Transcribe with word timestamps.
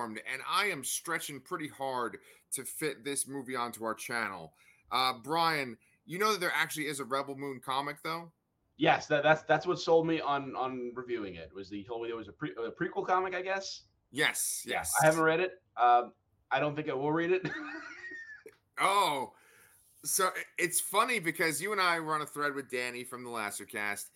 informed, 0.00 0.20
and 0.32 0.42
I 0.48 0.66
am 0.66 0.84
stretching 0.84 1.40
pretty 1.40 1.68
hard 1.68 2.18
to 2.52 2.64
fit 2.64 3.04
this 3.04 3.26
movie 3.26 3.56
onto 3.56 3.84
our 3.84 3.94
channel. 3.94 4.52
Uh, 4.90 5.14
Brian, 5.22 5.76
you 6.06 6.18
know 6.18 6.32
that 6.32 6.40
there 6.40 6.52
actually 6.54 6.86
is 6.86 7.00
a 7.00 7.04
Rebel 7.04 7.36
Moon 7.36 7.60
comic, 7.64 7.96
though. 8.02 8.30
Yes, 8.76 9.06
that, 9.08 9.22
that's 9.22 9.42
that's 9.42 9.66
what 9.66 9.78
sold 9.78 10.06
me 10.06 10.20
on 10.20 10.56
on 10.56 10.92
reviewing 10.94 11.34
it. 11.34 11.50
Was 11.54 11.68
he 11.68 11.84
told 11.84 12.02
me 12.02 12.08
there 12.08 12.16
was 12.16 12.28
a, 12.28 12.32
pre, 12.32 12.52
a 12.52 12.70
prequel 12.70 13.06
comic? 13.06 13.34
I 13.34 13.42
guess. 13.42 13.82
Yes. 14.10 14.64
Yes. 14.66 14.94
I 15.00 15.06
haven't 15.06 15.22
read 15.22 15.40
it. 15.40 15.60
Um, 15.76 16.12
I 16.50 16.60
don't 16.60 16.74
think 16.74 16.88
I 16.88 16.94
will 16.94 17.12
read 17.12 17.30
it. 17.30 17.48
oh, 18.80 19.32
so 20.02 20.30
it's 20.58 20.80
funny 20.80 21.20
because 21.20 21.60
you 21.60 21.72
and 21.72 21.80
I 21.80 22.00
were 22.00 22.14
on 22.14 22.22
a 22.22 22.26
thread 22.26 22.54
with 22.54 22.70
Danny 22.70 23.04
from 23.04 23.22
the 23.22 23.30
Lastercast 23.30 24.06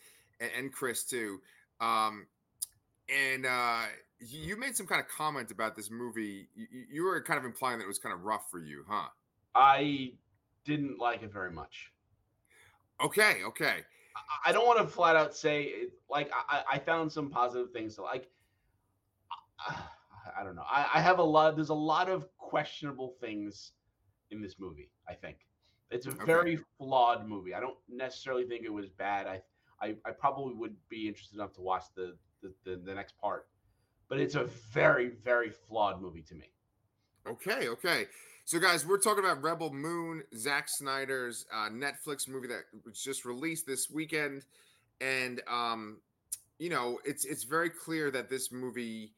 and, 0.41 0.51
and 0.57 0.73
Chris 0.73 1.05
too. 1.05 1.41
Um, 1.81 2.27
and 3.09 3.47
uh, 3.47 3.83
you 4.27 4.57
made 4.57 4.77
some 4.77 4.87
kind 4.87 5.01
of 5.01 5.09
comment 5.09 5.51
about 5.51 5.77
this 5.77 5.91
movie. 5.91 6.49
You, 6.55 6.67
you, 6.91 7.05
were 7.05 7.21
kind 7.23 7.39
of 7.39 7.45
implying 7.45 7.79
that 7.79 7.85
it 7.85 7.89
was 7.89 7.99
kind 7.99 8.15
of 8.15 8.23
rough 8.23 8.51
for 8.51 8.59
you, 8.59 8.85
huh? 8.89 9.09
I 9.55 10.13
didn't 10.65 10.99
like 10.99 11.23
it 11.23 11.33
very 11.33 11.51
much. 11.51 11.93
Okay, 13.03 13.39
okay. 13.45 13.79
I, 14.17 14.51
I 14.51 14.53
don't 14.53 14.67
want 14.67 14.79
to 14.79 14.87
flat 14.87 15.17
out 15.17 15.37
say 15.37 15.73
like 16.09 16.31
I, 16.49 16.63
I 16.73 16.79
found 16.79 17.11
some 17.11 17.31
positive 17.31 17.71
things. 17.73 17.97
So 17.97 18.05
like, 18.05 18.29
I, 19.61 19.77
I 20.41 20.45
don't 20.45 20.57
know. 20.57 20.65
I, 20.71 20.89
I 20.95 21.01
have 21.01 21.19
a 21.19 21.25
lot. 21.25 21.57
There's 21.57 21.69
a 21.69 21.75
lot 21.75 22.09
of 22.09 22.27
questionable 22.39 23.15
things 23.21 23.73
in 24.31 24.41
this 24.41 24.57
movie. 24.59 24.91
I 25.09 25.15
think 25.15 25.39
it's 25.91 26.07
a 26.07 26.11
okay. 26.11 26.25
very 26.25 26.59
flawed 26.79 27.29
movie. 27.29 27.55
I 27.55 27.61
don't 27.61 27.77
necessarily 27.89 28.45
think 28.45 28.65
it 28.65 28.73
was 28.73 28.89
bad. 28.89 29.27
I, 29.27 29.43
I, 29.81 29.95
I 30.07 30.11
probably 30.13 30.55
would 30.55 30.75
be 30.89 31.09
interested 31.09 31.37
enough 31.37 31.53
to 31.55 31.61
watch 31.61 31.85
the 31.95 32.17
the, 32.43 32.53
the, 32.65 32.77
the 32.85 32.95
next 32.95 33.19
part. 33.19 33.47
But 34.15 34.21
it's 34.21 34.37
a 34.37 34.45
very, 34.45 35.09
very 35.25 35.51
flawed 35.51 36.01
movie 36.01 36.23
to 36.29 36.37
me. 36.37 36.49
Okay, 37.27 37.67
okay. 37.67 38.07
So, 38.45 38.61
guys, 38.61 38.87
we're 38.87 39.01
talking 39.01 39.25
about 39.25 39.43
Rebel 39.43 39.73
Moon, 39.73 40.23
Zack 40.37 40.69
Snyder's 40.69 41.47
uh, 41.53 41.69
Netflix 41.69 42.29
movie 42.29 42.47
that 42.47 42.63
was 42.87 43.03
just 43.03 43.25
released 43.25 43.67
this 43.67 43.91
weekend, 43.91 44.45
and 45.01 45.43
um, 45.51 45.97
you 46.61 46.71
know, 46.71 47.01
it's 47.05 47.25
it's 47.25 47.43
very 47.43 47.69
clear 47.69 48.13
that 48.13 48.31
this 48.31 48.53
movie 48.53 49.15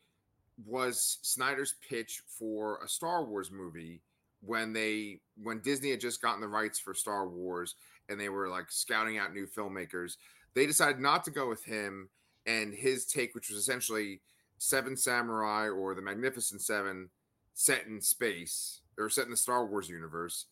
was 0.65 1.19
Snyder's 1.21 1.75
pitch 1.87 2.23
for 2.27 2.81
a 2.83 2.89
Star 2.89 3.23
Wars 3.23 3.51
movie 3.51 4.01
when 4.41 4.73
they 4.73 5.21
when 5.43 5.61
Disney 5.61 5.91
had 5.91 6.01
just 6.01 6.23
gotten 6.23 6.41
the 6.41 6.49
rights 6.49 6.81
for 6.81 6.95
Star 6.95 7.29
Wars 7.29 7.75
and 8.09 8.19
they 8.19 8.31
were 8.31 8.49
like 8.49 8.71
scouting 8.71 9.19
out 9.19 9.35
new 9.35 9.47
filmmakers. 9.47 10.17
They 10.55 10.65
decided 10.65 11.01
not 11.01 11.23
to 11.25 11.31
go 11.31 11.51
with 11.51 11.67
him 11.67 12.09
and 12.47 12.73
his 12.73 13.05
take, 13.05 13.35
which 13.35 13.51
was 13.51 13.59
essentially 13.59 14.23
Seven 14.59 14.97
Samurai 14.97 15.69
or 15.69 15.95
the 15.95 16.03
Magnificent 16.03 16.61
Seven 16.61 17.11
set 17.55 17.87
in 17.87 18.01
space 18.01 18.81
or 18.99 19.09
set 19.09 19.25
in 19.25 19.31
the 19.31 19.37
Star 19.37 19.67
Wars 19.67 19.89
universe. 19.89 20.47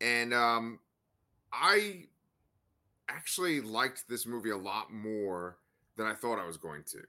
And 0.00 0.34
um, 0.34 0.80
I 1.52 2.04
actually 3.08 3.60
liked 3.60 4.08
this 4.08 4.26
movie 4.26 4.50
a 4.50 4.56
lot 4.56 4.92
more 4.92 5.58
than 5.96 6.06
I 6.06 6.14
thought 6.14 6.38
I 6.38 6.46
was 6.46 6.56
going 6.56 6.82
to. 6.92 7.00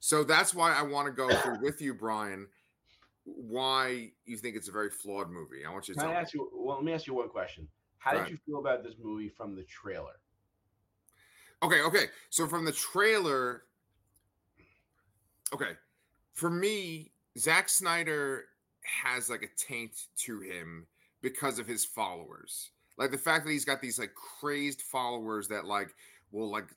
So 0.00 0.24
that's 0.24 0.54
why 0.54 0.74
I 0.74 0.82
want 0.82 1.06
to 1.06 1.12
go 1.12 1.34
through 1.42 1.60
with 1.60 1.80
you, 1.80 1.94
Brian, 1.94 2.46
why 3.24 4.10
you 4.26 4.36
think 4.36 4.56
it's 4.56 4.68
a 4.68 4.72
very 4.72 4.90
flawed 4.90 5.30
movie. 5.30 5.64
I 5.66 5.72
want 5.72 5.88
you 5.88 5.94
to 5.94 6.00
Can 6.00 6.08
tell 6.08 6.18
I 6.18 6.20
ask 6.20 6.34
me. 6.34 6.40
you 6.40 6.50
well, 6.54 6.76
let 6.76 6.84
me 6.84 6.92
ask 6.92 7.06
you 7.06 7.14
one 7.14 7.28
question. 7.28 7.66
How 7.98 8.12
did 8.12 8.28
you 8.28 8.38
feel 8.44 8.58
about 8.58 8.84
this 8.84 8.94
movie 9.02 9.30
from 9.30 9.56
the 9.56 9.62
trailer? 9.62 10.20
Okay, 11.62 11.80
okay. 11.80 12.06
So 12.28 12.46
from 12.46 12.66
the 12.66 12.72
trailer, 12.72 13.62
okay, 15.54 15.72
for 16.32 16.50
me, 16.50 17.12
Zack 17.38 17.68
Snyder 17.68 18.44
has 19.04 19.30
like 19.30 19.42
a 19.42 19.56
taint 19.56 19.92
to 20.18 20.40
him 20.40 20.86
because 21.22 21.58
of 21.58 21.66
his 21.66 21.84
followers. 21.84 22.70
Like 22.98 23.10
the 23.10 23.18
fact 23.18 23.46
that 23.46 23.52
he's 23.52 23.64
got 23.64 23.80
these 23.80 23.98
like 23.98 24.12
crazed 24.14 24.82
followers 24.82 25.48
that 25.48 25.64
like 25.64 25.94
will 26.32 26.50
like 26.50 26.68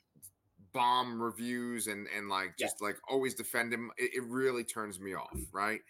bomb 0.73 1.21
reviews 1.21 1.87
and 1.87 2.07
and 2.15 2.29
like 2.29 2.57
just 2.57 2.81
like 2.81 2.97
always 3.09 3.33
defend 3.33 3.73
him. 3.73 3.91
It, 3.97 4.11
it 4.15 4.23
really 4.23 4.63
turns 4.63 4.99
me 4.99 5.15
off, 5.15 5.37
right? 5.51 5.81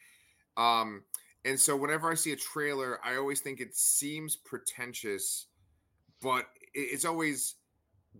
Um, 0.57 1.03
and 1.45 1.59
so 1.59 1.77
whenever 1.77 2.11
I 2.11 2.15
see 2.15 2.31
a 2.31 2.35
trailer, 2.37 2.99
I 3.05 3.15
always 3.15 3.39
think 3.41 3.61
it 3.61 3.75
seems 3.75 4.35
pretentious, 4.35 5.45
but 6.21 6.45
it's 6.73 7.05
always 7.05 7.55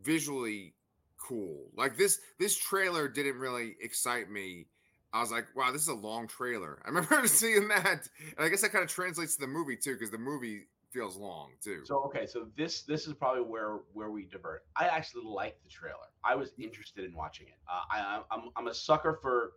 visually 0.01 0.75
cool. 1.17 1.65
Like 1.75 1.97
this 1.97 2.19
this 2.39 2.55
trailer 2.55 3.07
didn't 3.07 3.37
really 3.37 3.75
excite 3.81 4.29
me. 4.29 4.67
I 5.13 5.21
was 5.21 5.31
like, 5.31 5.45
wow, 5.55 5.71
this 5.71 5.81
is 5.81 5.87
a 5.87 5.93
long 5.93 6.27
trailer. 6.27 6.81
I 6.85 6.89
remember 6.89 7.27
seeing 7.27 7.67
that. 7.69 8.07
And 8.37 8.45
I 8.45 8.49
guess 8.49 8.61
that 8.61 8.71
kind 8.71 8.83
of 8.83 8.89
translates 8.89 9.35
to 9.35 9.41
the 9.41 9.47
movie 9.47 9.77
too, 9.77 9.93
because 9.93 10.11
the 10.11 10.17
movie 10.17 10.63
feels 10.91 11.17
long 11.17 11.51
too. 11.63 11.81
So 11.85 12.03
okay, 12.05 12.25
so 12.25 12.47
this 12.55 12.83
this 12.83 13.07
is 13.07 13.13
probably 13.13 13.43
where 13.43 13.79
where 13.93 14.11
we 14.11 14.25
divert. 14.25 14.63
I 14.75 14.87
actually 14.87 15.25
liked 15.25 15.63
the 15.63 15.69
trailer. 15.69 15.95
I 16.23 16.35
was 16.35 16.51
interested 16.57 17.05
in 17.05 17.13
watching 17.15 17.47
it. 17.47 17.57
Uh, 17.69 17.81
I 17.91 18.21
I'm 18.31 18.49
I'm 18.55 18.67
a 18.67 18.73
sucker 18.73 19.19
for 19.21 19.53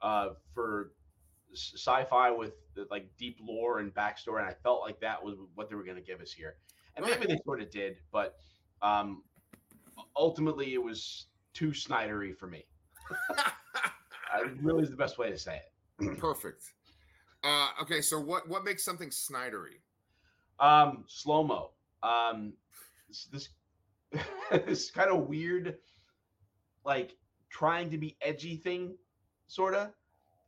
uh 0.00 0.30
for 0.54 0.92
sci-fi 1.54 2.30
with 2.30 2.52
like 2.90 3.08
deep 3.16 3.38
lore 3.40 3.78
and 3.80 3.94
backstory, 3.94 4.40
and 4.40 4.48
I 4.48 4.54
felt 4.62 4.80
like 4.80 5.00
that 5.00 5.22
was 5.22 5.36
what 5.54 5.68
they 5.68 5.76
were 5.76 5.84
going 5.84 5.96
to 5.96 6.02
give 6.02 6.20
us 6.20 6.32
here. 6.32 6.56
And 6.96 7.06
maybe 7.06 7.26
they 7.26 7.38
sort 7.44 7.62
of 7.62 7.70
did, 7.70 7.96
but 8.12 8.36
um, 8.82 9.22
ultimately 10.16 10.74
it 10.74 10.82
was 10.82 11.26
too 11.54 11.68
snidery 11.68 12.36
for 12.36 12.46
me. 12.46 12.64
really 14.60 14.82
is 14.82 14.90
the 14.90 14.96
best 14.96 15.18
way 15.18 15.30
to 15.30 15.38
say 15.38 15.60
it. 16.00 16.18
Perfect. 16.18 16.72
Uh, 17.44 17.68
okay, 17.80 18.00
so 18.00 18.18
what 18.18 18.48
what 18.48 18.64
makes 18.64 18.84
something 18.84 19.10
snidery? 19.10 19.80
Um, 20.60 21.04
slow 21.06 21.44
mo. 21.44 21.70
Um, 22.02 22.52
this 23.08 23.28
this, 24.12 24.24
this 24.50 24.90
kind 24.90 25.10
of 25.10 25.28
weird, 25.28 25.76
like 26.84 27.16
trying 27.50 27.90
to 27.90 27.98
be 27.98 28.16
edgy 28.20 28.56
thing, 28.56 28.96
sort 29.46 29.74
of. 29.74 29.88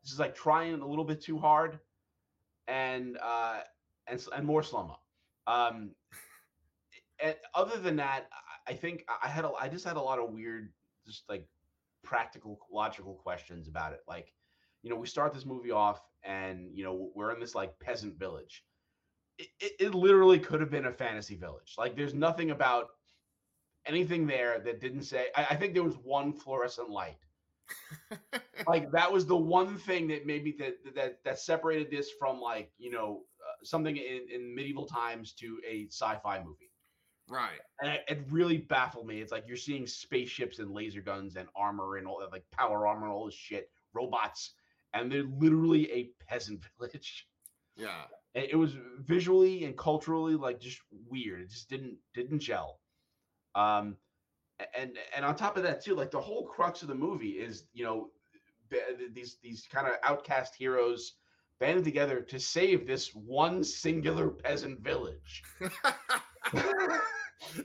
This 0.02 0.12
is 0.12 0.18
like 0.18 0.34
trying 0.34 0.80
a 0.80 0.86
little 0.86 1.04
bit 1.04 1.20
too 1.20 1.38
hard, 1.38 1.78
and 2.66 3.18
uh, 3.22 3.60
and 4.06 4.24
and 4.34 4.46
more 4.46 4.62
slow 4.62 4.84
mo. 4.84 5.52
Um, 5.52 5.90
and 7.22 7.36
other 7.54 7.78
than 7.78 7.96
that, 7.96 8.28
I 8.70 8.74
think 8.74 9.04
I 9.22 9.28
had 9.28 9.44
a, 9.44 9.50
I 9.60 9.68
just 9.68 9.84
had 9.84 9.96
a 9.96 10.00
lot 10.00 10.20
of 10.20 10.30
weird, 10.30 10.72
just 11.04 11.24
like 11.28 11.44
practical, 12.04 12.58
logical 12.72 13.14
questions 13.14 13.66
about 13.66 13.92
it. 13.92 14.00
Like, 14.06 14.32
you 14.82 14.90
know, 14.90 14.96
we 14.96 15.08
start 15.08 15.34
this 15.34 15.44
movie 15.44 15.72
off, 15.72 16.00
and 16.22 16.70
you 16.72 16.84
know, 16.84 17.10
we're 17.14 17.32
in 17.32 17.40
this 17.40 17.54
like 17.54 17.78
peasant 17.80 18.16
village. 18.16 18.64
It, 19.38 19.48
it, 19.58 19.72
it 19.80 19.94
literally 19.94 20.38
could 20.38 20.60
have 20.60 20.70
been 20.70 20.86
a 20.86 20.92
fantasy 20.92 21.34
village. 21.34 21.74
Like, 21.76 21.96
there's 21.96 22.14
nothing 22.14 22.52
about 22.52 22.90
anything 23.86 24.26
there 24.26 24.60
that 24.60 24.80
didn't 24.80 25.02
say. 25.02 25.26
I, 25.34 25.48
I 25.50 25.56
think 25.56 25.74
there 25.74 25.82
was 25.82 25.96
one 25.96 26.32
fluorescent 26.32 26.90
light 26.90 27.18
like 28.66 28.90
that 28.90 29.10
was 29.10 29.26
the 29.26 29.36
one 29.36 29.76
thing 29.76 30.08
that 30.08 30.26
maybe 30.26 30.56
that 30.58 30.74
that 30.94 31.18
that 31.24 31.38
separated 31.38 31.90
this 31.90 32.10
from 32.18 32.40
like 32.40 32.70
you 32.78 32.90
know 32.90 33.22
uh, 33.40 33.64
something 33.64 33.96
in, 33.96 34.26
in 34.32 34.54
medieval 34.54 34.86
times 34.86 35.32
to 35.32 35.58
a 35.68 35.86
sci-fi 35.86 36.38
movie 36.38 36.69
right. 37.30 37.60
And 37.80 37.98
it, 38.08 38.20
really 38.30 38.58
baffled 38.58 39.06
me. 39.06 39.20
It's 39.20 39.32
like 39.32 39.44
you're 39.46 39.56
seeing 39.56 39.86
spaceships 39.86 40.58
and 40.58 40.72
laser 40.72 41.00
guns 41.00 41.36
and 41.36 41.48
armor 41.56 41.96
and 41.96 42.06
all 42.06 42.18
that 42.20 42.32
like 42.32 42.44
power 42.50 42.86
armor 42.86 43.06
and 43.06 43.12
all 43.12 43.26
this 43.26 43.34
shit 43.34 43.70
robots 43.94 44.54
and 44.92 45.10
they're 45.10 45.24
literally 45.38 45.90
a 45.92 46.10
peasant 46.28 46.60
village. 46.78 47.26
Yeah. 47.76 48.04
It 48.34 48.56
was 48.56 48.76
visually 49.00 49.64
and 49.64 49.76
culturally 49.76 50.36
like 50.36 50.60
just 50.60 50.80
weird. 51.08 51.40
It 51.40 51.50
just 51.50 51.68
didn't 51.68 51.96
didn't 52.14 52.40
gel. 52.40 52.80
Um 53.54 53.96
and 54.76 54.96
and 55.16 55.24
on 55.24 55.34
top 55.34 55.56
of 55.56 55.62
that 55.62 55.82
too 55.82 55.94
like 55.94 56.10
the 56.10 56.20
whole 56.20 56.44
crux 56.44 56.82
of 56.82 56.88
the 56.88 56.94
movie 56.94 57.30
is 57.30 57.64
you 57.72 57.84
know 57.84 58.10
these 59.14 59.38
these 59.42 59.66
kind 59.72 59.86
of 59.86 59.94
outcast 60.04 60.54
heroes 60.54 61.14
banded 61.58 61.84
together 61.84 62.20
to 62.20 62.38
save 62.38 62.86
this 62.86 63.14
one 63.14 63.64
singular 63.64 64.28
peasant 64.28 64.80
village 64.80 65.42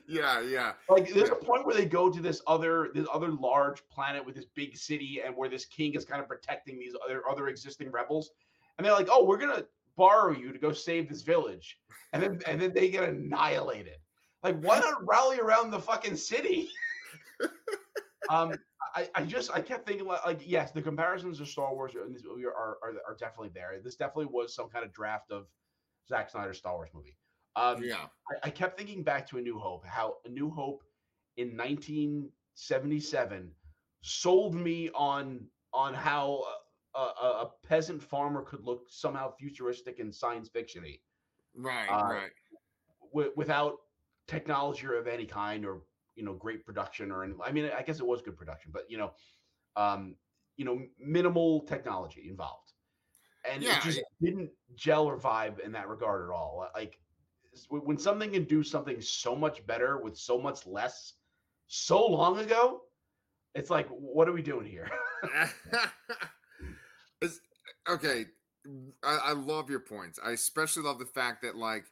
yeah 0.07 0.41
yeah. 0.41 0.73
Like 0.89 1.13
there's 1.13 1.29
a 1.29 1.35
point 1.35 1.65
where 1.65 1.75
they 1.75 1.85
go 1.85 2.09
to 2.09 2.21
this 2.21 2.41
other 2.47 2.89
this 2.93 3.07
other 3.13 3.29
large 3.29 3.87
planet 3.87 4.25
with 4.25 4.35
this 4.35 4.45
big 4.55 4.77
city 4.77 5.21
and 5.25 5.35
where 5.35 5.49
this 5.49 5.65
king 5.65 5.93
is 5.93 6.05
kind 6.05 6.21
of 6.21 6.27
protecting 6.27 6.77
these 6.79 6.93
other 7.05 7.27
other 7.29 7.47
existing 7.47 7.91
rebels. 7.91 8.31
And 8.77 8.85
they're 8.85 8.93
like 8.93 9.09
oh 9.11 9.23
we're 9.23 9.37
gonna 9.37 9.65
borrow 9.95 10.31
you 10.31 10.51
to 10.51 10.59
go 10.59 10.71
save 10.71 11.09
this 11.09 11.21
village. 11.21 11.79
And 12.13 12.21
then 12.21 12.41
and 12.47 12.61
then 12.61 12.73
they 12.73 12.89
get 12.89 13.07
annihilated. 13.09 13.97
Like 14.43 14.61
why 14.61 14.79
not 14.79 15.05
rally 15.05 15.39
around 15.39 15.71
the 15.71 15.79
fucking 15.79 16.17
city? 16.17 16.69
Um, 18.29 18.55
I, 18.95 19.09
I 19.13 19.23
just 19.23 19.51
I 19.51 19.61
kept 19.61 19.85
thinking 19.85 20.07
like, 20.07 20.25
like 20.25 20.41
yes, 20.43 20.71
the 20.71 20.81
comparisons 20.81 21.37
to 21.39 21.45
Star 21.45 21.73
Wars 21.73 21.93
this 21.93 22.23
movie 22.25 22.45
are, 22.45 22.77
are 22.81 22.93
are 23.07 23.15
definitely 23.19 23.51
there. 23.53 23.73
This 23.83 23.95
definitely 23.95 24.27
was 24.27 24.55
some 24.55 24.69
kind 24.69 24.85
of 24.85 24.93
draft 24.93 25.31
of 25.31 25.45
Zack 26.07 26.29
Snyder's 26.29 26.57
Star 26.57 26.73
Wars 26.73 26.89
movie. 26.93 27.17
Um, 27.55 27.83
yeah, 27.83 28.07
I, 28.29 28.47
I 28.47 28.49
kept 28.49 28.77
thinking 28.77 29.03
back 29.03 29.27
to 29.29 29.37
A 29.37 29.41
New 29.41 29.57
Hope, 29.57 29.85
how 29.85 30.17
A 30.25 30.29
New 30.29 30.49
Hope 30.49 30.83
in 31.37 31.55
1977 31.57 33.51
sold 34.01 34.55
me 34.55 34.89
on 34.93 35.47
on 35.73 35.93
how 35.93 36.43
a, 36.95 36.99
a 36.99 37.51
peasant 37.67 38.01
farmer 38.01 38.41
could 38.41 38.63
look 38.63 38.85
somehow 38.89 39.33
futuristic 39.37 39.99
and 39.99 40.13
science 40.13 40.49
fictiony. 40.49 41.01
Right, 41.55 41.89
uh, 41.89 42.07
right. 42.07 42.31
W- 43.13 43.31
without 43.35 43.75
technology 44.27 44.87
of 44.87 45.07
any 45.07 45.25
kind 45.25 45.65
or 45.65 45.81
you 46.15 46.23
know 46.23 46.33
great 46.33 46.65
production 46.65 47.11
or 47.11 47.23
any, 47.23 47.33
I 47.43 47.51
mean 47.51 47.69
I 47.77 47.81
guess 47.81 47.99
it 47.99 48.05
was 48.05 48.21
good 48.21 48.37
production, 48.37 48.71
but 48.73 48.83
you 48.89 48.97
know, 48.97 49.13
um, 49.75 50.15
you 50.57 50.65
know 50.65 50.81
minimal 50.99 51.61
technology 51.61 52.27
involved, 52.29 52.73
and 53.49 53.61
yeah, 53.61 53.77
it 53.77 53.83
just 53.83 54.01
didn't 54.21 54.51
gel 54.75 55.05
or 55.05 55.17
vibe 55.17 55.59
in 55.59 55.71
that 55.73 55.89
regard 55.89 56.29
at 56.29 56.33
all. 56.33 56.69
Like 56.73 56.99
when 57.69 57.97
something 57.97 58.31
can 58.31 58.43
do 58.43 58.63
something 58.63 59.01
so 59.01 59.35
much 59.35 59.65
better 59.65 59.99
with 59.99 60.17
so 60.17 60.39
much 60.39 60.65
less 60.65 61.13
so 61.67 62.05
long 62.05 62.39
ago, 62.39 62.81
it's 63.53 63.69
like 63.69 63.87
what 63.89 64.27
are 64.27 64.33
we 64.33 64.41
doing 64.41 64.65
here? 64.65 64.89
okay, 67.89 68.25
I, 69.03 69.19
I 69.25 69.31
love 69.33 69.69
your 69.69 69.79
points. 69.79 70.19
I 70.23 70.31
especially 70.31 70.83
love 70.83 70.99
the 70.99 71.05
fact 71.05 71.41
that 71.43 71.55
like 71.55 71.85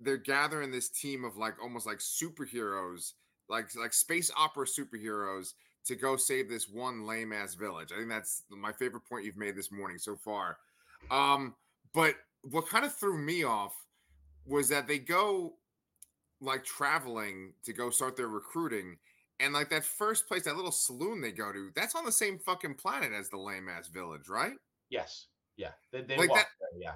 they're 0.00 0.16
gathering 0.16 0.70
this 0.70 0.88
team 0.88 1.24
of 1.24 1.36
like 1.36 1.54
almost 1.62 1.86
like 1.86 1.98
superheroes, 1.98 3.12
like 3.48 3.74
like 3.76 3.92
space 3.92 4.30
opera 4.36 4.66
superheroes 4.66 5.52
to 5.86 5.96
go 5.96 6.16
save 6.16 6.48
this 6.48 6.68
one 6.68 7.06
lame 7.06 7.32
ass 7.32 7.54
village. 7.54 7.92
I 7.92 7.96
think 7.96 8.08
that's 8.08 8.44
my 8.50 8.72
favorite 8.72 9.04
point 9.08 9.24
you've 9.24 9.36
made 9.36 9.56
this 9.56 9.72
morning 9.72 9.98
so 9.98 10.16
far. 10.16 10.58
Um, 11.10 11.54
but 11.94 12.14
what 12.50 12.68
kind 12.68 12.84
of 12.84 12.94
threw 12.94 13.18
me 13.18 13.44
off 13.44 13.74
was 14.46 14.68
that 14.68 14.88
they 14.88 14.98
go 14.98 15.54
like 16.40 16.64
traveling 16.64 17.52
to 17.64 17.72
go 17.72 17.90
start 17.90 18.16
their 18.16 18.28
recruiting. 18.28 18.96
And 19.38 19.54
like 19.54 19.70
that 19.70 19.84
first 19.84 20.28
place, 20.28 20.44
that 20.44 20.56
little 20.56 20.72
saloon 20.72 21.20
they 21.20 21.32
go 21.32 21.52
to, 21.52 21.70
that's 21.74 21.94
on 21.94 22.04
the 22.04 22.12
same 22.12 22.38
fucking 22.38 22.74
planet 22.74 23.12
as 23.12 23.30
the 23.30 23.38
lame 23.38 23.68
ass 23.68 23.88
village, 23.88 24.28
right? 24.28 24.52
Yes. 24.90 25.26
Yeah. 25.56 25.70
They, 25.92 26.02
they 26.02 26.16
like 26.16 26.28
that, 26.30 26.46
there, 26.60 26.80
yeah 26.80 26.92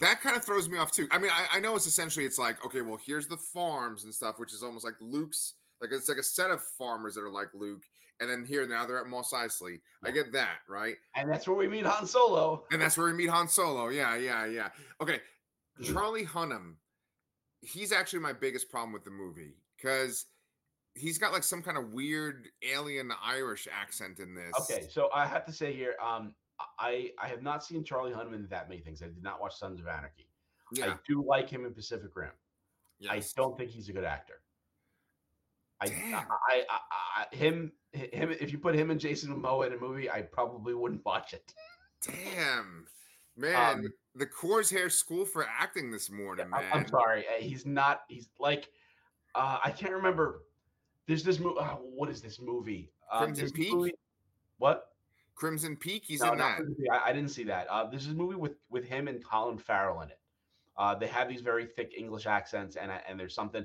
that 0.00 0.20
kind 0.20 0.36
of 0.36 0.44
throws 0.44 0.68
me 0.68 0.78
off 0.78 0.90
too. 0.90 1.06
I 1.10 1.18
mean, 1.18 1.30
I, 1.30 1.58
I, 1.58 1.60
know 1.60 1.76
it's 1.76 1.86
essentially 1.86 2.24
it's 2.24 2.38
like 2.38 2.64
okay, 2.64 2.80
well, 2.80 2.98
here's 3.04 3.26
the 3.26 3.36
farms 3.36 4.04
and 4.04 4.14
stuff, 4.14 4.38
which 4.38 4.52
is 4.52 4.62
almost 4.62 4.84
like 4.84 4.94
Luke's. 5.00 5.54
Like 5.80 5.90
it's 5.92 6.08
like 6.08 6.18
a 6.18 6.22
set 6.22 6.50
of 6.50 6.62
farmers 6.62 7.14
that 7.14 7.22
are 7.22 7.30
like 7.30 7.48
Luke, 7.54 7.82
and 8.20 8.28
then 8.28 8.44
here 8.44 8.66
now 8.66 8.84
they're 8.84 9.00
at 9.00 9.06
Mos 9.06 9.32
Eisley. 9.32 9.80
Yeah. 10.02 10.08
I 10.08 10.10
get 10.10 10.32
that, 10.32 10.58
right? 10.68 10.96
And 11.16 11.30
that's 11.30 11.48
where 11.48 11.56
we 11.56 11.68
meet 11.68 11.86
Han 11.86 12.06
Solo. 12.06 12.64
And 12.70 12.80
that's 12.80 12.98
where 12.98 13.06
we 13.06 13.14
meet 13.14 13.30
Han 13.30 13.48
Solo. 13.48 13.88
Yeah, 13.88 14.16
yeah, 14.16 14.46
yeah. 14.46 14.68
Okay, 15.00 15.20
Charlie 15.82 16.26
Hunnam. 16.26 16.74
He's 17.62 17.92
actually 17.92 18.20
my 18.20 18.32
biggest 18.32 18.70
problem 18.70 18.92
with 18.92 19.04
the 19.04 19.10
movie 19.10 19.54
because 19.76 20.26
he's 20.94 21.18
got 21.18 21.32
like 21.32 21.44
some 21.44 21.62
kind 21.62 21.76
of 21.76 21.92
weird 21.92 22.48
alien 22.62 23.12
Irish 23.22 23.68
accent 23.70 24.18
in 24.18 24.34
this. 24.34 24.52
Okay, 24.60 24.86
so 24.90 25.10
I 25.14 25.26
have 25.26 25.44
to 25.46 25.52
say 25.52 25.72
here, 25.72 25.94
um, 26.02 26.34
I 26.78 27.10
I 27.22 27.28
have 27.28 27.42
not 27.42 27.64
seen 27.64 27.84
Charlie 27.84 28.12
Hunnam 28.12 28.34
in 28.34 28.46
that 28.48 28.68
many 28.68 28.80
things. 28.80 29.02
I 29.02 29.06
did 29.06 29.22
not 29.22 29.40
watch 29.40 29.56
Sons 29.56 29.80
of 29.80 29.86
Anarchy. 29.86 30.26
Yeah. 30.72 30.92
I 30.92 30.94
do 31.06 31.24
like 31.26 31.50
him 31.50 31.64
in 31.64 31.74
Pacific 31.74 32.10
Rim. 32.14 32.30
Yes. 32.98 33.10
I 33.12 33.40
don't 33.40 33.58
think 33.58 33.70
he's 33.70 33.88
a 33.88 33.92
good 33.92 34.04
actor. 34.04 34.40
I, 35.82 35.86
I, 35.86 36.64
I, 36.68 37.24
I, 37.32 37.34
him 37.34 37.72
him 37.92 38.30
if 38.38 38.52
you 38.52 38.58
put 38.58 38.74
him 38.74 38.90
and 38.90 39.00
Jason 39.00 39.34
Momoa 39.34 39.66
in 39.66 39.72
a 39.72 39.78
movie, 39.78 40.10
I 40.10 40.22
probably 40.22 40.74
wouldn't 40.74 41.04
watch 41.06 41.32
it. 41.32 41.52
Damn, 42.02 42.86
man, 43.40 43.78
um, 43.78 43.92
the 44.14 44.26
Coors 44.26 44.70
Hair 44.70 44.90
School 44.90 45.24
for 45.24 45.46
Acting 45.48 45.90
this 45.90 46.10
morning, 46.10 46.50
man. 46.50 46.64
I'm 46.72 46.86
sorry, 46.86 47.24
uh, 47.26 47.40
he's 47.40 47.66
not. 47.66 48.02
He's 48.08 48.28
like, 48.38 48.68
uh, 49.34 49.58
I 49.64 49.70
can't 49.70 49.92
remember. 49.92 50.42
There's 51.06 51.24
this 51.24 51.38
movie. 51.38 51.58
Uh, 51.60 51.76
what 51.76 52.08
is 52.08 52.20
this 52.20 52.40
movie? 52.40 52.90
Um, 53.12 53.24
Crimson 53.24 53.50
Peak. 53.50 53.72
Movie, 53.72 53.94
what? 54.58 54.88
Crimson 55.34 55.76
Peak. 55.76 56.04
He's 56.06 56.20
no, 56.20 56.32
in 56.32 56.38
that. 56.38 56.60
I, 56.92 57.10
I, 57.10 57.12
didn't 57.12 57.30
see 57.30 57.44
that. 57.44 57.66
Uh, 57.68 57.88
this 57.88 58.02
is 58.02 58.12
a 58.12 58.14
movie 58.14 58.36
with 58.36 58.56
with 58.68 58.84
him 58.84 59.08
and 59.08 59.24
Colin 59.24 59.58
Farrell 59.58 60.02
in 60.02 60.10
it. 60.10 60.18
Uh, 60.76 60.94
they 60.94 61.06
have 61.06 61.28
these 61.28 61.40
very 61.40 61.66
thick 61.66 61.92
English 61.96 62.26
accents, 62.26 62.76
and 62.76 62.92
and 63.08 63.18
there's 63.18 63.34
something. 63.34 63.64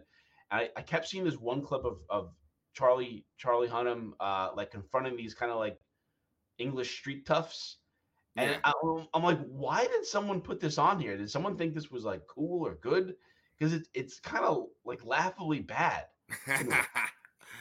And 0.51 0.61
I, 0.61 0.69
I 0.77 0.81
kept 0.81 1.07
seeing 1.07 1.23
this 1.23 1.37
one 1.37 1.61
clip 1.61 1.83
of 1.85 1.99
of 2.09 2.31
Charlie 2.73 3.25
Charlie 3.37 3.67
Hunnam 3.67 4.11
uh, 4.19 4.49
like 4.55 4.71
confronting 4.71 5.15
these 5.15 5.33
kind 5.33 5.51
of 5.51 5.57
like 5.57 5.79
English 6.57 6.97
street 6.97 7.25
toughs. 7.25 7.77
And. 8.35 8.59
I, 8.63 8.73
I'm 9.13 9.23
like, 9.23 9.39
why 9.47 9.87
did 9.87 10.05
someone 10.05 10.41
put 10.41 10.59
this 10.59 10.77
on 10.77 10.99
here? 10.99 11.17
Did 11.17 11.29
someone 11.29 11.57
think 11.57 11.73
this 11.73 11.89
was 11.89 12.03
like 12.03 12.25
cool 12.27 12.65
or 12.65 12.75
good? 12.81 13.15
Because 13.57 13.73
it, 13.73 13.87
it's 13.93 14.19
kind 14.19 14.43
of 14.43 14.67
like 14.83 15.05
laughably 15.05 15.61
bad. 15.61 16.05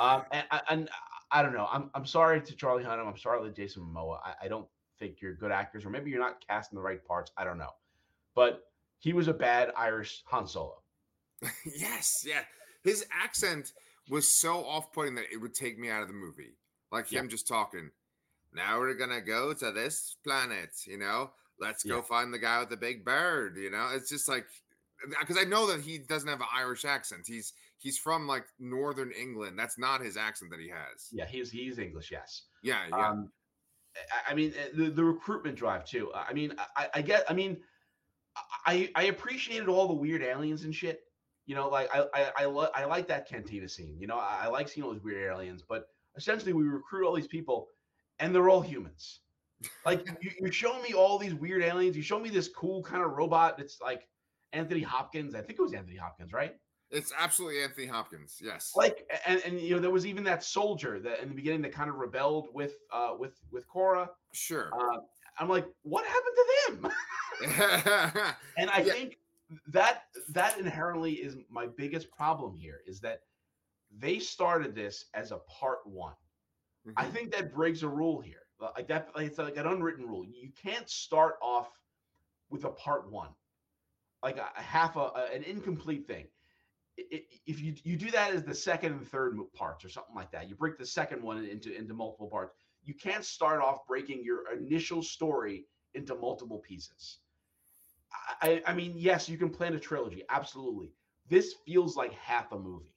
um, 0.01 0.23
and, 0.33 0.45
and 0.69 0.91
I 1.31 1.43
don't 1.43 1.53
know. 1.53 1.69
I'm 1.71 1.91
I'm 1.95 2.07
sorry 2.07 2.41
to 2.41 2.57
Charlie 2.57 2.85
Hunnam. 2.85 3.07
I'm 3.07 3.17
sorry 3.17 3.49
to 3.49 3.55
Jason 3.55 3.83
Momoa. 3.83 4.19
I, 4.25 4.47
I 4.47 4.49
don't 4.49 4.67
think 4.99 5.21
you're 5.21 5.35
good 5.35 5.53
actors, 5.53 5.85
or 5.85 5.91
maybe 5.91 6.11
you're 6.11 6.21
not 6.21 6.45
casting 6.47 6.77
the 6.77 6.83
right 6.83 7.05
parts. 7.05 7.31
I 7.37 7.45
don't 7.45 7.59
know. 7.59 7.71
But 8.35 8.63
he 8.99 9.13
was 9.13 9.29
a 9.29 9.35
bad 9.35 9.71
Irish 9.77 10.23
Han 10.27 10.47
Solo. 10.47 10.83
yes, 11.77 12.25
yeah. 12.27 12.43
His 12.83 13.05
accent 13.13 13.73
was 14.09 14.31
so 14.31 14.65
off-putting 14.65 15.15
that 15.15 15.25
it 15.33 15.41
would 15.41 15.55
take 15.55 15.79
me 15.79 15.91
out 15.91 16.03
of 16.03 16.09
the 16.09 16.15
movie. 16.15 16.57
Like 16.93 17.11
him 17.11 17.25
yeah. 17.25 17.31
just 17.31 17.49
talking. 17.49 17.91
Now 18.55 18.79
we're 18.79 18.95
gonna 18.95 19.21
go 19.21 19.53
to 19.55 19.73
this 19.73 20.17
planet, 20.25 20.71
you 20.87 20.99
know. 20.99 21.31
Let's 21.59 21.85
go 21.85 21.97
yeah. 21.97 22.03
find 22.03 22.33
the 22.33 22.39
guy 22.39 22.61
with 22.61 22.71
the 22.71 22.77
big 22.77 23.05
bird, 23.05 23.57
you 23.57 23.71
know. 23.71 23.91
It's 23.95 24.09
just 24.09 24.29
like 24.29 24.47
because 25.21 25.39
I 25.39 25.45
know 25.45 25.67
that 25.67 25.81
he 25.81 25.99
doesn't 25.99 26.29
have 26.29 26.41
an 26.41 26.47
Irish 26.55 26.85
accent. 26.85 27.25
He's 27.27 27.53
he's 27.79 27.99
from 27.99 28.27
like 28.27 28.45
northern 28.59 29.13
England. 29.13 29.59
That's 29.59 29.79
not 29.79 30.01
his 30.01 30.17
accent 30.17 30.51
that 30.51 30.61
he 30.61 30.69
has. 30.69 31.09
Yeah, 31.13 31.27
he's 31.27 31.51
he's 31.51 31.79
English. 31.79 32.11
Yes. 32.11 32.43
Yeah. 32.63 32.81
Yeah. 32.89 33.09
Um, 33.09 33.31
I 34.27 34.35
mean 34.35 34.53
eh, 34.59 34.69
the, 34.75 34.91
the 34.91 35.05
recruitment 35.05 35.57
drive 35.57 35.85
too. 35.85 36.11
I 36.15 36.33
mean, 36.33 36.55
I, 36.77 36.89
I 36.95 37.03
get. 37.03 37.25
I 37.29 37.35
mean, 37.35 37.59
I 38.67 38.91
I 38.95 39.05
appreciated 39.05 39.69
all 39.69 39.87
the 39.87 39.95
weird 39.95 40.23
aliens 40.23 40.65
and 40.65 40.75
shit. 40.75 41.03
You 41.47 41.55
know, 41.55 41.69
like 41.69 41.89
I 41.95 42.07
I 42.15 42.33
I, 42.39 42.45
lo- 42.47 42.71
I 42.75 42.85
like 42.85 43.07
that 43.09 43.29
cantina 43.29 43.69
scene. 43.69 43.97
You 44.01 44.07
know, 44.07 44.19
I, 44.19 44.43
I 44.45 44.47
like 44.49 44.69
seeing 44.69 44.85
all 44.85 44.93
those 44.93 45.03
weird 45.03 45.31
aliens. 45.31 45.63
But 45.69 45.89
essentially, 46.17 46.53
we 46.53 46.65
recruit 46.65 47.07
all 47.07 47.15
these 47.15 47.29
people, 47.29 47.69
and 48.19 48.35
they're 48.35 48.49
all 48.49 48.61
humans. 48.61 49.21
Like 49.87 50.07
you, 50.21 50.31
you 50.41 50.53
show 50.53 50.81
me 50.83 50.93
all 50.93 51.19
these 51.19 51.35
weird 51.35 51.63
aliens. 51.63 51.97
You 51.97 52.03
show 52.03 52.19
me 52.19 52.29
this 52.29 52.49
cool 52.49 52.83
kind 52.83 53.03
of 53.03 53.13
robot 53.13 53.57
that's 53.57 53.81
like 53.81 54.07
Anthony 54.53 54.83
Hopkins. 54.83 55.35
I 55.35 55.41
think 55.41 55.59
it 55.59 55.63
was 55.63 55.73
Anthony 55.73 55.97
Hopkins, 55.97 56.33
right? 56.33 56.55
It's 56.91 57.13
absolutely 57.19 57.63
Anthony 57.63 57.87
Hopkins. 57.87 58.39
Yes. 58.43 58.73
Like, 58.77 59.11
and, 59.27 59.43
and 59.45 59.61
you 59.61 59.75
know, 59.75 59.81
there 59.81 59.91
was 59.91 60.07
even 60.07 60.23
that 60.25 60.45
soldier 60.45 61.01
that 61.01 61.21
in 61.21 61.29
the 61.29 61.35
beginning 61.35 61.63
that 61.63 61.73
kind 61.73 61.91
of 61.91 61.97
rebelled 61.97 62.49
with 62.53 62.75
uh 62.93 63.13
with 63.19 63.41
with 63.51 63.67
Kora. 63.67 64.11
Sure. 64.33 64.71
Uh, 64.73 64.99
I'm 65.39 65.49
like, 65.49 65.67
what 65.83 66.05
happened 66.05 66.37
to 66.37 66.45
them? 66.69 66.93
and 68.59 68.71
I 68.71 68.79
yeah. 68.79 68.93
think 68.93 69.19
that 69.69 70.05
that 70.31 70.59
inherently 70.59 71.13
is 71.15 71.37
my 71.51 71.67
biggest 71.67 72.11
problem 72.11 72.55
here 72.55 72.81
is 72.87 73.01
that 73.01 73.21
they 73.99 74.19
started 74.19 74.75
this 74.75 75.07
as 75.15 75.33
a 75.33 75.39
part 75.39 75.79
one. 75.85 76.15
Mm-hmm. 76.87 76.93
I 76.97 77.05
think 77.05 77.33
that 77.33 77.55
breaks 77.55 77.83
a 77.83 77.89
rule 77.89 78.21
here. 78.21 78.41
Like 78.61 78.89
that, 78.89 79.09
like 79.15 79.27
it's 79.27 79.39
like 79.39 79.57
an 79.57 79.67
unwritten 79.67 80.07
rule. 80.07 80.25
You 80.25 80.51
can't 80.63 80.89
start 80.89 81.35
off 81.43 81.71
with 82.51 82.65
a 82.65 82.71
part 82.71 83.11
one 83.11 83.31
like 84.25 84.39
a, 84.39 84.49
a 84.57 84.63
half 84.63 84.97
a, 84.97 85.11
an 85.33 85.43
incomplete 85.45 86.07
thing. 86.07 86.27
if 86.97 87.61
you 87.61 87.75
you 87.85 87.97
do 87.97 88.11
that 88.11 88.33
as 88.35 88.43
the 88.45 88.55
second 88.55 88.93
and 88.93 89.07
third 89.09 89.37
parts 89.55 89.85
or 89.85 89.89
something 89.89 90.15
like 90.15 90.31
that, 90.33 90.49
you 90.49 90.55
break 90.57 90.79
the 90.79 90.87
second 90.87 91.23
one 91.23 91.45
into 91.45 91.77
into 91.77 91.93
multiple 91.95 92.29
parts. 92.29 92.55
You 92.83 92.95
can't 92.95 93.25
start 93.25 93.61
off 93.61 93.87
breaking 93.87 94.25
your 94.25 94.53
initial 94.53 95.03
story 95.03 95.67
into 95.95 96.15
multiple 96.15 96.59
pieces. 96.59 97.19
I, 98.41 98.63
I 98.67 98.75
mean, 98.75 98.95
yes, 98.97 99.29
you 99.29 99.37
can 99.37 99.51
plan 99.51 99.75
a 99.75 99.81
trilogy, 99.81 100.23
absolutely. 100.31 100.93
This 101.29 101.55
feels 101.67 101.97
like 101.97 102.13
half 102.13 102.53
a 102.53 102.59
movie. 102.59 102.95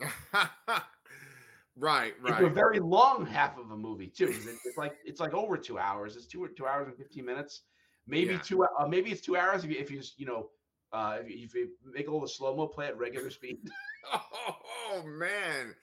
right, 1.76 2.14
right. 2.20 2.42
It's 2.42 2.50
a 2.50 2.50
very 2.50 2.80
long 2.80 3.26
half 3.26 3.58
of 3.58 3.70
a 3.70 3.76
movie 3.76 4.08
too. 4.08 4.34
It's 4.64 4.76
like 4.76 4.94
it's 5.04 5.20
like 5.20 5.34
over 5.34 5.56
two 5.56 5.78
hours. 5.78 6.16
It's 6.16 6.26
two 6.26 6.42
or 6.42 6.48
two 6.48 6.66
hours 6.66 6.88
and 6.88 6.96
fifteen 6.96 7.24
minutes. 7.24 7.62
Maybe 8.06 8.34
yeah. 8.34 8.40
two. 8.40 8.64
Uh, 8.64 8.86
maybe 8.86 9.10
it's 9.10 9.20
two 9.20 9.36
hours 9.36 9.64
if 9.64 9.70
you 9.70 9.78
if 9.78 9.90
you 9.90 10.02
you 10.16 10.26
know 10.26 10.48
uh, 10.92 11.18
if, 11.20 11.28
you, 11.28 11.44
if 11.44 11.54
you 11.54 11.68
make 11.92 12.10
all 12.10 12.20
the 12.20 12.28
slow 12.28 12.54
mo 12.54 12.66
play 12.66 12.86
at 12.86 12.98
regular 12.98 13.30
speed. 13.30 13.58
oh 14.12 15.02
man, 15.04 15.74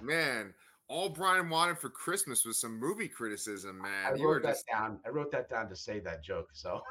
man. 0.00 0.54
All 0.88 1.08
Brian 1.08 1.48
wanted 1.48 1.78
for 1.78 1.88
Christmas 1.88 2.44
was 2.44 2.60
some 2.60 2.78
movie 2.78 3.08
criticism, 3.08 3.80
man. 3.80 4.06
I 4.06 4.22
wrote 4.22 4.42
that 4.42 4.50
just... 4.50 4.66
down. 4.66 4.98
I 5.06 5.08
wrote 5.08 5.32
that 5.32 5.48
down 5.48 5.68
to 5.68 5.76
say 5.76 5.98
that 6.00 6.22
joke. 6.22 6.50
So. 6.52 6.82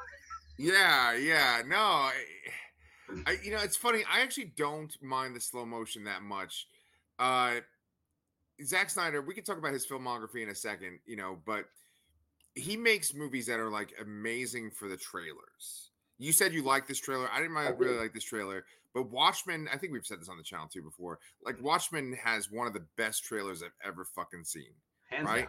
yeah, 0.58 1.14
yeah. 1.14 1.62
No, 1.66 1.76
I, 1.76 2.12
I, 3.26 3.36
you 3.42 3.52
know, 3.52 3.60
it's 3.62 3.76
funny. 3.76 4.02
I 4.12 4.20
actually 4.20 4.52
don't 4.56 4.94
mind 5.02 5.36
the 5.36 5.40
slow 5.40 5.64
motion 5.64 6.04
that 6.04 6.22
much. 6.22 6.66
Uh, 7.18 7.56
Zack 8.64 8.90
Snyder, 8.90 9.22
we 9.22 9.34
can 9.34 9.44
talk 9.44 9.58
about 9.58 9.72
his 9.72 9.86
filmography 9.86 10.42
in 10.42 10.48
a 10.48 10.54
second, 10.54 10.98
you 11.06 11.16
know, 11.16 11.38
but 11.44 11.64
he 12.54 12.76
makes 12.76 13.14
movies 13.14 13.46
that 13.46 13.58
are 13.58 13.70
like 13.70 13.92
amazing 14.00 14.70
for 14.70 14.88
the 14.88 14.96
trailers. 14.96 15.90
You 16.18 16.32
said 16.32 16.52
you 16.52 16.62
like 16.62 16.86
this 16.86 17.00
trailer. 17.00 17.28
I 17.32 17.40
didn't 17.40 17.54
really, 17.54 17.72
really 17.72 17.98
like 17.98 18.12
this 18.12 18.24
trailer, 18.24 18.64
but 18.94 19.10
Watchmen. 19.10 19.68
I 19.72 19.76
think 19.76 19.92
we've 19.92 20.06
said 20.06 20.20
this 20.20 20.28
on 20.28 20.36
the 20.36 20.44
channel 20.44 20.68
too 20.68 20.82
before. 20.82 21.18
Like 21.44 21.60
Watchmen 21.60 22.16
has 22.22 22.50
one 22.50 22.68
of 22.68 22.72
the 22.72 22.84
best 22.96 23.24
trailers 23.24 23.62
I've 23.62 23.70
ever 23.84 24.04
fucking 24.04 24.44
seen. 24.44 24.72
Hands 25.10 25.26
right? 25.26 25.40
Down. 25.40 25.48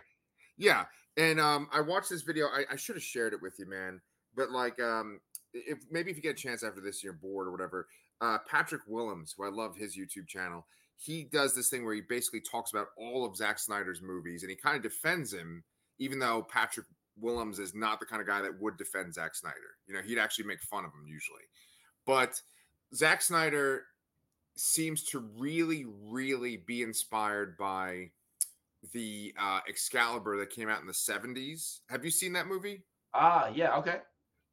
Yeah, 0.58 0.86
and 1.18 1.40
um, 1.40 1.68
I 1.72 1.82
watched 1.82 2.10
this 2.10 2.24
video. 2.24 2.48
I, 2.48 2.64
I 2.72 2.76
should 2.76 2.96
have 2.96 3.04
shared 3.04 3.34
it 3.34 3.42
with 3.42 3.60
you, 3.60 3.70
man. 3.70 4.02
But 4.36 4.50
like, 4.50 4.82
um, 4.82 5.20
if 5.54 5.80
maybe 5.92 6.10
if 6.10 6.18
you 6.18 6.24
get 6.24 6.32
a 6.32 6.42
chance 6.42 6.64
after 6.64 6.82
this, 6.82 7.04
you're 7.04 7.14
bored 7.14 7.48
or 7.48 7.52
whatever. 7.52 7.88
Uh, 8.22 8.38
Patrick 8.50 8.82
Willems, 8.88 9.36
who 9.38 9.46
I 9.46 9.50
love 9.50 9.76
his 9.76 9.96
YouTube 9.98 10.28
channel, 10.28 10.66
he 10.98 11.24
does 11.24 11.54
this 11.54 11.70
thing 11.70 11.86
where 11.86 11.94
he 11.94 12.02
basically 12.02 12.42
talks 12.42 12.72
about 12.72 12.88
all 12.98 13.26
of 13.26 13.36
Zack 13.36 13.60
Snyder's 13.60 14.02
movies 14.02 14.44
and 14.44 14.50
he 14.50 14.56
kind 14.56 14.76
of 14.76 14.84
defends 14.84 15.34
him, 15.34 15.64
even 16.00 16.20
though 16.20 16.48
Patrick 16.50 16.88
Willems 17.20 17.60
is 17.60 17.74
not 17.74 18.00
the 18.00 18.06
kind 18.06 18.22
of 18.22 18.28
guy 18.28 18.42
that 18.42 18.60
would 18.62 18.78
defend 18.78 19.14
Zack 19.14 19.36
Snyder. 19.36 19.78
You 19.88 19.94
know, 19.94 20.02
he'd 20.02 20.20
actually 20.20 20.46
make 20.46 20.62
fun 20.62 20.86
of 20.86 20.92
him 20.92 21.06
usually. 21.08 21.44
But 22.06 22.40
Zack 22.94 23.22
Snyder 23.22 23.84
seems 24.56 25.04
to 25.04 25.20
really, 25.38 25.86
really 26.04 26.58
be 26.58 26.82
inspired 26.82 27.58
by 27.58 28.12
the 28.94 29.34
uh, 29.40 29.60
Excalibur 29.68 30.38
that 30.38 30.50
came 30.50 30.70
out 30.70 30.82
in 30.82 30.88
the 30.88 30.94
70s. 30.94 31.80
Have 31.90 32.06
you 32.06 32.12
seen 32.12 32.34
that 32.34 32.48
movie? 32.48 32.84
Ah, 33.14 33.50
yeah, 33.54 33.76
okay. 33.78 33.98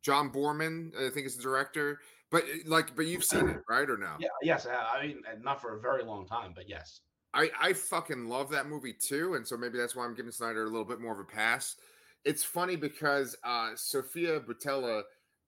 John 0.02 0.30
Boorman, 0.30 0.90
I 0.96 1.10
think, 1.10 1.26
is 1.26 1.36
the 1.36 1.42
director. 1.42 2.00
But 2.32 2.44
eh, 2.44 2.62
like, 2.66 2.96
but 2.96 3.06
you've 3.06 3.22
seen 3.22 3.48
it, 3.48 3.58
right, 3.68 3.88
or 3.88 3.98
no? 3.98 4.16
Yeah, 4.18 4.28
yes. 4.42 4.66
I 4.66 5.06
mean, 5.06 5.22
not 5.42 5.60
for 5.60 5.76
a 5.76 5.80
very 5.80 6.02
long 6.02 6.26
time, 6.26 6.52
but 6.54 6.68
yes. 6.68 7.02
I 7.34 7.50
I 7.60 7.72
fucking 7.74 8.26
love 8.26 8.50
that 8.50 8.66
movie 8.66 8.94
too, 8.94 9.34
and 9.34 9.46
so 9.46 9.56
maybe 9.56 9.78
that's 9.78 9.94
why 9.94 10.04
I'm 10.04 10.14
giving 10.14 10.32
Snyder 10.32 10.62
a 10.62 10.68
little 10.68 10.84
bit 10.84 11.00
more 11.00 11.12
of 11.12 11.20
a 11.20 11.24
pass. 11.24 11.76
It's 12.24 12.42
funny 12.42 12.76
because 12.76 13.36
uh 13.44 13.70
Sofia 13.76 14.40
Boutella, 14.40 15.02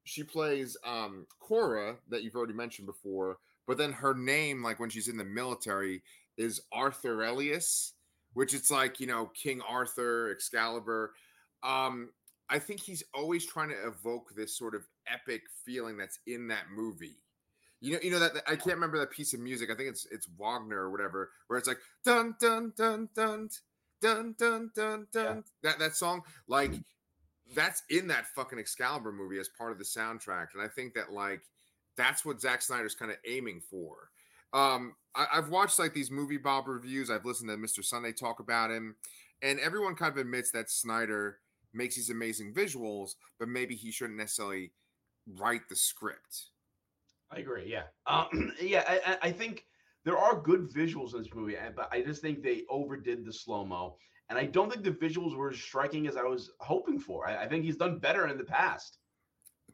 she 0.05 0.23
plays 0.23 0.77
um 0.85 1.27
Kora 1.41 1.97
that 2.11 2.23
you've 2.23 2.37
already 2.37 2.55
mentioned 2.55 2.87
before, 2.87 3.39
but 3.67 3.79
then 3.79 3.93
her 3.93 4.15
name, 4.15 4.63
like 4.63 4.79
when 4.79 4.91
she's 4.91 5.09
in 5.09 5.17
the 5.17 5.25
military, 5.25 6.03
is 6.37 6.63
Arthur 6.73 7.25
Elias, 7.25 7.95
which 8.35 8.55
it's 8.55 8.71
like 8.71 9.01
you 9.01 9.07
know 9.07 9.31
King 9.35 9.61
Arthur, 9.69 10.31
Excalibur. 10.31 11.13
Um, 11.63 12.11
I 12.51 12.59
think 12.59 12.81
he's 12.81 13.03
always 13.15 13.47
trying 13.47 13.71
to 13.71 13.87
evoke 13.87 14.35
this 14.37 14.57
sort 14.57 14.75
of 14.75 14.87
epic 15.13 15.43
feeling 15.65 15.97
that's 15.97 16.19
in 16.27 16.49
that 16.49 16.65
movie. 16.75 17.19
You 17.81 17.95
know, 17.95 17.99
you 18.03 18.11
know 18.11 18.19
that, 18.19 18.35
that 18.35 18.45
I 18.47 18.57
can't 18.57 18.77
remember 18.77 18.99
that 18.99 19.11
piece 19.11 19.35
of 19.35 19.41
music. 19.41 19.71
I 19.71 19.75
think 19.75 19.91
it's 19.91 20.07
it's 20.11 20.29
Wagner 20.39 20.79
or 20.79 20.91
whatever, 20.91 21.31
where 21.49 21.59
it's 21.59 21.69
like 21.69 21.79
dun 22.05 22.35
dun 22.41 22.73
dun 22.77 23.09
dun 23.15 23.51
dun 24.01 24.35
dun 24.39 24.71
dun 24.75 25.07
dun. 25.13 25.37
Yeah. 25.37 25.41
That 25.63 25.79
that 25.79 25.95
song, 25.95 26.23
like 26.49 26.73
that's 27.55 27.83
in 27.91 28.07
that 28.09 28.27
fucking 28.35 28.59
Excalibur 28.59 29.13
movie 29.13 29.39
as 29.39 29.49
part 29.49 29.73
of 29.73 29.79
the 29.79 29.85
soundtrack, 29.85 30.49
and 30.55 30.63
I 30.63 30.69
think 30.69 30.95
that 30.95 31.13
like 31.13 31.43
that's 31.97 32.25
what 32.25 32.41
Zack 32.41 32.63
Snyder's 32.63 32.95
kind 32.95 33.11
of 33.11 33.19
aiming 33.27 33.61
for. 33.61 34.11
Um, 34.53 34.95
I, 35.15 35.27
I've 35.35 35.51
watched 35.51 35.79
like 35.79 35.93
these 35.93 36.11
movie 36.11 36.39
Bob 36.39 36.69
reviews. 36.69 37.11
I've 37.11 37.27
listened 37.27 37.51
to 37.51 37.57
Mr. 37.57 37.85
Sunday 37.85 38.13
talk 38.13 38.41
about 38.41 38.71
him, 38.71 38.97
and 39.43 39.61
everyone 39.61 39.95
kind 39.95 40.13
of 40.13 40.19
admits 40.19 40.51
that 40.53 40.71
Snyder 40.71 41.39
makes 41.75 41.97
these 41.97 42.11
amazing 42.11 42.55
visuals, 42.55 43.15
but 43.39 43.49
maybe 43.49 43.75
he 43.75 43.91
shouldn't 43.91 44.19
necessarily 44.19 44.71
write 45.27 45.69
the 45.69 45.77
script. 45.77 46.51
I 47.31 47.39
agree. 47.39 47.65
Yeah. 47.67 47.85
Um, 48.07 48.53
yeah. 48.61 48.85
I, 48.87 49.29
I, 49.29 49.33
think 49.33 49.65
there 50.05 50.19
are 50.19 50.41
good 50.41 50.71
visuals 50.71 51.15
in 51.15 51.23
this 51.23 51.35
movie, 51.35 51.57
but 51.75 51.89
I 51.93 52.03
just 52.03 52.23
think 52.23 52.43
they 52.43 52.63
overdid 52.71 53.25
the 53.25 53.33
slow 53.33 53.65
mo. 53.65 53.97
And 54.31 54.39
I 54.39 54.45
don't 54.45 54.73
think 54.73 54.85
the 54.85 54.91
visuals 54.91 55.37
were 55.37 55.51
as 55.51 55.59
striking 55.59 56.07
as 56.07 56.17
I 56.17 56.23
was 56.23 56.51
hoping 56.61 56.99
for. 56.99 57.29
I, 57.29 57.45
I 57.45 57.49
think 57.49 57.65
he's 57.65 57.77
done 57.77 57.99
better 57.99 58.29
in 58.29 58.39
the 58.39 58.45
past. 58.45 58.99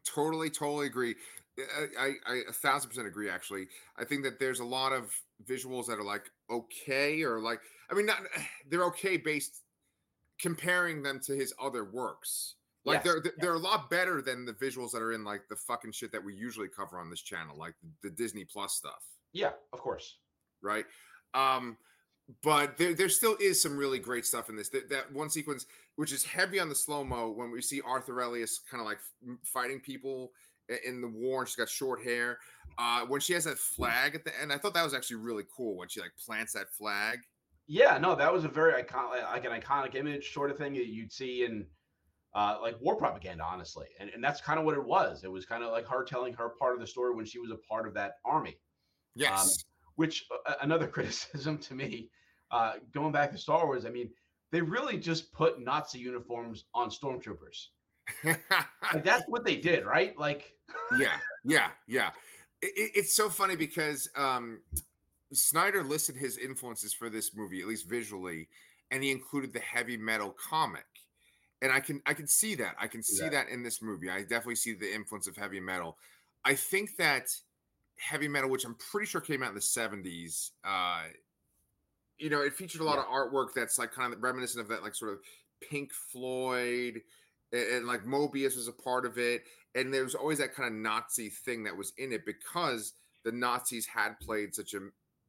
Totally, 0.04 0.50
totally 0.50 0.86
agree. 0.86 1.14
I, 1.58 1.86
I, 1.98 2.12
I 2.26 2.40
a 2.48 2.52
thousand 2.52 2.88
percent 2.88 3.06
agree. 3.06 3.28
Actually, 3.28 3.66
I 3.98 4.04
think 4.04 4.24
that 4.24 4.38
there's 4.38 4.60
a 4.60 4.64
lot 4.64 4.92
of 4.92 5.14
visuals 5.44 5.86
that 5.86 5.98
are 5.98 6.04
like 6.04 6.30
okay, 6.50 7.22
or 7.22 7.40
like 7.40 7.60
I 7.90 7.94
mean, 7.94 8.06
not 8.06 8.20
they're 8.70 8.84
okay 8.86 9.16
based 9.16 9.62
comparing 10.40 11.02
them 11.02 11.20
to 11.26 11.34
his 11.34 11.52
other 11.60 11.84
works. 11.84 12.54
Like 12.84 13.04
yes, 13.04 13.14
they're 13.22 13.32
they're 13.38 13.54
a 13.54 13.58
lot 13.58 13.90
better 13.90 14.22
than 14.22 14.46
the 14.46 14.54
visuals 14.54 14.92
that 14.92 15.02
are 15.02 15.12
in 15.12 15.22
like 15.22 15.42
the 15.50 15.56
fucking 15.56 15.92
shit 15.92 16.12
that 16.12 16.24
we 16.24 16.34
usually 16.34 16.68
cover 16.68 16.98
on 16.98 17.10
this 17.10 17.20
channel, 17.20 17.56
like 17.56 17.74
the, 17.82 18.08
the 18.08 18.14
Disney 18.14 18.44
Plus 18.44 18.74
stuff. 18.74 19.04
Yeah, 19.32 19.50
of 19.72 19.80
course. 19.80 20.16
Right. 20.62 20.86
Um, 21.34 21.76
but 22.42 22.78
there, 22.78 22.94
there 22.94 23.08
still 23.08 23.36
is 23.40 23.60
some 23.60 23.76
really 23.76 23.98
great 23.98 24.24
stuff 24.24 24.48
in 24.48 24.56
this. 24.56 24.68
That, 24.70 24.88
that 24.88 25.12
one 25.12 25.30
sequence, 25.30 25.66
which 25.96 26.12
is 26.12 26.24
heavy 26.24 26.58
on 26.58 26.68
the 26.68 26.74
slow 26.74 27.04
mo, 27.04 27.30
when 27.30 27.50
we 27.50 27.60
see 27.60 27.80
Arthur 27.86 28.20
Elias 28.20 28.60
kind 28.70 28.80
of 28.80 28.86
like 28.86 28.98
fighting 29.44 29.80
people 29.80 30.32
in 30.86 31.00
the 31.00 31.08
war, 31.08 31.40
and 31.40 31.48
she's 31.48 31.56
got 31.56 31.68
short 31.68 32.02
hair. 32.02 32.38
Uh, 32.78 33.04
when 33.06 33.20
she 33.20 33.32
has 33.32 33.44
that 33.44 33.58
flag 33.58 34.14
at 34.14 34.24
the 34.24 34.40
end, 34.40 34.52
I 34.52 34.58
thought 34.58 34.74
that 34.74 34.84
was 34.84 34.94
actually 34.94 35.16
really 35.16 35.44
cool 35.54 35.76
when 35.76 35.88
she 35.88 36.00
like 36.00 36.12
plants 36.24 36.52
that 36.52 36.70
flag. 36.70 37.18
Yeah, 37.66 37.98
no, 37.98 38.14
that 38.14 38.32
was 38.32 38.44
a 38.44 38.48
very 38.48 38.80
iconic, 38.82 39.22
like 39.24 39.44
an 39.44 39.52
iconic 39.52 39.94
image 39.94 40.32
sort 40.32 40.50
of 40.50 40.58
thing 40.58 40.74
that 40.74 40.86
you'd 40.86 41.12
see 41.12 41.44
in 41.44 41.66
uh, 42.34 42.58
like 42.62 42.80
war 42.80 42.96
propaganda, 42.96 43.44
honestly. 43.44 43.86
And, 43.98 44.10
and 44.10 44.22
that's 44.22 44.40
kind 44.40 44.58
of 44.58 44.64
what 44.64 44.74
it 44.74 44.84
was. 44.84 45.24
It 45.24 45.32
was 45.32 45.46
kind 45.46 45.64
of 45.64 45.72
like 45.72 45.86
her 45.86 46.04
telling 46.04 46.32
her 46.34 46.50
part 46.50 46.74
of 46.74 46.80
the 46.80 46.86
story 46.86 47.14
when 47.14 47.24
she 47.24 47.38
was 47.38 47.50
a 47.50 47.56
part 47.56 47.86
of 47.86 47.94
that 47.94 48.14
army. 48.24 48.50
Um, 48.50 48.56
yes. 49.16 49.42
Um, 49.42 49.48
which 49.96 50.24
uh, 50.46 50.54
another 50.62 50.86
criticism 50.94 51.58
to 51.58 51.74
me, 51.74 52.10
uh, 52.50 52.74
going 52.92 53.12
back 53.12 53.32
to 53.32 53.38
Star 53.38 53.66
Wars, 53.66 53.84
I 53.84 53.90
mean, 53.90 54.10
they 54.52 54.60
really 54.60 54.98
just 54.98 55.32
put 55.32 55.60
Nazi 55.60 55.98
uniforms 55.98 56.64
on 56.74 56.90
stormtroopers. 56.90 57.68
like 58.24 59.04
that's 59.04 59.24
what 59.28 59.44
they 59.44 59.56
did, 59.56 59.84
right? 59.84 60.18
Like, 60.18 60.52
yeah, 60.98 61.16
yeah, 61.44 61.68
yeah. 61.86 62.10
It, 62.60 62.92
it's 62.94 63.14
so 63.14 63.28
funny 63.28 63.54
because 63.54 64.08
um, 64.16 64.60
Snyder 65.32 65.84
listed 65.84 66.16
his 66.16 66.36
influences 66.38 66.92
for 66.92 67.08
this 67.08 67.34
movie, 67.34 67.60
at 67.60 67.68
least 67.68 67.88
visually, 67.88 68.48
and 68.90 69.02
he 69.04 69.12
included 69.12 69.52
the 69.52 69.60
heavy 69.60 69.96
metal 69.96 70.30
comic 70.30 70.86
and 71.62 71.72
I 71.72 71.80
can 71.80 72.00
I 72.06 72.14
can 72.14 72.26
see 72.26 72.54
that. 72.56 72.76
I 72.80 72.86
can 72.86 73.02
see 73.02 73.24
yeah. 73.24 73.30
that 73.30 73.48
in 73.48 73.62
this 73.62 73.82
movie. 73.82 74.10
I 74.10 74.22
definitely 74.22 74.56
see 74.56 74.74
the 74.74 74.92
influence 74.92 75.26
of 75.26 75.36
heavy 75.36 75.60
metal. 75.60 75.98
I 76.44 76.54
think 76.54 76.96
that 76.96 77.28
heavy 77.96 78.28
metal, 78.28 78.48
which 78.48 78.64
I'm 78.64 78.76
pretty 78.90 79.06
sure 79.06 79.20
came 79.20 79.42
out 79.42 79.50
in 79.50 79.54
the 79.54 79.60
70s, 79.60 80.50
uh, 80.64 81.02
you 82.18 82.30
know, 82.30 82.40
it 82.40 82.54
featured 82.54 82.80
a 82.80 82.84
lot 82.84 82.96
yeah. 82.96 83.02
of 83.02 83.08
artwork 83.08 83.48
that's 83.54 83.78
like 83.78 83.92
kind 83.92 84.12
of 84.12 84.22
reminiscent 84.22 84.62
of 84.62 84.68
that, 84.68 84.82
like 84.82 84.94
sort 84.94 85.12
of 85.12 85.18
Pink 85.60 85.92
Floyd, 85.92 87.02
and, 87.52 87.62
and 87.62 87.86
like 87.86 88.04
Moebius 88.04 88.56
was 88.56 88.68
a 88.68 88.72
part 88.72 89.04
of 89.04 89.18
it. 89.18 89.42
And 89.74 89.92
there 89.92 90.04
was 90.04 90.14
always 90.14 90.38
that 90.38 90.54
kind 90.54 90.68
of 90.68 90.74
Nazi 90.74 91.28
thing 91.28 91.64
that 91.64 91.76
was 91.76 91.92
in 91.98 92.12
it 92.12 92.24
because 92.24 92.94
the 93.24 93.32
Nazis 93.32 93.86
had 93.86 94.18
played 94.20 94.54
such 94.54 94.74
a 94.74 94.80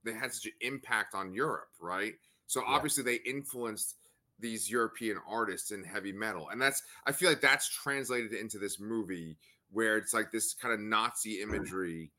they 0.04 0.14
had 0.14 0.34
such 0.34 0.46
an 0.46 0.54
impact 0.62 1.14
on 1.14 1.34
Europe, 1.34 1.70
right? 1.80 2.14
So 2.48 2.62
yeah. 2.62 2.74
obviously 2.74 3.04
they 3.04 3.16
influenced 3.16 3.96
these 4.42 4.70
European 4.70 5.18
artists 5.30 5.72
in 5.72 5.84
heavy 5.84 6.12
metal. 6.12 6.50
And 6.50 6.62
that's 6.62 6.84
I 7.06 7.12
feel 7.12 7.30
like 7.30 7.42
that's 7.42 7.70
translated 7.70 8.34
into 8.34 8.58
this 8.58 8.80
movie 8.80 9.38
where 9.72 9.98
it's 9.98 10.14
like 10.14 10.32
this 10.32 10.54
kind 10.54 10.74
of 10.74 10.80
Nazi 10.80 11.42
imagery. 11.42 12.12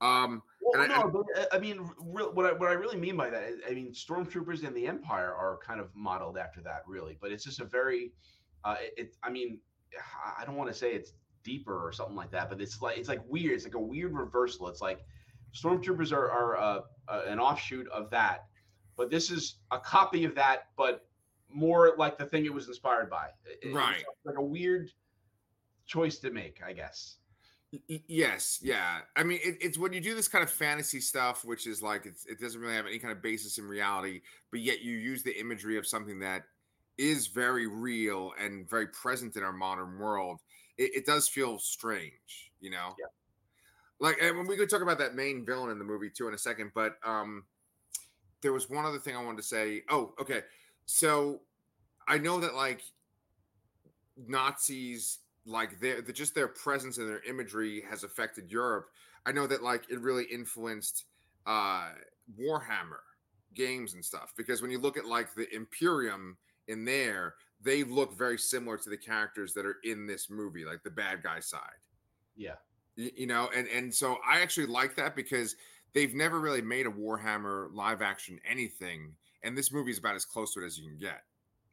Um 0.00 0.42
well, 0.62 0.88
no, 0.88 0.94
I, 0.94 1.06
but 1.06 1.24
uh, 1.36 1.44
I 1.52 1.58
mean, 1.58 1.76
what 1.98 2.46
I, 2.46 2.52
what 2.52 2.70
I 2.70 2.72
really 2.72 2.96
mean 2.96 3.16
by 3.16 3.28
that, 3.28 3.52
I 3.68 3.74
mean, 3.74 3.92
stormtroopers 3.92 4.66
and 4.66 4.74
the 4.74 4.86
Empire 4.86 5.34
are 5.34 5.58
kind 5.64 5.78
of 5.78 5.88
modeled 5.94 6.38
after 6.38 6.62
that, 6.62 6.82
really. 6.86 7.18
But 7.20 7.32
it's 7.32 7.44
just 7.44 7.60
a 7.60 7.64
very, 7.64 8.12
uh, 8.64 8.76
it, 8.80 8.94
it 8.96 9.16
I 9.22 9.30
mean, 9.30 9.58
I 10.38 10.44
don't 10.44 10.56
want 10.56 10.70
to 10.70 10.74
say 10.74 10.92
it's 10.94 11.12
deeper 11.44 11.86
or 11.86 11.92
something 11.92 12.16
like 12.16 12.30
that, 12.32 12.48
but 12.48 12.60
it's 12.60 12.80
like 12.80 12.98
it's 12.98 13.08
like 13.08 13.20
weird. 13.28 13.54
It's 13.54 13.64
like 13.64 13.74
a 13.74 13.80
weird 13.80 14.14
reversal. 14.14 14.68
It's 14.68 14.80
like 14.80 15.04
stormtroopers 15.54 16.12
are 16.12 16.30
are 16.30 16.56
uh, 16.56 16.80
uh, 17.08 17.22
an 17.26 17.38
offshoot 17.38 17.86
of 17.90 18.10
that, 18.10 18.46
but 18.96 19.10
this 19.10 19.30
is 19.30 19.56
a 19.70 19.78
copy 19.78 20.24
of 20.24 20.34
that, 20.34 20.68
but 20.76 21.06
more 21.54 21.94
like 21.96 22.18
the 22.18 22.26
thing 22.26 22.44
it 22.44 22.52
was 22.52 22.68
inspired 22.68 23.08
by. 23.08 23.28
It, 23.62 23.72
right. 23.72 24.04
like 24.24 24.36
a 24.36 24.42
weird 24.42 24.90
choice 25.86 26.18
to 26.18 26.30
make, 26.30 26.60
I 26.66 26.72
guess. 26.72 27.16
yes, 27.88 28.58
yeah. 28.62 28.98
I 29.16 29.22
mean, 29.22 29.40
it, 29.42 29.58
it's 29.60 29.78
when 29.78 29.92
you 29.92 30.00
do 30.00 30.14
this 30.14 30.28
kind 30.28 30.42
of 30.42 30.50
fantasy 30.50 31.00
stuff, 31.00 31.44
which 31.44 31.66
is 31.66 31.82
like 31.82 32.06
it 32.06 32.40
doesn't 32.40 32.60
really 32.60 32.74
have 32.74 32.86
any 32.86 32.98
kind 32.98 33.12
of 33.12 33.22
basis 33.22 33.58
in 33.58 33.64
reality, 33.66 34.20
but 34.50 34.60
yet 34.60 34.82
you 34.82 34.96
use 34.96 35.22
the 35.22 35.38
imagery 35.38 35.78
of 35.78 35.86
something 35.86 36.18
that 36.20 36.42
is 36.98 37.26
very 37.28 37.66
real 37.66 38.32
and 38.40 38.68
very 38.68 38.86
present 38.88 39.36
in 39.36 39.42
our 39.42 39.52
modern 39.52 39.98
world. 39.98 40.40
It, 40.78 40.94
it 40.94 41.06
does 41.06 41.28
feel 41.28 41.58
strange, 41.58 42.52
you 42.60 42.70
know. 42.70 42.94
Yeah. 42.98 43.06
Like, 44.00 44.16
and 44.20 44.46
we 44.46 44.56
could 44.56 44.68
talk 44.68 44.82
about 44.82 44.98
that 44.98 45.14
main 45.14 45.46
villain 45.46 45.70
in 45.70 45.78
the 45.78 45.84
movie 45.84 46.10
too 46.10 46.28
in 46.28 46.34
a 46.34 46.38
second, 46.38 46.72
but 46.74 46.96
um, 47.04 47.44
there 48.42 48.52
was 48.52 48.68
one 48.68 48.84
other 48.84 48.98
thing 48.98 49.16
I 49.16 49.22
wanted 49.22 49.38
to 49.38 49.44
say. 49.44 49.82
Oh, 49.88 50.14
okay. 50.20 50.42
So 50.86 51.40
I 52.06 52.18
know 52.18 52.40
that 52.40 52.54
like 52.54 52.82
Nazis, 54.16 55.18
like 55.46 55.80
their 55.80 56.02
the, 56.02 56.12
just 56.12 56.34
their 56.34 56.48
presence 56.48 56.98
and 56.98 57.08
their 57.08 57.22
imagery 57.28 57.82
has 57.88 58.04
affected 58.04 58.50
Europe. 58.50 58.88
I 59.26 59.32
know 59.32 59.46
that 59.46 59.62
like 59.62 59.90
it 59.90 60.00
really 60.00 60.24
influenced 60.24 61.04
uh 61.46 61.90
Warhammer 62.40 63.02
games 63.54 63.94
and 63.94 64.04
stuff 64.04 64.32
because 64.36 64.62
when 64.62 64.70
you 64.70 64.78
look 64.78 64.96
at 64.96 65.04
like 65.04 65.34
the 65.34 65.52
Imperium 65.54 66.36
in 66.68 66.84
there, 66.84 67.34
they 67.60 67.84
look 67.84 68.16
very 68.16 68.38
similar 68.38 68.76
to 68.78 68.90
the 68.90 68.96
characters 68.96 69.54
that 69.54 69.66
are 69.66 69.76
in 69.84 70.06
this 70.06 70.28
movie, 70.30 70.64
like 70.64 70.82
the 70.82 70.90
bad 70.90 71.22
guy 71.22 71.40
side. 71.40 71.60
Yeah. 72.36 72.54
You, 72.96 73.10
you 73.16 73.26
know, 73.26 73.50
and 73.54 73.66
and 73.68 73.94
so 73.94 74.18
I 74.26 74.40
actually 74.40 74.66
like 74.66 74.96
that 74.96 75.16
because 75.16 75.56
they've 75.94 76.14
never 76.14 76.40
really 76.40 76.62
made 76.62 76.86
a 76.86 76.90
Warhammer 76.90 77.68
live 77.72 78.02
action 78.02 78.38
anything 78.48 79.12
and 79.44 79.56
this 79.56 79.72
movie 79.72 79.90
is 79.90 79.98
about 79.98 80.16
as 80.16 80.24
close 80.24 80.54
to 80.54 80.62
it 80.62 80.66
as 80.66 80.78
you 80.78 80.88
can 80.88 80.98
get. 80.98 81.22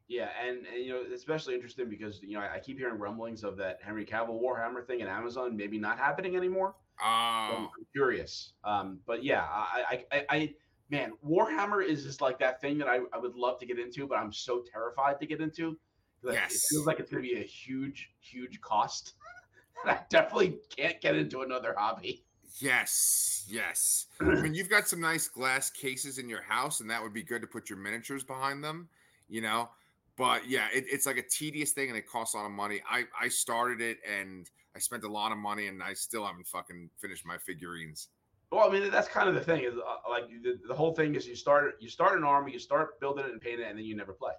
Yeah, 0.08 0.28
and, 0.46 0.66
and 0.68 0.84
you 0.84 0.92
know, 0.92 1.04
especially 1.16 1.56
interesting 1.56 1.90
because 1.90 2.22
you 2.22 2.34
know 2.34 2.42
I, 2.42 2.56
I, 2.56 2.60
keep 2.60 2.78
hearing 2.78 3.00
rumblings 3.00 3.46
of 3.46 3.56
that 3.58 3.80
Henry 3.82 4.06
Cavill 4.06 4.42
Warhammer 4.42 4.86
thing 4.86 5.00
in 5.00 5.08
Amazon 5.08 5.56
maybe 5.56 5.80
not 5.80 5.98
happening 5.98 6.36
anymore. 6.36 6.76
Oh, 7.02 7.48
so 7.50 7.58
I'm 7.58 7.86
curious. 7.94 8.52
Um, 8.66 9.00
but 9.08 9.24
yeah, 9.24 9.46
I, 9.50 10.04
I, 10.12 10.26
I, 10.30 10.54
man, 10.90 11.14
Warhammer 11.26 11.84
is 11.84 12.04
just 12.04 12.20
like 12.20 12.38
that 12.40 12.60
thing 12.60 12.78
that 12.80 12.88
I, 12.88 13.00
I 13.14 13.18
would 13.18 13.36
love 13.36 13.58
to 13.60 13.66
get 13.66 13.80
into, 13.80 14.06
but 14.06 14.18
I'm 14.18 14.34
so 14.34 14.64
terrified 14.72 15.20
to 15.22 15.26
get 15.26 15.40
into. 15.40 15.78
Like, 16.24 16.36
yes. 16.36 16.56
It 16.56 16.62
feels 16.70 16.86
like 16.86 17.00
it's 17.00 17.10
going 17.10 17.24
to 17.24 17.28
be 17.28 17.40
a 17.40 17.44
huge, 17.44 18.12
huge 18.20 18.60
cost. 18.62 19.14
I 19.86 20.00
definitely 20.10 20.60
can't 20.76 21.00
get 21.02 21.16
into 21.16 21.42
another 21.42 21.74
hobby. 21.76 22.26
Yes, 22.60 23.46
yes. 23.48 24.08
I 24.20 24.26
mean, 24.26 24.54
you've 24.54 24.70
got 24.70 24.88
some 24.88 25.00
nice 25.00 25.28
glass 25.28 25.70
cases 25.70 26.18
in 26.18 26.30
your 26.30 26.42
house, 26.42 26.80
and 26.80 26.90
that 26.90 27.02
would 27.02 27.14
be 27.14 27.24
good 27.24 27.42
to 27.42 27.48
put 27.48 27.70
your 27.70 27.80
miniatures 27.80 28.24
behind 28.24 28.64
them. 28.64 28.90
You 29.30 29.42
know, 29.42 29.70
but 30.18 30.48
yeah, 30.48 30.68
it, 30.74 30.86
it's 30.88 31.06
like 31.06 31.18
a 31.18 31.24
tedious 31.24 31.72
thing 31.72 31.90
and 31.90 31.98
it 31.98 32.08
costs 32.08 32.36
a 32.36 32.38
lot 32.38 32.46
of 32.46 32.52
money. 32.52 32.82
I 32.90 33.06
I 33.20 33.28
started 33.28 33.82
it 33.82 33.98
and 34.08 34.50
I 34.76 34.80
spent 34.80 35.04
a 35.04 35.08
lot 35.08 35.32
of 35.32 35.38
money 35.38 35.68
and 35.68 35.82
I 35.82 35.94
still 35.94 36.26
haven't 36.26 36.48
fucking 36.48 36.90
finished 37.00 37.26
my 37.26 37.38
figurines. 37.38 38.10
Well, 38.52 38.70
I 38.70 38.72
mean 38.72 38.92
that's 38.92 39.08
kind 39.08 39.30
of 39.30 39.36
the 39.36 39.42
thing 39.42 39.64
is 39.64 39.74
uh, 39.76 40.10
like 40.10 40.26
the, 40.44 40.60
the 40.68 40.76
whole 40.76 40.94
thing 40.94 41.16
is 41.16 41.28
you 41.28 41.36
start 41.36 41.76
you 41.80 41.90
start 41.90 42.18
an 42.18 42.24
army, 42.24 42.52
you 42.52 42.60
start 42.60 43.00
building 43.00 43.26
it 43.26 43.32
and 43.32 43.42
painting 43.42 43.66
it, 43.66 43.70
and 43.70 43.80
then 43.80 43.86
you 43.86 43.96
never 43.96 44.14
play. 44.14 44.34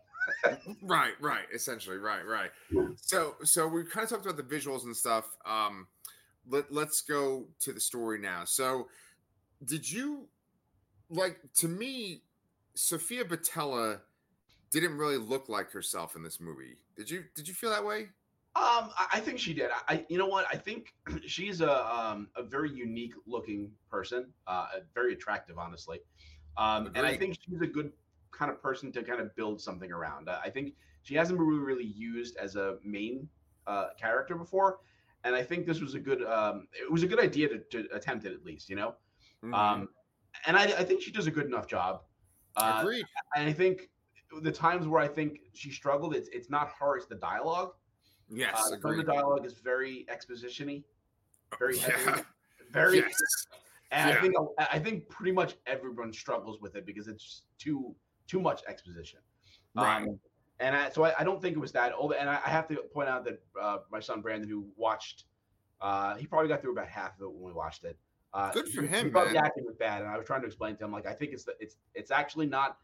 right, 0.83 1.15
right, 1.21 1.47
essentially, 1.53 1.97
right, 1.97 2.25
right. 2.25 2.51
So 2.97 3.35
so 3.43 3.67
we 3.67 3.85
kind 3.85 4.05
of 4.05 4.11
talked 4.11 4.25
about 4.25 4.37
the 4.37 4.57
visuals 4.57 4.85
and 4.85 4.95
stuff. 4.95 5.37
Um, 5.47 5.89
let 6.49 6.73
let's 6.73 7.01
go 7.01 7.47
to 7.61 7.73
the 7.73 7.81
story 7.81 8.19
now. 8.19 8.45
So, 8.45 8.89
did 9.65 9.91
you 9.91 10.29
like 11.11 11.39
to 11.57 11.69
me, 11.69 12.23
Sofia 12.75 13.25
Boutella? 13.25 14.01
didn't 14.73 14.97
really 14.97 15.19
look 15.19 15.49
like 15.49 15.71
herself 15.71 16.17
in 16.17 16.23
this 16.23 16.41
movie. 16.41 16.79
Did 16.97 17.09
you 17.11 17.25
did 17.35 17.47
you 17.47 17.55
feel 17.55 17.71
that 17.71 17.85
way? 17.85 18.09
Um, 18.55 18.91
I 19.11 19.21
think 19.21 19.39
she 19.39 19.55
did. 19.55 19.71
I, 19.89 20.05
you 20.11 20.19
know 20.19 20.27
what? 20.27 20.47
I 20.53 20.57
think 20.57 20.95
she's 21.27 21.61
a 21.61 21.95
um, 21.95 22.29
a 22.37 22.43
very 22.43 22.71
unique 22.71 23.15
looking 23.27 23.71
person, 23.91 24.27
uh, 24.47 24.67
very 24.95 25.13
attractive, 25.13 25.59
honestly. 25.59 26.01
Um, 26.57 26.91
and 26.95 27.07
I 27.07 27.17
think 27.17 27.39
she's 27.41 27.61
a 27.61 27.67
good 27.67 27.93
kind 28.31 28.51
of 28.51 28.63
person 28.63 28.93
to 28.93 29.03
kind 29.03 29.21
of 29.21 29.35
build 29.37 29.61
something 29.61 29.91
around. 29.91 30.29
I 30.29 30.51
think 30.51 30.75
she 31.03 31.15
hasn't 31.15 31.39
been 31.39 31.47
really, 31.47 31.63
really 31.63 31.85
used 31.85 32.37
as 32.37 32.57
a 32.57 32.77
main 32.85 33.29
uh, 33.67 33.89
character 33.99 34.35
before, 34.35 34.81
and 35.25 35.35
I 35.35 35.43
think 35.43 35.67
this 35.67 35.81
was 35.81 35.95
a 35.95 36.01
good 36.01 36.25
um, 36.25 36.67
it 36.73 36.91
was 36.91 37.03
a 37.03 37.07
good 37.07 37.21
idea 37.21 37.49
to, 37.49 37.59
to 37.59 37.87
attempt 37.95 38.25
it 38.25 38.33
at 38.33 38.45
least, 38.45 38.69
you 38.69 38.77
know. 38.77 38.95
Mm-hmm. 39.45 39.55
Um, 39.55 39.89
and 40.47 40.57
I, 40.57 40.65
I, 40.65 40.85
think 40.85 41.03
she 41.03 41.11
does 41.11 41.27
a 41.27 41.31
good 41.31 41.47
enough 41.47 41.67
job. 41.67 42.03
Uh, 42.57 42.79
Agreed. 42.81 43.05
And 43.37 43.49
I 43.49 43.53
think 43.53 43.91
the 44.41 44.53
times 44.53 44.87
where 44.87 45.01
I 45.01 45.09
think 45.09 45.41
she 45.53 45.71
struggled, 45.71 46.15
it's 46.15 46.29
it's 46.33 46.51
not 46.51 46.71
her, 46.79 46.97
it's 46.97 47.07
the 47.07 47.17
dialogue. 47.17 47.73
Yes, 48.31 48.55
uh, 48.57 48.77
some 48.81 48.91
of 48.93 48.97
the 48.97 49.05
dialogue 49.05 49.45
is 49.45 49.55
very 49.55 50.07
expositiony, 50.11 50.85
very 51.59 51.79
heavy, 51.79 52.03
yeah. 52.07 52.21
very. 52.71 52.99
Yes. 52.99 53.13
And 53.91 54.09
yeah. 54.09 54.17
I 54.17 54.21
think 54.21 54.35
I 54.59 54.79
think 54.79 55.09
pretty 55.09 55.33
much 55.33 55.57
everyone 55.67 56.13
struggles 56.13 56.61
with 56.61 56.77
it 56.77 56.87
because 56.87 57.09
it's 57.09 57.43
too 57.59 57.95
too 58.27 58.41
much 58.41 58.63
exposition. 58.67 59.21
Right. 59.75 60.03
Um, 60.03 60.19
and 60.61 60.77
I, 60.77 60.91
so 60.91 61.05
I, 61.05 61.15
I, 61.19 61.25
don't 61.25 61.41
think 61.41 61.57
it 61.57 61.61
was 61.61 61.73
that 61.73 61.93
old. 61.97 62.13
And 62.13 62.29
I, 62.29 62.41
I 62.45 62.51
have 62.51 62.69
to 62.69 62.77
point 62.77 63.09
out 63.09 63.25
that 63.25 63.43
uh, 63.61 63.79
my 63.91 64.01
son 64.01 64.21
Brandon, 64.21 64.49
who 64.49 64.67
watched, 64.77 65.25
uh, 65.81 66.15
he 66.17 66.27
probably 66.27 66.49
got 66.49 66.61
through 66.61 66.73
about 66.73 66.89
half 66.89 67.17
of 67.17 67.23
it 67.23 67.33
when 67.33 67.43
we 67.43 67.53
watched 67.53 67.85
it. 67.85 67.97
Uh, 68.35 68.51
Good 68.53 68.69
for 68.69 68.83
him. 68.83 69.07
He 69.07 69.11
the 69.11 69.37
acting 69.37 69.65
was 69.65 69.77
bad, 69.79 70.03
and 70.03 70.11
I 70.11 70.17
was 70.17 70.27
trying 70.27 70.41
to 70.41 70.47
explain 70.47 70.77
to 70.77 70.85
him 70.85 70.93
like 70.93 71.07
I 71.07 71.13
think 71.13 71.33
it's 71.33 71.45
the, 71.45 71.55
it's 71.61 71.77
it's 71.95 72.11
actually 72.11 72.47
not 72.47 72.79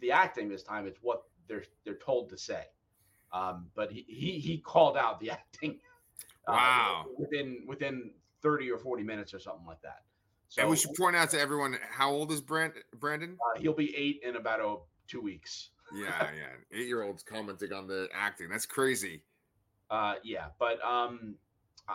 the 0.00 0.12
acting 0.12 0.48
this 0.48 0.62
time. 0.62 0.86
It's 0.86 0.98
what 1.00 1.22
they're 1.48 1.64
they're 1.84 1.94
told 1.96 2.28
to 2.30 2.36
say. 2.36 2.64
Um, 3.32 3.68
but 3.74 3.90
he, 3.90 4.04
he 4.06 4.38
he 4.38 4.58
called 4.58 4.96
out 4.96 5.18
the 5.20 5.30
acting. 5.38 5.78
Uh, 6.46 6.52
wow. 6.52 7.04
Within 7.16 7.64
within 7.66 8.10
thirty 8.42 8.70
or 8.70 8.78
forty 8.78 9.02
minutes 9.02 9.32
or 9.32 9.38
something 9.38 9.66
like 9.66 9.80
that. 9.82 10.02
So, 10.48 10.62
and 10.62 10.70
we 10.70 10.76
should 10.76 10.94
point 10.94 11.16
out 11.16 11.30
to 11.30 11.40
everyone 11.40 11.78
how 11.90 12.10
old 12.10 12.30
is 12.30 12.40
Brand, 12.40 12.74
Brandon? 12.94 13.36
Uh, 13.40 13.58
he'll 13.58 13.74
be 13.74 13.96
eight 13.96 14.20
in 14.22 14.36
about 14.36 14.60
oh, 14.60 14.84
two 15.08 15.20
weeks. 15.20 15.70
Yeah, 15.94 16.28
yeah. 16.36 16.78
Eight 16.78 16.86
year 16.86 17.02
olds 17.02 17.22
commenting 17.22 17.72
on 17.72 17.86
the 17.86 18.08
acting. 18.14 18.48
That's 18.48 18.66
crazy. 18.66 19.22
Uh, 19.90 20.14
yeah, 20.24 20.46
but 20.58 20.82
um, 20.84 21.36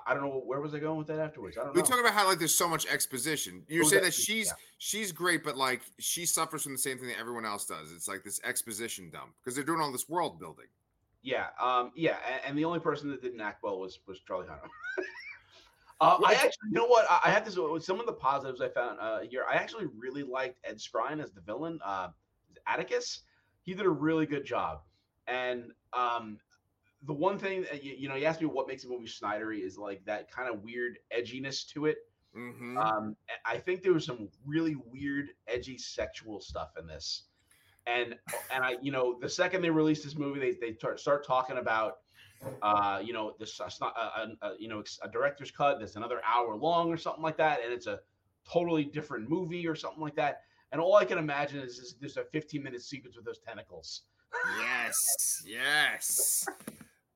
I 0.07 0.13
don't 0.13 0.23
know 0.23 0.41
where 0.45 0.61
was 0.61 0.73
I 0.73 0.79
going 0.79 0.97
with 0.97 1.07
that 1.07 1.19
afterwards. 1.19 1.57
I 1.57 1.63
don't 1.63 1.75
we 1.75 1.81
know. 1.81 1.87
talk 1.87 1.99
about 1.99 2.13
how 2.13 2.25
like 2.25 2.39
there's 2.39 2.55
so 2.55 2.67
much 2.67 2.85
exposition. 2.87 3.63
You're 3.67 3.83
oh, 3.83 3.87
saying 3.87 4.03
that 4.03 4.13
she's 4.13 4.47
yeah. 4.47 4.53
she's 4.77 5.11
great, 5.11 5.43
but 5.43 5.57
like 5.57 5.81
she 5.99 6.25
suffers 6.25 6.63
from 6.63 6.71
the 6.71 6.77
same 6.77 6.97
thing 6.97 7.09
that 7.09 7.19
everyone 7.19 7.45
else 7.45 7.65
does. 7.65 7.91
It's 7.91 8.07
like 8.07 8.23
this 8.23 8.39
exposition 8.45 9.09
dump 9.09 9.31
because 9.43 9.55
they're 9.55 9.65
doing 9.65 9.81
all 9.81 9.91
this 9.91 10.07
world 10.07 10.39
building. 10.39 10.67
Yeah, 11.23 11.47
um, 11.61 11.91
yeah, 11.95 12.15
and, 12.31 12.41
and, 12.47 12.57
the 12.57 12.65
only 12.65 12.79
person 12.79 13.09
that 13.11 13.21
didn't 13.21 13.41
act 13.41 13.61
well 13.61 13.79
was 13.79 13.99
was 14.07 14.19
Charlie 14.21 14.47
Hunnam. 14.47 14.69
uh, 16.01 16.17
I 16.25 16.33
actually, 16.33 16.69
you 16.69 16.73
know 16.73 16.87
what? 16.87 17.05
I 17.09 17.29
have 17.29 17.43
this. 17.45 17.57
With 17.57 17.83
some 17.83 17.99
of 17.99 18.05
the 18.05 18.13
positives 18.13 18.61
I 18.61 18.69
found 18.69 18.97
uh, 18.99 19.19
here, 19.19 19.43
I 19.49 19.55
actually 19.55 19.87
really 19.95 20.23
liked 20.23 20.57
Ed 20.63 20.77
Skrein 20.77 21.21
as 21.21 21.31
the 21.31 21.41
villain, 21.41 21.79
uh, 21.85 22.07
Atticus. 22.65 23.21
He 23.63 23.73
did 23.73 23.85
a 23.85 23.89
really 23.89 24.25
good 24.25 24.45
job, 24.45 24.81
and 25.27 25.71
um, 25.93 26.39
the 27.03 27.13
one 27.13 27.37
thing 27.37 27.63
that 27.63 27.83
you, 27.83 27.95
you, 27.97 28.09
know, 28.09 28.15
you 28.15 28.25
asked 28.25 28.41
me 28.41 28.47
what 28.47 28.67
makes 28.67 28.83
a 28.83 28.87
movie 28.87 29.07
Snydery 29.07 29.63
is 29.63 29.77
like 29.77 30.03
that 30.05 30.31
kind 30.31 30.53
of 30.53 30.63
weird 30.63 30.99
edginess 31.15 31.67
to 31.73 31.85
it. 31.85 31.97
Mm-hmm. 32.37 32.77
Um, 32.77 33.15
I 33.45 33.57
think 33.57 33.81
there 33.81 33.93
was 33.93 34.05
some 34.05 34.29
really 34.45 34.75
weird, 34.91 35.29
edgy 35.47 35.77
sexual 35.77 36.39
stuff 36.39 36.71
in 36.79 36.87
this, 36.87 37.23
and 37.87 38.15
and 38.53 38.63
I, 38.63 38.77
you 38.81 38.91
know, 38.91 39.17
the 39.19 39.29
second 39.29 39.61
they 39.61 39.69
released 39.69 40.03
this 40.03 40.17
movie, 40.17 40.39
they 40.39 40.51
they 40.51 40.71
t- 40.73 40.97
start 40.97 41.25
talking 41.27 41.57
about, 41.57 41.97
uh, 42.61 43.01
you 43.03 43.11
know, 43.11 43.33
this 43.37 43.59
not 43.81 43.93
a, 43.97 44.45
a, 44.45 44.53
you 44.59 44.69
know 44.69 44.81
a 45.03 45.09
director's 45.09 45.51
cut 45.51 45.79
that's 45.79 45.97
another 45.97 46.21
hour 46.25 46.55
long 46.55 46.89
or 46.89 46.95
something 46.95 47.23
like 47.23 47.35
that, 47.37 47.59
and 47.65 47.73
it's 47.73 47.87
a 47.87 47.99
totally 48.49 48.85
different 48.85 49.29
movie 49.29 49.67
or 49.67 49.75
something 49.75 50.01
like 50.01 50.15
that. 50.15 50.43
And 50.71 50.79
all 50.79 50.95
I 50.95 51.05
can 51.05 51.17
imagine 51.17 51.59
is, 51.59 51.95
there's 51.99 52.17
a 52.17 52.23
15 52.31 52.63
minute 52.63 52.81
sequence 52.81 53.15
with 53.15 53.25
those 53.25 53.39
tentacles. 53.39 54.03
Yes, 54.59 55.43
yes. 55.45 56.47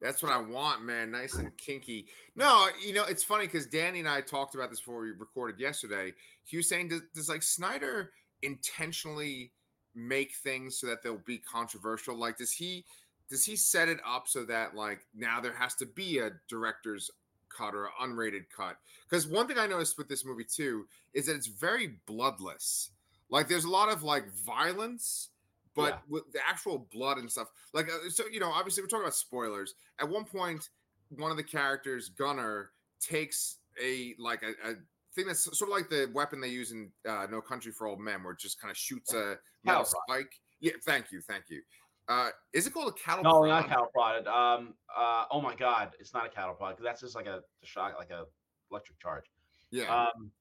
That's 0.01 0.21
what 0.21 0.31
I 0.31 0.37
want, 0.37 0.83
man. 0.83 1.09
Nice 1.09 1.35
and 1.35 1.55
kinky. 1.57 2.07
No, 2.35 2.67
you 2.85 2.93
know, 2.93 3.05
it's 3.05 3.23
funny 3.23 3.45
because 3.45 3.65
Danny 3.65 3.99
and 3.99 4.09
I 4.09 4.21
talked 4.21 4.53
about 4.53 4.69
this 4.69 4.79
before 4.79 5.01
we 5.01 5.11
recorded 5.11 5.59
yesterday. 5.59 6.13
He 6.43 6.57
was 6.57 6.67
saying, 6.67 6.89
does, 6.89 7.01
does 7.13 7.29
like 7.29 7.41
Snyder 7.41 8.11
intentionally 8.41 9.51
make 9.95 10.33
things 10.43 10.77
so 10.77 10.87
that 10.87 11.01
they'll 11.01 11.21
be 11.25 11.37
controversial? 11.37 12.15
Like, 12.15 12.37
does 12.37 12.51
he 12.51 12.85
does 13.29 13.45
he 13.45 13.55
set 13.55 13.89
it 13.89 13.99
up 14.05 14.27
so 14.27 14.43
that 14.45 14.75
like 14.75 14.99
now 15.15 15.39
there 15.39 15.55
has 15.55 15.73
to 15.75 15.85
be 15.85 16.19
a 16.19 16.31
director's 16.47 17.09
cut 17.49 17.73
or 17.73 17.85
an 17.85 17.91
unrated 18.01 18.45
cut? 18.55 18.77
Because 19.09 19.27
one 19.27 19.47
thing 19.47 19.57
I 19.57 19.67
noticed 19.67 19.97
with 19.97 20.09
this 20.09 20.25
movie 20.25 20.45
too 20.45 20.85
is 21.13 21.25
that 21.25 21.35
it's 21.35 21.47
very 21.47 21.95
bloodless. 22.05 22.91
Like, 23.29 23.47
there's 23.47 23.65
a 23.65 23.69
lot 23.69 23.91
of 23.91 24.03
like 24.03 24.31
violence 24.45 25.29
but 25.75 25.89
yeah. 25.89 25.97
with 26.09 26.31
the 26.31 26.39
actual 26.47 26.88
blood 26.91 27.17
and 27.17 27.29
stuff 27.29 27.49
like 27.73 27.88
uh, 27.88 28.09
so 28.09 28.23
you 28.31 28.39
know 28.39 28.49
obviously 28.49 28.81
we're 28.81 28.88
talking 28.88 29.03
about 29.03 29.13
spoilers. 29.13 29.75
At 29.99 30.09
one 30.09 30.23
point 30.23 30.69
one 31.09 31.31
of 31.31 31.38
the 31.38 31.43
characters 31.43 32.09
gunner 32.09 32.71
takes 32.99 33.57
a 33.83 34.15
like 34.17 34.41
a, 34.41 34.69
a 34.69 34.73
thing 35.13 35.27
that's 35.27 35.43
sort 35.57 35.69
of 35.69 35.75
like 35.75 35.89
the 35.89 36.09
weapon 36.13 36.41
they 36.41 36.47
use 36.47 36.71
in 36.71 36.89
uh, 37.07 37.27
no 37.29 37.41
country 37.41 37.71
for 37.71 37.88
old 37.88 37.99
men 37.99 38.23
where 38.23 38.33
it 38.33 38.39
just 38.39 38.59
kind 38.59 38.71
of 38.71 38.77
shoots 38.77 39.13
a 39.13 39.38
metal 39.63 39.85
spike. 39.85 40.31
Yeah 40.61 40.73
thank 40.85 41.11
you 41.11 41.21
thank 41.21 41.45
you. 41.49 41.61
Uh, 42.07 42.29
is 42.53 42.67
it 42.67 42.73
called 42.73 42.88
a 42.88 43.03
cattle 43.03 43.23
no 43.23 43.41
prod? 43.41 43.49
not 43.49 43.67
cattle 43.67 43.89
prodded 43.93 44.27
um 44.27 44.75
uh 44.95 45.25
oh 45.31 45.41
my 45.41 45.55
god 45.55 45.91
it's 45.99 46.13
not 46.13 46.25
a 46.25 46.29
cattle 46.29 46.53
prod 46.53 46.75
because 46.75 46.85
that's 46.85 47.01
just 47.01 47.15
like 47.15 47.25
a, 47.25 47.38
a 47.38 47.65
shock 47.65 47.95
like 47.99 48.11
a 48.11 48.23
electric 48.71 48.99
charge. 48.99 49.25
Yeah. 49.71 49.93
Um 49.93 50.31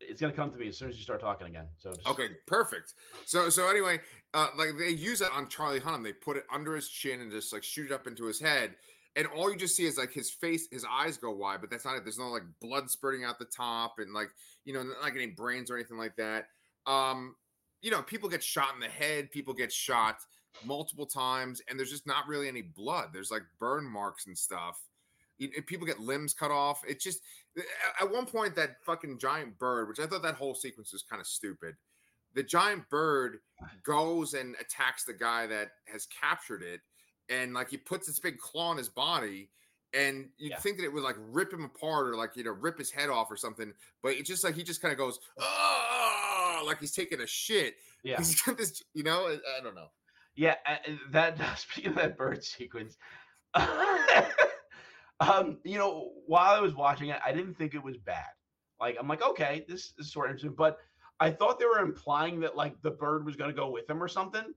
it's 0.00 0.20
gonna 0.20 0.32
come 0.32 0.50
to 0.50 0.56
me 0.56 0.68
as 0.68 0.78
soon 0.78 0.88
as 0.88 0.96
you 0.96 1.02
start 1.02 1.20
talking 1.20 1.46
again. 1.46 1.66
So 1.78 1.92
just... 1.92 2.06
okay, 2.06 2.28
perfect. 2.46 2.94
So 3.24 3.48
so 3.48 3.68
anyway, 3.68 4.00
uh, 4.34 4.48
like 4.56 4.70
they 4.78 4.90
use 4.90 5.20
it 5.20 5.28
on 5.34 5.48
Charlie 5.48 5.80
Hunnam. 5.80 6.04
They 6.04 6.12
put 6.12 6.36
it 6.36 6.44
under 6.52 6.74
his 6.74 6.88
chin 6.88 7.20
and 7.20 7.30
just 7.30 7.52
like 7.52 7.64
shoot 7.64 7.90
it 7.90 7.92
up 7.92 8.06
into 8.06 8.24
his 8.24 8.40
head, 8.40 8.74
and 9.16 9.26
all 9.26 9.50
you 9.50 9.56
just 9.56 9.76
see 9.76 9.86
is 9.86 9.98
like 9.98 10.12
his 10.12 10.30
face, 10.30 10.68
his 10.70 10.84
eyes 10.90 11.16
go 11.16 11.30
wide, 11.32 11.60
but 11.60 11.70
that's 11.70 11.84
not 11.84 11.96
it. 11.96 12.04
There's 12.04 12.18
no 12.18 12.28
like 12.28 12.44
blood 12.60 12.90
spurting 12.90 13.24
out 13.24 13.38
the 13.38 13.46
top, 13.46 13.94
and 13.98 14.12
like 14.12 14.30
you 14.64 14.72
know, 14.72 14.82
not 14.82 15.02
like 15.02 15.14
any 15.14 15.26
brains 15.26 15.70
or 15.70 15.76
anything 15.76 15.98
like 15.98 16.16
that. 16.16 16.46
Um, 16.86 17.34
you 17.82 17.90
know, 17.90 18.02
people 18.02 18.28
get 18.28 18.42
shot 18.42 18.74
in 18.74 18.80
the 18.80 18.86
head, 18.86 19.30
people 19.30 19.54
get 19.54 19.72
shot 19.72 20.18
multiple 20.64 21.06
times, 21.06 21.60
and 21.68 21.78
there's 21.78 21.90
just 21.90 22.06
not 22.06 22.26
really 22.26 22.48
any 22.48 22.62
blood. 22.62 23.08
There's 23.12 23.30
like 23.30 23.42
burn 23.58 23.84
marks 23.84 24.26
and 24.26 24.36
stuff 24.36 24.80
people 25.66 25.86
get 25.86 26.00
limbs 26.00 26.34
cut 26.34 26.50
off. 26.50 26.82
It's 26.86 27.04
just 27.04 27.20
at 28.00 28.10
one 28.10 28.26
point 28.26 28.54
that 28.56 28.82
fucking 28.84 29.18
giant 29.18 29.58
bird, 29.58 29.88
which 29.88 30.00
I 30.00 30.06
thought 30.06 30.22
that 30.22 30.34
whole 30.34 30.54
sequence 30.54 30.92
was 30.92 31.02
kind 31.02 31.20
of 31.20 31.26
stupid. 31.26 31.76
The 32.34 32.42
giant 32.42 32.88
bird 32.90 33.38
goes 33.82 34.34
and 34.34 34.54
attacks 34.60 35.04
the 35.04 35.14
guy 35.14 35.46
that 35.46 35.68
has 35.86 36.06
captured 36.06 36.62
it, 36.62 36.80
and 37.28 37.54
like 37.54 37.70
he 37.70 37.76
puts 37.76 38.08
its 38.08 38.18
big 38.18 38.38
claw 38.38 38.70
on 38.70 38.76
his 38.76 38.88
body, 38.88 39.50
and 39.94 40.28
you 40.38 40.50
yeah. 40.50 40.58
think 40.58 40.78
that 40.78 40.84
it 40.84 40.92
would 40.92 41.02
like 41.02 41.16
rip 41.18 41.52
him 41.52 41.64
apart 41.64 42.08
or 42.08 42.16
like 42.16 42.36
you 42.36 42.44
know 42.44 42.52
rip 42.52 42.78
his 42.78 42.90
head 42.90 43.10
off 43.10 43.30
or 43.30 43.36
something, 43.36 43.72
but 44.02 44.12
it's 44.12 44.28
just 44.28 44.44
like 44.44 44.54
he 44.54 44.62
just 44.62 44.82
kind 44.82 44.92
of 44.92 44.98
goes, 44.98 45.18
oh, 45.38 46.62
like 46.66 46.80
he's 46.80 46.92
taking 46.92 47.20
a 47.20 47.26
shit. 47.26 47.74
Yeah, 48.04 48.18
he's 48.18 48.40
got 48.40 48.56
this, 48.56 48.80
you 48.94 49.02
know, 49.02 49.26
I, 49.26 49.38
I 49.58 49.60
don't 49.60 49.74
know. 49.74 49.88
Yeah, 50.36 50.54
that 51.10 51.36
speaking 51.58 51.90
of 51.90 51.96
that 51.96 52.16
bird 52.16 52.44
sequence, 52.44 52.96
um, 55.20 55.58
you 55.64 55.78
know, 55.78 56.12
while 56.26 56.54
I 56.54 56.60
was 56.60 56.74
watching 56.74 57.08
it, 57.10 57.18
I 57.24 57.32
didn't 57.32 57.54
think 57.54 57.74
it 57.74 57.82
was 57.82 57.96
bad. 57.96 58.26
Like 58.80 58.96
I'm 59.00 59.08
like, 59.08 59.22
okay, 59.22 59.64
this 59.68 59.92
is 59.98 60.12
sort 60.12 60.26
of 60.26 60.36
interesting, 60.36 60.54
but 60.56 60.78
I 61.20 61.30
thought 61.30 61.58
they 61.58 61.66
were 61.66 61.80
implying 61.80 62.38
that 62.40 62.56
like 62.56 62.80
the 62.82 62.92
bird 62.92 63.24
was 63.26 63.34
going 63.36 63.50
to 63.50 63.56
go 63.56 63.70
with 63.70 63.88
him 63.90 64.02
or 64.02 64.08
something. 64.08 64.54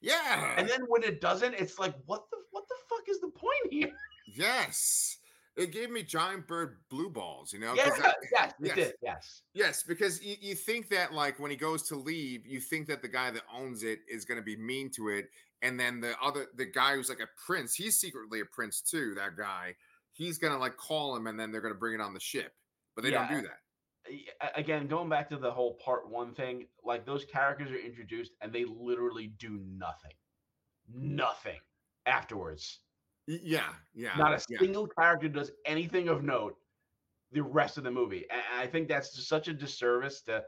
Yeah. 0.00 0.54
And 0.56 0.68
then 0.68 0.82
when 0.88 1.02
it 1.02 1.20
doesn't, 1.20 1.54
it's 1.54 1.78
like, 1.78 1.94
what 2.06 2.24
the 2.30 2.36
what 2.52 2.64
the 2.68 2.74
fuck 2.88 3.08
is 3.08 3.20
the 3.20 3.28
point 3.30 3.72
here? 3.72 3.92
Yes. 4.32 5.18
It 5.56 5.70
gave 5.70 5.88
me 5.90 6.02
giant 6.02 6.48
bird 6.48 6.78
blue 6.90 7.08
balls, 7.08 7.52
you 7.52 7.60
know? 7.60 7.74
'cause 7.76 8.00
I- 8.00 8.12
yes, 8.32 8.52
it 8.60 8.66
yes. 8.66 8.74
did. 8.74 8.92
Yes. 9.02 9.42
Yes, 9.54 9.82
because 9.84 10.22
you, 10.22 10.36
you 10.40 10.54
think 10.56 10.88
that 10.90 11.12
like 11.12 11.38
when 11.38 11.50
he 11.50 11.56
goes 11.56 11.84
to 11.84 11.96
leave, 11.96 12.44
you 12.46 12.60
think 12.60 12.88
that 12.88 13.02
the 13.02 13.08
guy 13.08 13.30
that 13.30 13.42
owns 13.52 13.82
it 13.84 14.00
is 14.08 14.24
going 14.24 14.38
to 14.38 14.44
be 14.44 14.56
mean 14.56 14.90
to 14.90 15.08
it, 15.08 15.30
and 15.62 15.78
then 15.78 16.00
the 16.00 16.14
other 16.20 16.46
the 16.56 16.66
guy 16.66 16.94
who's 16.96 17.08
like 17.08 17.20
a 17.20 17.28
prince, 17.46 17.74
he's 17.74 17.96
secretly 17.98 18.40
a 18.40 18.44
prince 18.44 18.80
too. 18.80 19.14
That 19.14 19.36
guy, 19.36 19.76
he's 20.14 20.38
going 20.38 20.52
to 20.52 20.58
like 20.58 20.76
call 20.76 21.14
him, 21.16 21.26
and 21.26 21.38
then 21.38 21.52
they're 21.52 21.60
going 21.60 21.74
to 21.74 21.78
bring 21.78 21.94
it 21.94 22.00
on 22.00 22.14
the 22.14 22.20
ship, 22.20 22.52
but 22.94 23.04
they 23.04 23.10
don't 23.10 23.28
do 23.28 23.42
that. 23.42 23.58
Again, 24.56 24.86
going 24.86 25.08
back 25.08 25.28
to 25.30 25.36
the 25.36 25.50
whole 25.50 25.78
part 25.84 26.08
one 26.10 26.34
thing, 26.34 26.66
like 26.84 27.06
those 27.06 27.24
characters 27.24 27.70
are 27.70 27.78
introduced 27.78 28.32
and 28.42 28.52
they 28.52 28.64
literally 28.64 29.28
do 29.38 29.58
nothing, 29.64 30.12
nothing 30.94 31.58
afterwards. 32.04 32.80
Yeah, 33.26 33.62
yeah, 33.94 34.10
Not 34.18 34.32
a 34.32 34.44
yeah. 34.50 34.58
single 34.58 34.86
character 34.86 35.28
does 35.28 35.52
anything 35.64 36.08
of 36.08 36.22
note 36.22 36.56
the 37.32 37.42
rest 37.42 37.78
of 37.78 37.84
the 37.84 37.90
movie. 37.90 38.26
And 38.30 38.42
I 38.54 38.66
think 38.66 38.88
that's 38.88 39.14
just 39.14 39.28
such 39.28 39.48
a 39.48 39.54
disservice 39.54 40.20
to 40.22 40.44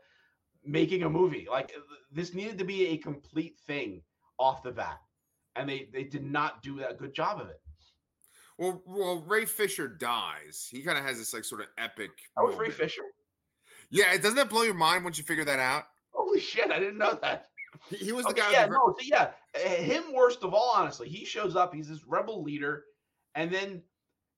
making 0.65 1.03
a 1.03 1.11
movie. 1.11 1.47
Like 1.51 1.73
this 2.13 2.35
needed 2.35 2.59
to 2.59 2.65
be 2.65 2.89
a 2.89 2.99
complete 2.99 3.59
thing 3.67 4.03
off 4.39 4.63
the 4.63 4.73
bat. 4.73 4.99
And 5.57 5.69
they 5.69 5.89
they 5.93 6.05
did 6.05 6.25
not 6.25 6.63
do 6.63 6.79
that 6.81 6.99
good 6.99 7.15
job 7.15 7.41
of 7.41 7.49
it. 7.49 7.61
Well, 8.59 8.83
well, 8.87 9.23
Ray 9.27 9.45
Fisher 9.45 9.87
dies. 9.89 10.67
He 10.71 10.83
kind 10.83 10.97
of 10.97 11.05
has 11.05 11.19
this 11.19 11.35
like 11.35 11.45
sort 11.45 11.61
of 11.61 11.67
epic. 11.79 12.11
That 12.37 12.43
was 12.45 12.57
Ray. 12.57 12.71
Fisher. 12.71 13.03
Yeah, 13.91 14.15
it 14.15 14.23
doesn't 14.23 14.37
that 14.37 14.49
blow 14.49 14.63
your 14.63 14.75
mind 14.75 15.05
once 15.05 15.19
you 15.19 15.25
figure 15.25 15.45
that 15.45 15.59
out? 15.59 15.85
Holy 16.13 16.41
shit, 16.41 16.71
I 16.71 16.79
didn't 16.79 16.99
know 16.99 17.19
that. 17.23 17.49
He, 17.91 17.97
he 17.97 18.13
was 18.13 18.25
the 18.25 18.31
Okay, 18.31 18.41
guy. 18.41 18.53
yeah, 18.53 18.67
the, 18.67 18.73
no, 18.73 18.95
so 18.99 19.05
yeah, 19.05 19.31
uh, 19.55 19.69
him 19.69 20.05
worst 20.15 20.43
of 20.43 20.55
all, 20.55 20.73
honestly. 20.75 21.09
He 21.09 21.25
shows 21.25 21.55
up, 21.55 21.75
he's 21.75 21.89
this 21.89 22.05
rebel 22.07 22.43
leader, 22.43 22.85
and 23.35 23.53
then, 23.53 23.83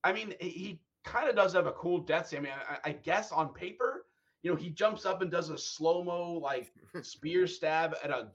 I 0.05 0.13
mean, 0.13 0.35
he- 0.41 0.81
kind 1.05 1.29
of 1.29 1.37
does 1.37 1.55
have 1.55 1.67
a 1.67 1.73
cool 1.73 2.01
death 2.01 2.29
scene. 2.29 2.41
I 2.41 2.43
mean, 2.43 2.53
I, 2.69 2.91
I 2.91 2.93
guess 2.93 3.33
on 3.33 3.55
paper, 3.55 4.05
you 4.43 4.51
know, 4.51 4.57
he 4.57 4.69
jumps 4.69 5.07
up 5.07 5.23
and 5.23 5.31
does 5.31 5.49
a 5.49 5.57
slow 5.57 6.05
mo 6.05 6.33
like 6.35 6.71
spear 7.03 7.47
stab 7.47 7.97
at 8.05 8.11
a 8.11 8.29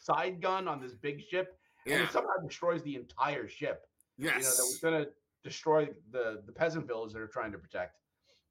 side 0.00 0.40
gun 0.40 0.66
on 0.66 0.80
this 0.80 0.94
big 0.94 1.20
ship, 1.28 1.58
and 1.86 1.96
yeah. 1.96 2.04
it 2.04 2.10
somehow 2.10 2.36
destroys 2.42 2.82
the 2.82 2.96
entire 2.96 3.48
ship. 3.48 3.86
Yes. 4.18 4.34
You 4.36 4.42
know, 4.42 4.50
that 4.50 4.62
was 4.62 4.78
going 4.82 5.04
to 5.04 5.10
destroy 5.42 5.88
the 6.10 6.42
the 6.46 6.52
peasant 6.52 6.86
village 6.86 7.12
that 7.12 7.20
are 7.20 7.28
trying 7.28 7.52
to 7.52 7.58
protect. 7.58 7.96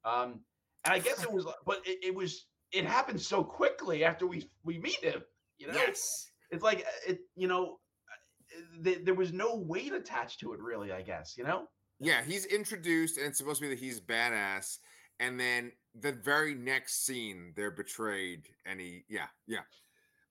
Um, 0.04 0.40
and 0.84 0.94
I 0.94 0.98
guess 0.98 1.22
it 1.22 1.30
was, 1.32 1.46
but 1.66 1.80
it, 1.84 1.98
it 2.02 2.14
was 2.14 2.46
it 2.72 2.84
happened 2.84 3.20
so 3.20 3.44
quickly 3.44 4.04
after 4.04 4.26
we 4.26 4.48
we 4.64 4.78
meet 4.78 5.02
him. 5.02 5.22
You 5.58 5.68
know, 5.68 5.74
yes. 5.74 6.30
it's 6.50 6.62
like 6.62 6.80
uh, 6.80 7.10
it 7.12 7.18
you 7.36 7.48
know 7.48 7.78
uh, 8.10 8.84
th- 8.84 9.04
there 9.04 9.14
was 9.14 9.32
no 9.32 9.56
weight 9.56 9.92
attached 9.92 10.40
to 10.40 10.54
it 10.54 10.60
really 10.60 10.90
i 10.90 11.02
guess 11.02 11.34
you 11.36 11.44
know 11.44 11.66
Yeah, 12.00 12.22
he's 12.22 12.46
introduced, 12.46 13.18
and 13.18 13.26
it's 13.26 13.36
supposed 13.36 13.60
to 13.60 13.68
be 13.68 13.74
that 13.74 13.78
he's 13.78 14.00
badass. 14.00 14.78
And 15.20 15.38
then 15.38 15.72
the 16.00 16.12
very 16.12 16.54
next 16.54 17.04
scene, 17.04 17.52
they're 17.54 17.70
betrayed, 17.70 18.48
and 18.64 18.80
he, 18.80 19.04
yeah, 19.08 19.26
yeah. 19.46 19.58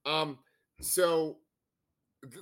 Um, 0.03 0.39
so 0.81 1.37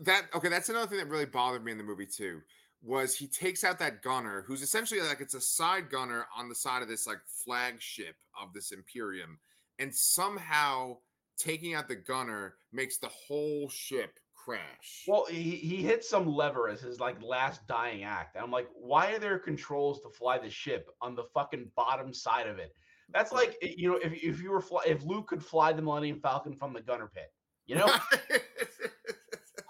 that 0.03 0.27
okay, 0.33 0.47
that's 0.47 0.69
another 0.69 0.87
thing 0.87 0.99
that 0.99 1.09
really 1.09 1.25
bothered 1.25 1.63
me 1.63 1.73
in 1.73 1.77
the 1.77 1.83
movie 1.83 2.05
too. 2.05 2.39
Was 2.83 3.15
he 3.15 3.27
takes 3.27 3.63
out 3.63 3.79
that 3.79 4.01
gunner, 4.01 4.43
who's 4.45 4.61
essentially 4.61 5.01
like 5.01 5.19
it's 5.19 5.33
a 5.33 5.41
side 5.41 5.89
gunner 5.89 6.27
on 6.37 6.47
the 6.47 6.55
side 6.55 6.81
of 6.81 6.87
this 6.87 7.07
like 7.07 7.19
flagship 7.25 8.15
of 8.39 8.53
this 8.53 8.71
Imperium, 8.71 9.39
and 9.79 9.93
somehow 9.93 10.97
taking 11.37 11.73
out 11.73 11.87
the 11.87 11.95
gunner 11.95 12.55
makes 12.71 12.97
the 12.97 13.09
whole 13.09 13.69
ship 13.69 14.19
crash. 14.33 15.03
well 15.07 15.25
he, 15.29 15.51
he 15.51 15.77
hit 15.77 16.05
some 16.05 16.25
lever 16.25 16.69
as 16.69 16.79
his 16.79 17.01
like 17.01 17.21
last 17.21 17.67
dying 17.67 18.03
act 18.03 18.35
and 18.35 18.43
i'm 18.43 18.51
like 18.51 18.67
why 18.73 19.11
are 19.11 19.19
there 19.19 19.37
controls 19.37 19.99
to 19.99 20.09
fly 20.09 20.37
the 20.37 20.49
ship 20.49 20.89
on 21.01 21.15
the 21.15 21.25
fucking 21.33 21.69
bottom 21.75 22.13
side 22.13 22.47
of 22.47 22.57
it 22.57 22.73
that's 23.09 23.33
like 23.33 23.57
eh, 23.61 23.73
you 23.75 23.89
know 23.89 23.97
if, 23.97 24.13
if 24.23 24.41
you 24.41 24.49
were 24.49 24.61
fly, 24.61 24.81
if 24.87 25.03
luke 25.03 25.27
could 25.27 25.43
fly 25.43 25.73
the 25.73 25.81
millennium 25.81 26.19
falcon 26.21 26.55
from 26.55 26.71
the 26.71 26.81
gunner 26.81 27.11
pit 27.13 27.33
you 27.65 27.75
know 27.75 27.93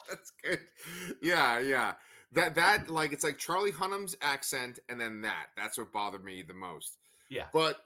That's 0.10 0.32
good. 0.44 0.60
Yeah, 1.22 1.60
yeah. 1.60 1.94
That 2.38 2.56
that 2.56 2.90
like 2.90 3.12
it's 3.14 3.24
like 3.24 3.38
Charlie 3.38 3.72
Hunnam's 3.72 4.16
accent 4.22 4.80
and 4.90 5.00
then 5.00 5.22
that. 5.22 5.48
That's 5.58 5.78
what 5.78 5.92
bothered 5.92 6.24
me 6.24 6.42
the 6.48 6.54
most. 6.54 6.98
yeah 7.30 7.46
But 7.54 7.78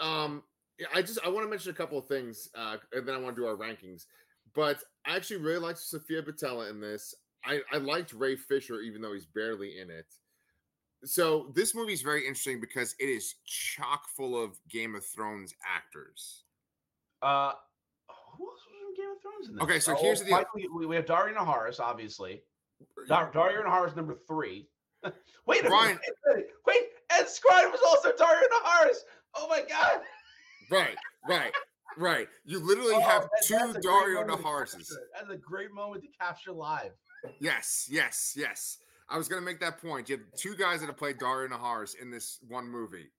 um 0.00 0.42
I 0.94 1.02
just 1.02 1.18
I 1.24 1.28
want 1.28 1.44
to 1.46 1.50
mention 1.50 1.70
a 1.70 1.74
couple 1.74 1.98
of 1.98 2.06
things 2.06 2.48
uh 2.54 2.76
and 2.92 3.06
then 3.06 3.14
I 3.14 3.18
want 3.18 3.36
to 3.36 3.42
do 3.42 3.46
our 3.46 3.56
rankings. 3.56 4.06
But 4.54 4.82
I 5.06 5.14
actually 5.16 5.36
really 5.40 5.58
liked 5.60 5.78
Sofia 5.78 6.22
Boutella 6.22 6.70
in 6.70 6.80
this. 6.80 7.14
I, 7.44 7.60
I 7.72 7.76
liked 7.76 8.12
Ray 8.12 8.34
Fisher, 8.34 8.80
even 8.80 9.00
though 9.00 9.12
he's 9.12 9.26
barely 9.26 9.78
in 9.78 9.90
it. 9.90 10.06
So 11.04 11.52
this 11.54 11.74
movie 11.74 11.92
is 11.92 12.02
very 12.02 12.22
interesting 12.22 12.60
because 12.60 12.94
it 12.98 13.04
is 13.08 13.34
chock 13.46 14.08
full 14.16 14.42
of 14.42 14.58
Game 14.68 14.94
of 14.96 15.04
Thrones 15.06 15.54
actors. 15.64 16.42
uh 17.22 17.52
who 18.36 18.48
else 18.48 18.60
was 18.66 18.96
in 18.96 19.02
game 19.04 19.12
of 19.14 19.20
thrones 19.22 19.48
in 19.48 19.54
this? 19.54 19.62
Okay, 19.62 19.78
so 19.80 19.92
Oh, 19.96 20.02
here's 20.02 20.20
the 20.20 20.26
deal. 20.26 20.44
we, 20.74 20.86
we 20.86 20.96
have 20.96 21.04
Daario 21.06 21.34
Naharis 21.36 21.78
obviously 21.80 22.42
Dar- 23.08 23.32
Daario 23.32 23.64
Naharis 23.64 23.96
number 23.96 24.14
three. 24.26 24.68
wait 25.46 25.64
a 25.64 25.68
Brian- 25.68 25.98
minute. 26.26 26.48
Wait, 26.66 26.82
Ed 27.10 27.24
Skrein 27.24 27.70
was 27.70 27.80
also 27.86 28.10
Daario 28.12 28.42
Naharis. 28.62 28.98
Oh 29.34 29.48
my 29.48 29.62
god. 29.68 30.00
Right, 30.70 30.96
right, 31.28 31.52
right. 31.96 32.28
You 32.44 32.58
literally 32.58 32.94
Oh, 32.96 33.00
have 33.00 33.22
that- 33.22 33.30
two 33.44 33.54
that's 33.54 33.70
a 33.70 33.72
great 33.74 33.82
Dario 33.82 34.24
to 34.26 34.36
Naharises. 34.36 34.90
That's 35.14 35.30
a 35.30 35.36
great 35.36 35.72
moment 35.72 36.02
to 36.02 36.08
capture 36.20 36.52
live. 36.52 36.90
Yes, 37.40 37.86
yes, 37.90 38.34
yes. 38.36 38.78
I 39.08 39.16
was 39.16 39.28
gonna 39.28 39.40
make 39.42 39.60
that 39.60 39.80
point. 39.80 40.08
You 40.10 40.18
have 40.18 40.26
two 40.36 40.54
guys 40.54 40.80
that 40.80 40.86
have 40.86 40.96
played 40.98 41.18
Daario 41.18 41.48
Naharis 41.48 41.94
in 42.00 42.10
this 42.10 42.38
one 42.46 42.68
movie, 42.68 43.10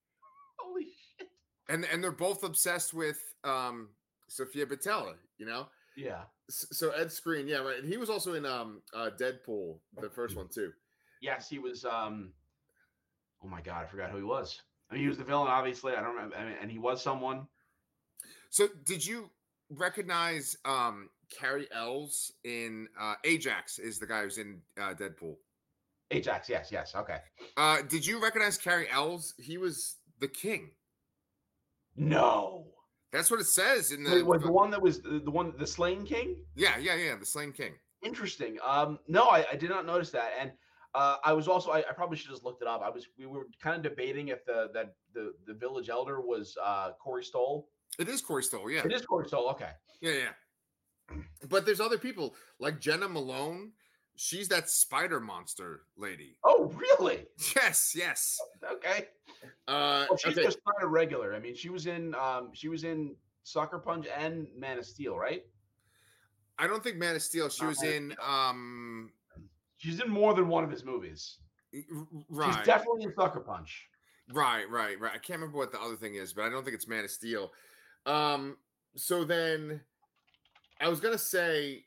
Holy 0.58 0.84
shit. 0.84 1.28
and 1.68 1.84
and 1.86 2.02
they're 2.04 2.12
both 2.12 2.44
obsessed 2.44 2.94
with 2.94 3.18
um 3.42 3.88
Sofia 4.28 4.66
Boutella. 4.66 5.14
You 5.38 5.46
know, 5.46 5.66
Yeah. 6.00 6.22
So 6.48 6.90
Ed 6.90 7.08
Skrein, 7.08 7.46
yeah, 7.46 7.58
right. 7.58 7.78
And 7.78 7.88
he 7.88 7.98
was 7.98 8.08
also 8.08 8.34
in 8.34 8.46
um 8.46 8.80
uh 8.94 9.10
Deadpool, 9.18 9.76
the 10.00 10.08
first 10.08 10.36
one 10.36 10.48
too. 10.48 10.72
Yes, 11.20 11.48
he 11.48 11.58
was 11.58 11.84
um 11.84 12.32
oh 13.44 13.48
my 13.48 13.60
god, 13.60 13.84
I 13.84 13.86
forgot 13.86 14.10
who 14.10 14.16
he 14.16 14.22
was. 14.22 14.62
I 14.90 14.94
mean 14.94 15.02
he 15.02 15.08
was 15.08 15.18
the 15.18 15.24
villain, 15.24 15.48
obviously. 15.48 15.92
I 15.92 16.00
don't 16.00 16.14
remember 16.14 16.36
I 16.36 16.44
mean, 16.44 16.54
and 16.60 16.70
he 16.70 16.78
was 16.78 17.02
someone. 17.02 17.46
So 18.48 18.68
did 18.84 19.06
you 19.06 19.30
recognize 19.68 20.56
um 20.64 21.10
Cary 21.30 21.68
Elwes 21.70 22.32
in 22.44 22.88
uh 22.98 23.14
Ajax? 23.24 23.78
Is 23.78 23.98
the 23.98 24.06
guy 24.06 24.22
who's 24.22 24.38
in 24.38 24.60
uh, 24.80 24.94
Deadpool? 24.94 25.36
Ajax, 26.10 26.48
yes, 26.48 26.70
yes. 26.72 26.94
Okay. 26.96 27.18
Uh, 27.56 27.82
did 27.88 28.04
you 28.04 28.20
recognize 28.20 28.58
Cary 28.58 28.88
Elwes? 28.90 29.34
He 29.38 29.58
was 29.58 29.96
the 30.18 30.26
king. 30.26 30.70
No. 31.96 32.69
That's 33.12 33.30
what 33.30 33.40
it 33.40 33.46
says 33.46 33.92
in 33.92 34.04
the. 34.04 34.24
Wait, 34.24 34.40
the 34.40 34.52
one 34.52 34.70
that 34.70 34.80
was 34.80 35.00
the, 35.00 35.20
the 35.24 35.30
one 35.30 35.52
the 35.58 35.66
Slain 35.66 36.04
King? 36.04 36.36
yeah, 36.54 36.78
yeah, 36.78 36.94
yeah. 36.94 37.16
The 37.16 37.26
Slain 37.26 37.52
King. 37.52 37.72
Interesting. 38.02 38.56
Um, 38.64 38.98
no, 39.08 39.24
I, 39.28 39.44
I 39.52 39.56
did 39.56 39.68
not 39.68 39.84
notice 39.84 40.10
that, 40.10 40.30
and 40.40 40.52
uh, 40.94 41.16
I 41.24 41.32
was 41.32 41.48
also 41.48 41.70
I, 41.70 41.78
I 41.80 41.92
probably 41.94 42.16
should 42.16 42.28
have 42.28 42.36
just 42.36 42.44
looked 42.44 42.62
it 42.62 42.68
up. 42.68 42.82
I 42.84 42.90
was 42.90 43.06
we 43.18 43.26
were 43.26 43.46
kind 43.62 43.76
of 43.76 43.82
debating 43.82 44.28
if 44.28 44.44
the 44.46 44.70
that 44.74 44.94
the 45.12 45.32
the 45.46 45.54
village 45.54 45.88
elder 45.90 46.20
was 46.20 46.56
uh, 46.62 46.92
Corey 47.02 47.24
Stoll. 47.24 47.68
It 47.98 48.08
is 48.08 48.20
Corey 48.22 48.44
Stoll. 48.44 48.70
Yeah, 48.70 48.82
It 48.84 48.92
is 48.92 49.04
Corey 49.04 49.26
Stoll. 49.26 49.48
Okay. 49.50 49.70
yeah, 50.00 50.12
yeah. 50.12 51.16
But 51.48 51.66
there's 51.66 51.80
other 51.80 51.98
people 51.98 52.34
like 52.60 52.80
Jena 52.80 53.08
Malone. 53.08 53.72
She's 54.22 54.48
that 54.48 54.68
spider 54.68 55.18
monster 55.18 55.84
lady. 55.96 56.36
Oh, 56.44 56.66
really? 56.76 57.26
Yes, 57.56 57.94
yes. 57.96 58.38
Okay. 58.70 59.06
Uh, 59.66 60.04
Well, 60.10 60.18
she's 60.18 60.34
okay. 60.36 60.44
just 60.44 60.58
not 60.66 60.82
a 60.82 60.86
regular. 60.86 61.32
I 61.34 61.38
mean, 61.38 61.54
she 61.56 61.70
was 61.70 61.86
in 61.86 62.14
um 62.16 62.50
she 62.52 62.68
was 62.68 62.84
in 62.84 63.16
Sucker 63.44 63.78
Punch 63.78 64.06
and 64.14 64.46
Man 64.54 64.76
of 64.78 64.84
Steel, 64.84 65.16
right? 65.16 65.42
I 66.58 66.66
don't 66.66 66.84
think 66.84 66.98
Man 66.98 67.16
of 67.16 67.22
Steel. 67.22 67.48
She 67.48 67.62
Not 67.62 67.68
was 67.70 67.82
in. 67.82 68.14
Um, 68.22 69.10
She's 69.78 70.00
in 70.02 70.10
more 70.10 70.34
than 70.34 70.48
one 70.48 70.64
of 70.64 70.70
his 70.70 70.84
movies. 70.84 71.38
right, 72.28 72.54
She's 72.54 72.66
definitely 72.66 73.04
in 73.04 73.14
Sucker 73.14 73.40
Punch. 73.40 73.88
right, 74.34 74.68
right, 74.68 75.00
right. 75.00 75.12
I 75.14 75.18
can't 75.18 75.38
remember 75.40 75.56
what 75.56 75.72
the 75.72 75.80
other 75.80 75.96
thing 75.96 76.16
is, 76.16 76.34
but 76.34 76.44
I 76.44 76.50
don't 76.50 76.62
think 76.62 76.74
it's 76.74 76.86
Man 76.86 77.04
of 77.04 77.10
Steel. 77.10 77.52
Um, 78.04 78.58
so 78.96 79.24
then 79.24 79.80
I 80.78 80.88
was 80.90 81.00
gonna 81.00 81.16
say 81.16 81.86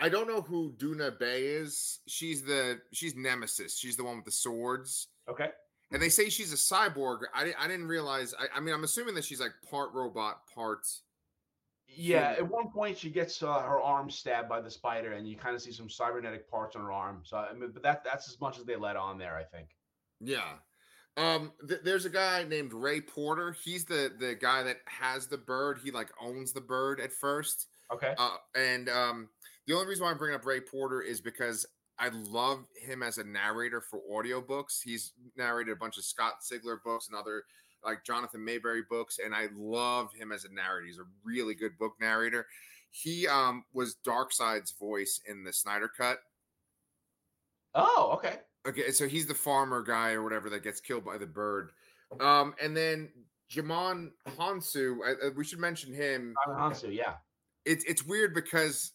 I 0.00 0.08
don't 0.08 0.26
know 0.26 0.40
who 0.40 0.72
Doona 0.78 1.18
Bae 1.18 1.26
is. 1.26 2.00
She's 2.06 2.42
the 2.42 2.80
she's 2.92 3.14
Nemesis. 3.14 3.76
She's 3.76 3.96
the 3.96 4.04
one 4.04 4.16
with 4.16 4.24
the 4.24 4.32
swords. 4.32 5.08
Okay. 5.28 5.50
And 5.92 6.00
they 6.00 6.08
say 6.08 6.28
she's 6.28 6.52
a 6.52 6.56
cyborg. 6.56 7.22
I, 7.34 7.52
I 7.58 7.66
didn't 7.66 7.88
realize. 7.88 8.32
I, 8.38 8.46
I 8.56 8.60
mean, 8.60 8.74
I'm 8.74 8.84
assuming 8.84 9.14
that 9.16 9.24
she's 9.24 9.40
like 9.40 9.52
part 9.68 9.92
robot, 9.92 10.42
part. 10.54 10.86
Yeah, 11.88 12.34
at 12.38 12.48
one 12.48 12.70
point 12.70 12.96
she 12.96 13.10
gets 13.10 13.42
uh, 13.42 13.60
her 13.60 13.80
arm 13.80 14.08
stabbed 14.10 14.48
by 14.48 14.60
the 14.60 14.70
spider, 14.70 15.12
and 15.12 15.28
you 15.28 15.36
kind 15.36 15.56
of 15.56 15.60
see 15.60 15.72
some 15.72 15.90
cybernetic 15.90 16.48
parts 16.48 16.76
on 16.76 16.82
her 16.82 16.92
arm. 16.92 17.22
So 17.24 17.36
I 17.36 17.52
mean, 17.52 17.70
but 17.72 17.82
that 17.82 18.04
that's 18.04 18.28
as 18.28 18.40
much 18.40 18.58
as 18.58 18.64
they 18.64 18.76
let 18.76 18.96
on 18.96 19.18
there, 19.18 19.36
I 19.36 19.42
think. 19.42 19.70
Yeah. 20.20 20.52
Um, 21.16 21.52
th- 21.68 21.80
there's 21.82 22.04
a 22.04 22.10
guy 22.10 22.44
named 22.44 22.72
Ray 22.72 23.00
Porter. 23.00 23.56
He's 23.64 23.84
the 23.84 24.12
the 24.18 24.36
guy 24.40 24.62
that 24.62 24.78
has 24.86 25.26
the 25.26 25.38
bird. 25.38 25.80
He 25.82 25.90
like 25.90 26.10
owns 26.22 26.52
the 26.52 26.60
bird 26.60 27.00
at 27.00 27.12
first. 27.12 27.66
Okay. 27.92 28.14
Uh, 28.16 28.36
and 28.54 28.88
um, 28.88 29.28
the 29.70 29.76
only 29.76 29.86
reason 29.86 30.04
why 30.04 30.10
I'm 30.10 30.18
bringing 30.18 30.34
up 30.34 30.44
Ray 30.44 30.60
Porter 30.60 31.00
is 31.00 31.20
because 31.20 31.64
I 31.96 32.08
love 32.08 32.64
him 32.74 33.04
as 33.04 33.18
a 33.18 33.24
narrator 33.24 33.80
for 33.80 34.00
audiobooks. 34.10 34.82
He's 34.82 35.12
narrated 35.36 35.70
a 35.70 35.76
bunch 35.76 35.96
of 35.96 36.04
Scott 36.04 36.40
Sigler 36.42 36.82
books 36.82 37.06
and 37.06 37.16
other 37.16 37.44
like 37.84 38.04
Jonathan 38.04 38.44
Maberry 38.44 38.82
books, 38.90 39.20
and 39.24 39.32
I 39.32 39.46
love 39.56 40.12
him 40.12 40.32
as 40.32 40.44
a 40.44 40.52
narrator. 40.52 40.86
He's 40.86 40.98
a 40.98 41.06
really 41.24 41.54
good 41.54 41.78
book 41.78 41.92
narrator. 42.00 42.48
He 42.90 43.28
um, 43.28 43.64
was 43.72 43.94
Darkseid's 44.04 44.72
voice 44.72 45.20
in 45.28 45.44
the 45.44 45.52
Snyder 45.52 45.88
Cut. 45.88 46.18
Oh, 47.76 48.10
okay. 48.14 48.38
Okay, 48.66 48.90
so 48.90 49.06
he's 49.06 49.26
the 49.26 49.34
farmer 49.34 49.82
guy 49.84 50.14
or 50.14 50.24
whatever 50.24 50.50
that 50.50 50.64
gets 50.64 50.80
killed 50.80 51.04
by 51.04 51.16
the 51.16 51.26
bird. 51.26 51.70
Um, 52.18 52.54
and 52.60 52.76
then 52.76 53.08
Djimon 53.48 54.10
Hounsou, 54.36 54.96
I, 55.06 55.26
I, 55.26 55.30
we 55.36 55.44
should 55.44 55.60
mention 55.60 55.94
him. 55.94 56.34
Hounsou, 56.48 56.92
yeah. 56.92 57.14
It's 57.64 57.84
it's 57.84 58.04
weird 58.04 58.34
because 58.34 58.92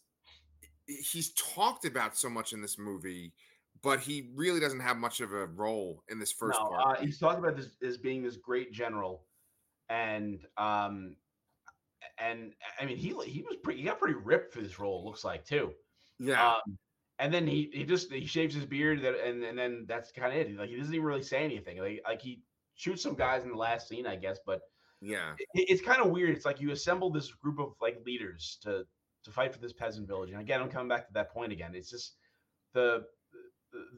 he's 0.87 1.33
talked 1.33 1.85
about 1.85 2.17
so 2.17 2.29
much 2.29 2.53
in 2.53 2.61
this 2.61 2.77
movie, 2.77 3.33
but 3.81 3.99
he 3.99 4.29
really 4.35 4.59
doesn't 4.59 4.79
have 4.79 4.97
much 4.97 5.21
of 5.21 5.33
a 5.33 5.47
role 5.47 6.03
in 6.09 6.19
this 6.19 6.31
first 6.31 6.59
no, 6.61 6.69
part. 6.69 6.97
Uh, 6.97 7.01
he's 7.01 7.19
talked 7.19 7.39
about 7.39 7.55
this 7.55 7.69
as 7.83 7.97
being 7.97 8.23
this 8.23 8.37
great 8.37 8.71
general, 8.71 9.25
and 9.89 10.39
um, 10.57 11.15
and 12.17 12.53
I 12.79 12.85
mean 12.85 12.97
he 12.97 13.09
he 13.25 13.41
was 13.41 13.57
pretty 13.63 13.81
he 13.81 13.85
got 13.85 13.99
pretty 13.99 14.15
ripped 14.15 14.53
for 14.53 14.61
this 14.61 14.79
role. 14.79 15.05
Looks 15.05 15.23
like 15.23 15.45
too. 15.45 15.73
Yeah. 16.19 16.53
Um, 16.53 16.77
and 17.19 17.33
then 17.33 17.47
he 17.47 17.69
he 17.73 17.83
just 17.83 18.11
he 18.11 18.25
shaves 18.25 18.55
his 18.55 18.65
beard 18.65 19.01
that 19.01 19.15
and, 19.25 19.43
and 19.43 19.57
then 19.57 19.85
that's 19.87 20.11
kind 20.11 20.33
of 20.33 20.39
it. 20.39 20.57
Like 20.57 20.69
he 20.69 20.77
doesn't 20.77 20.93
even 20.93 21.05
really 21.05 21.23
say 21.23 21.43
anything. 21.43 21.79
Like 21.79 22.01
like 22.05 22.21
he 22.21 22.41
shoots 22.75 23.01
some 23.01 23.15
guys 23.15 23.43
in 23.43 23.49
the 23.49 23.57
last 23.57 23.87
scene, 23.87 24.05
I 24.05 24.15
guess. 24.15 24.39
But 24.45 24.61
yeah, 25.01 25.33
it, 25.37 25.69
it's 25.69 25.81
kind 25.81 26.01
of 26.01 26.11
weird. 26.11 26.35
It's 26.35 26.45
like 26.45 26.59
you 26.59 26.71
assemble 26.71 27.09
this 27.09 27.31
group 27.31 27.59
of 27.59 27.73
like 27.81 27.97
leaders 28.05 28.57
to 28.63 28.85
to 29.25 29.31
fight 29.31 29.53
for 29.53 29.59
this 29.59 29.73
peasant 29.73 30.07
village. 30.07 30.31
And 30.31 30.39
again, 30.39 30.61
I'm 30.61 30.69
coming 30.69 30.87
back 30.87 31.07
to 31.07 31.13
that 31.13 31.31
point 31.31 31.51
again. 31.51 31.71
It's 31.75 31.89
just 31.89 32.13
the 32.73 33.05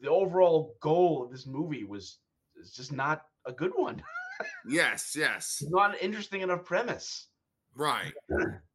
the, 0.00 0.10
overall 0.10 0.76
goal 0.80 1.22
of 1.22 1.30
this 1.30 1.46
movie 1.46 1.84
was 1.84 2.18
is 2.60 2.72
just 2.72 2.92
not 2.92 3.22
a 3.46 3.52
good 3.52 3.72
one. 3.76 4.02
yes, 4.68 5.14
yes. 5.16 5.62
not 5.68 5.90
an 5.90 5.96
interesting 6.00 6.40
enough 6.40 6.64
premise. 6.64 7.28
Right. 7.74 8.12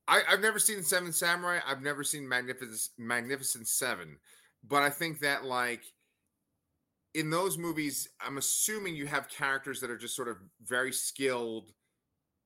I, 0.08 0.22
have 0.28 0.40
never 0.40 0.60
seen 0.60 0.84
Seven 0.84 1.12
Samurai. 1.12 1.60
I've 1.68 1.82
never 1.82 2.04
seen 2.04 2.28
Magnificent 2.28 2.90
Magnificent 2.98 3.68
Seven, 3.68 4.18
but 4.66 4.82
I 4.82 4.90
think 4.90 5.20
that 5.20 5.44
like 5.44 5.82
in 7.14 7.30
those 7.30 7.58
movies, 7.58 8.10
I'm 8.22 8.38
assuming 8.38 8.96
you 8.96 9.08
have 9.08 9.28
characters 9.30 9.80
that 9.82 9.90
are 9.90 9.98
just 9.98 10.16
sort 10.16 10.30
of 10.30 10.38
very 10.64 10.92
skilled, 10.92 11.72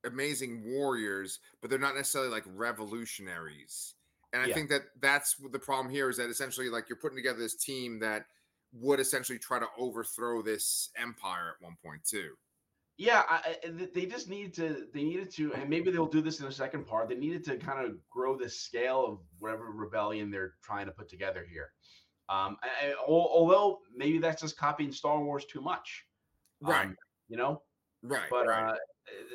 amazing 0.05 0.63
warriors, 0.65 1.39
but 1.61 1.69
they're 1.69 1.79
not 1.79 1.95
necessarily 1.95 2.31
like 2.31 2.43
revolutionaries. 2.47 3.93
And 4.33 4.41
I 4.41 4.47
yeah. 4.47 4.53
think 4.53 4.69
that 4.69 4.81
that's 5.01 5.35
the 5.51 5.59
problem 5.59 5.93
here 5.93 6.09
is 6.09 6.17
that 6.17 6.29
essentially 6.29 6.69
like 6.69 6.89
you're 6.89 6.97
putting 6.97 7.17
together 7.17 7.39
this 7.39 7.55
team 7.55 7.99
that 7.99 8.25
would 8.73 8.99
essentially 8.99 9.39
try 9.39 9.59
to 9.59 9.67
overthrow 9.77 10.41
this 10.41 10.89
empire 10.97 11.55
at 11.55 11.65
one 11.65 11.77
point 11.83 12.03
too. 12.03 12.31
Yeah, 12.97 13.23
I, 13.29 13.57
they 13.93 14.07
just 14.07 14.27
need 14.27 14.55
to. 14.55 14.87
They 14.91 15.03
needed 15.03 15.31
to, 15.35 15.53
and 15.53 15.69
maybe 15.69 15.91
they'll 15.91 16.07
do 16.07 16.21
this 16.21 16.39
in 16.39 16.47
the 16.47 16.51
second 16.51 16.87
part. 16.87 17.09
They 17.09 17.15
needed 17.15 17.43
to 17.45 17.55
kind 17.57 17.85
of 17.85 17.95
grow 18.09 18.35
the 18.35 18.49
scale 18.49 19.05
of 19.05 19.19
whatever 19.37 19.65
rebellion 19.65 20.31
they're 20.31 20.55
trying 20.63 20.87
to 20.87 20.91
put 20.91 21.07
together 21.07 21.45
here. 21.47 21.73
Um, 22.27 22.57
I, 22.63 22.93
although 23.07 23.79
maybe 23.95 24.17
that's 24.17 24.41
just 24.41 24.57
copying 24.57 24.91
Star 24.91 25.23
Wars 25.23 25.45
too 25.45 25.61
much, 25.61 26.05
right? 26.59 26.87
Um, 26.87 26.95
you 27.29 27.37
know, 27.37 27.61
right? 28.01 28.25
But 28.31 28.47
right. 28.47 28.73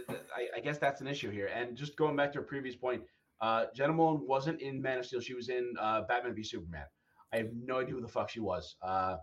Uh, 0.09 0.14
I, 0.37 0.59
I, 0.59 0.61
guess 0.61 0.78
that's 0.78 1.00
an 1.00 1.07
issue 1.07 1.31
here. 1.31 1.46
And 1.46 1.76
just 1.76 1.96
going 1.96 2.16
back 2.16 2.33
to 2.33 2.40
a 2.40 2.42
previous 2.42 2.76
point, 2.76 3.02
uh, 3.42 3.66
Malone 3.78 4.26
wasn't 4.26 4.61
in 4.61 4.81
Man 4.81 4.98
of 4.98 5.07
Steel. 5.07 5.20
She 5.20 5.35
was 5.35 5.48
in 5.48 5.74
uh, 5.78 6.02
Batman 6.02 6.35
v 6.35 6.42
Superman. 6.42 6.87
I 7.33 7.38
have 7.38 7.48
no 7.66 7.81
idea 7.81 7.94
who 7.94 8.00
the 8.00 8.09
fuck 8.09 8.31
she 8.31 8.40
was. 8.40 8.76
Uh, 8.83 9.16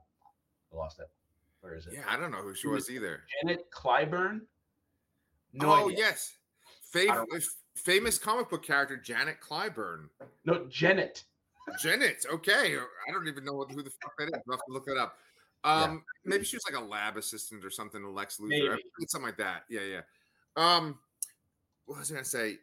I 0.72 0.76
lost 0.76 1.00
it. 1.00 1.10
Where 1.62 1.76
is 1.76 1.88
it? 1.88 1.94
Yeah, 1.94 2.04
I 2.08 2.18
don't 2.18 2.32
know 2.32 2.42
who 2.42 2.54
she 2.54 2.68
was 2.68 2.90
either. 2.90 3.24
Jenet 3.44 3.60
Klyburn. 3.74 4.42
No 5.54 5.72
oh 5.72 5.90
idea. 5.90 5.98
yes, 5.98 6.38
Fav- 6.94 7.26
famous 7.76 8.18
comic 8.20 8.50
book 8.50 8.64
character 8.64 9.02
Jenet 9.04 9.40
Klyburn. 9.40 10.10
No, 10.46 10.66
Janet. 10.70 11.24
Janet. 11.82 12.26
Okay, 12.32 12.76
I 13.08 13.12
don't 13.12 13.28
even 13.28 13.46
know 13.46 13.66
who 13.70 13.84
the 13.84 13.90
fuck 14.02 14.14
that 14.18 14.26
is. 14.26 14.34
I'll 14.34 14.52
have 14.52 14.66
to 14.68 14.74
look 14.74 14.86
that 14.86 14.98
up. 14.98 15.16
Um, 15.64 15.92
yeah. 15.92 15.98
maybe 16.26 16.46
she 16.46 16.56
was 16.56 16.64
like 16.72 16.82
a 16.82 16.86
lab 16.86 17.18
assistant 17.18 17.66
or 17.66 17.70
something 17.70 18.02
to 18.02 18.10
Lex 18.10 18.38
Luthor, 18.38 18.70
maybe. 18.70 18.82
something 19.08 19.28
like 19.28 19.38
that. 19.38 19.64
Yeah, 19.70 19.82
yeah. 19.82 20.02
Um, 20.56 20.98
what 21.86 22.00
was 22.00 22.12
I 22.12 22.16
gonna 22.16 22.26
say? 22.26 22.58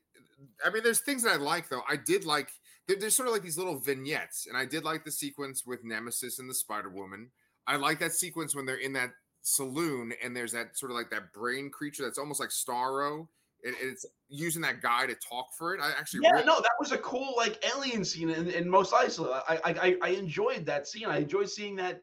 I 0.65 0.71
mean, 0.71 0.83
there's 0.83 1.01
things 1.01 1.23
that 1.23 1.33
I 1.33 1.37
like 1.37 1.69
though. 1.69 1.83
I 1.89 1.97
did 1.97 2.25
like 2.25 2.51
there's 2.89 3.17
sort 3.17 3.29
of 3.29 3.35
like 3.35 3.43
these 3.43 3.59
little 3.59 3.79
vignettes, 3.79 4.47
and 4.47 4.57
I 4.57 4.65
did 4.65 4.85
like 4.85 5.05
the 5.05 5.11
sequence 5.11 5.67
with 5.67 5.85
Nemesis 5.85 6.39
and 6.39 6.49
the 6.49 6.55
Spider 6.55 6.89
Woman. 6.89 7.31
I 7.67 7.77
like 7.77 7.99
that 7.99 8.13
sequence 8.13 8.55
when 8.55 8.65
they're 8.67 8.77
in 8.77 8.93
that 8.93 9.11
saloon 9.43 10.13
and 10.23 10.37
there's 10.37 10.51
that 10.51 10.77
sort 10.77 10.91
of 10.91 10.97
like 10.97 11.09
that 11.11 11.33
brain 11.33 11.71
creature 11.71 12.03
that's 12.03 12.19
almost 12.19 12.41
like 12.41 12.51
Starro. 12.51 13.29
It, 13.63 13.75
it's 13.81 14.05
using 14.29 14.63
that 14.63 14.83
guy 14.83 15.07
to 15.07 15.15
talk 15.15 15.47
for 15.57 15.75
it. 15.75 15.81
I 15.81 15.91
actually 15.99 16.21
yeah, 16.25 16.33
really- 16.33 16.47
no, 16.47 16.57
that 16.57 16.73
was 16.79 16.93
a 16.93 16.99
cool 16.99 17.35
like 17.37 17.65
alien 17.75 18.05
scene 18.05 18.31
in, 18.31 18.49
in 18.49 18.69
Mos 18.69 18.93
Eisley. 18.93 19.31
I, 19.49 19.59
I 19.65 19.97
I 20.03 20.09
enjoyed 20.11 20.67
that 20.67 20.87
scene. 20.87 21.07
I 21.07 21.19
enjoyed 21.19 21.49
seeing 21.49 21.77
that 21.77 22.03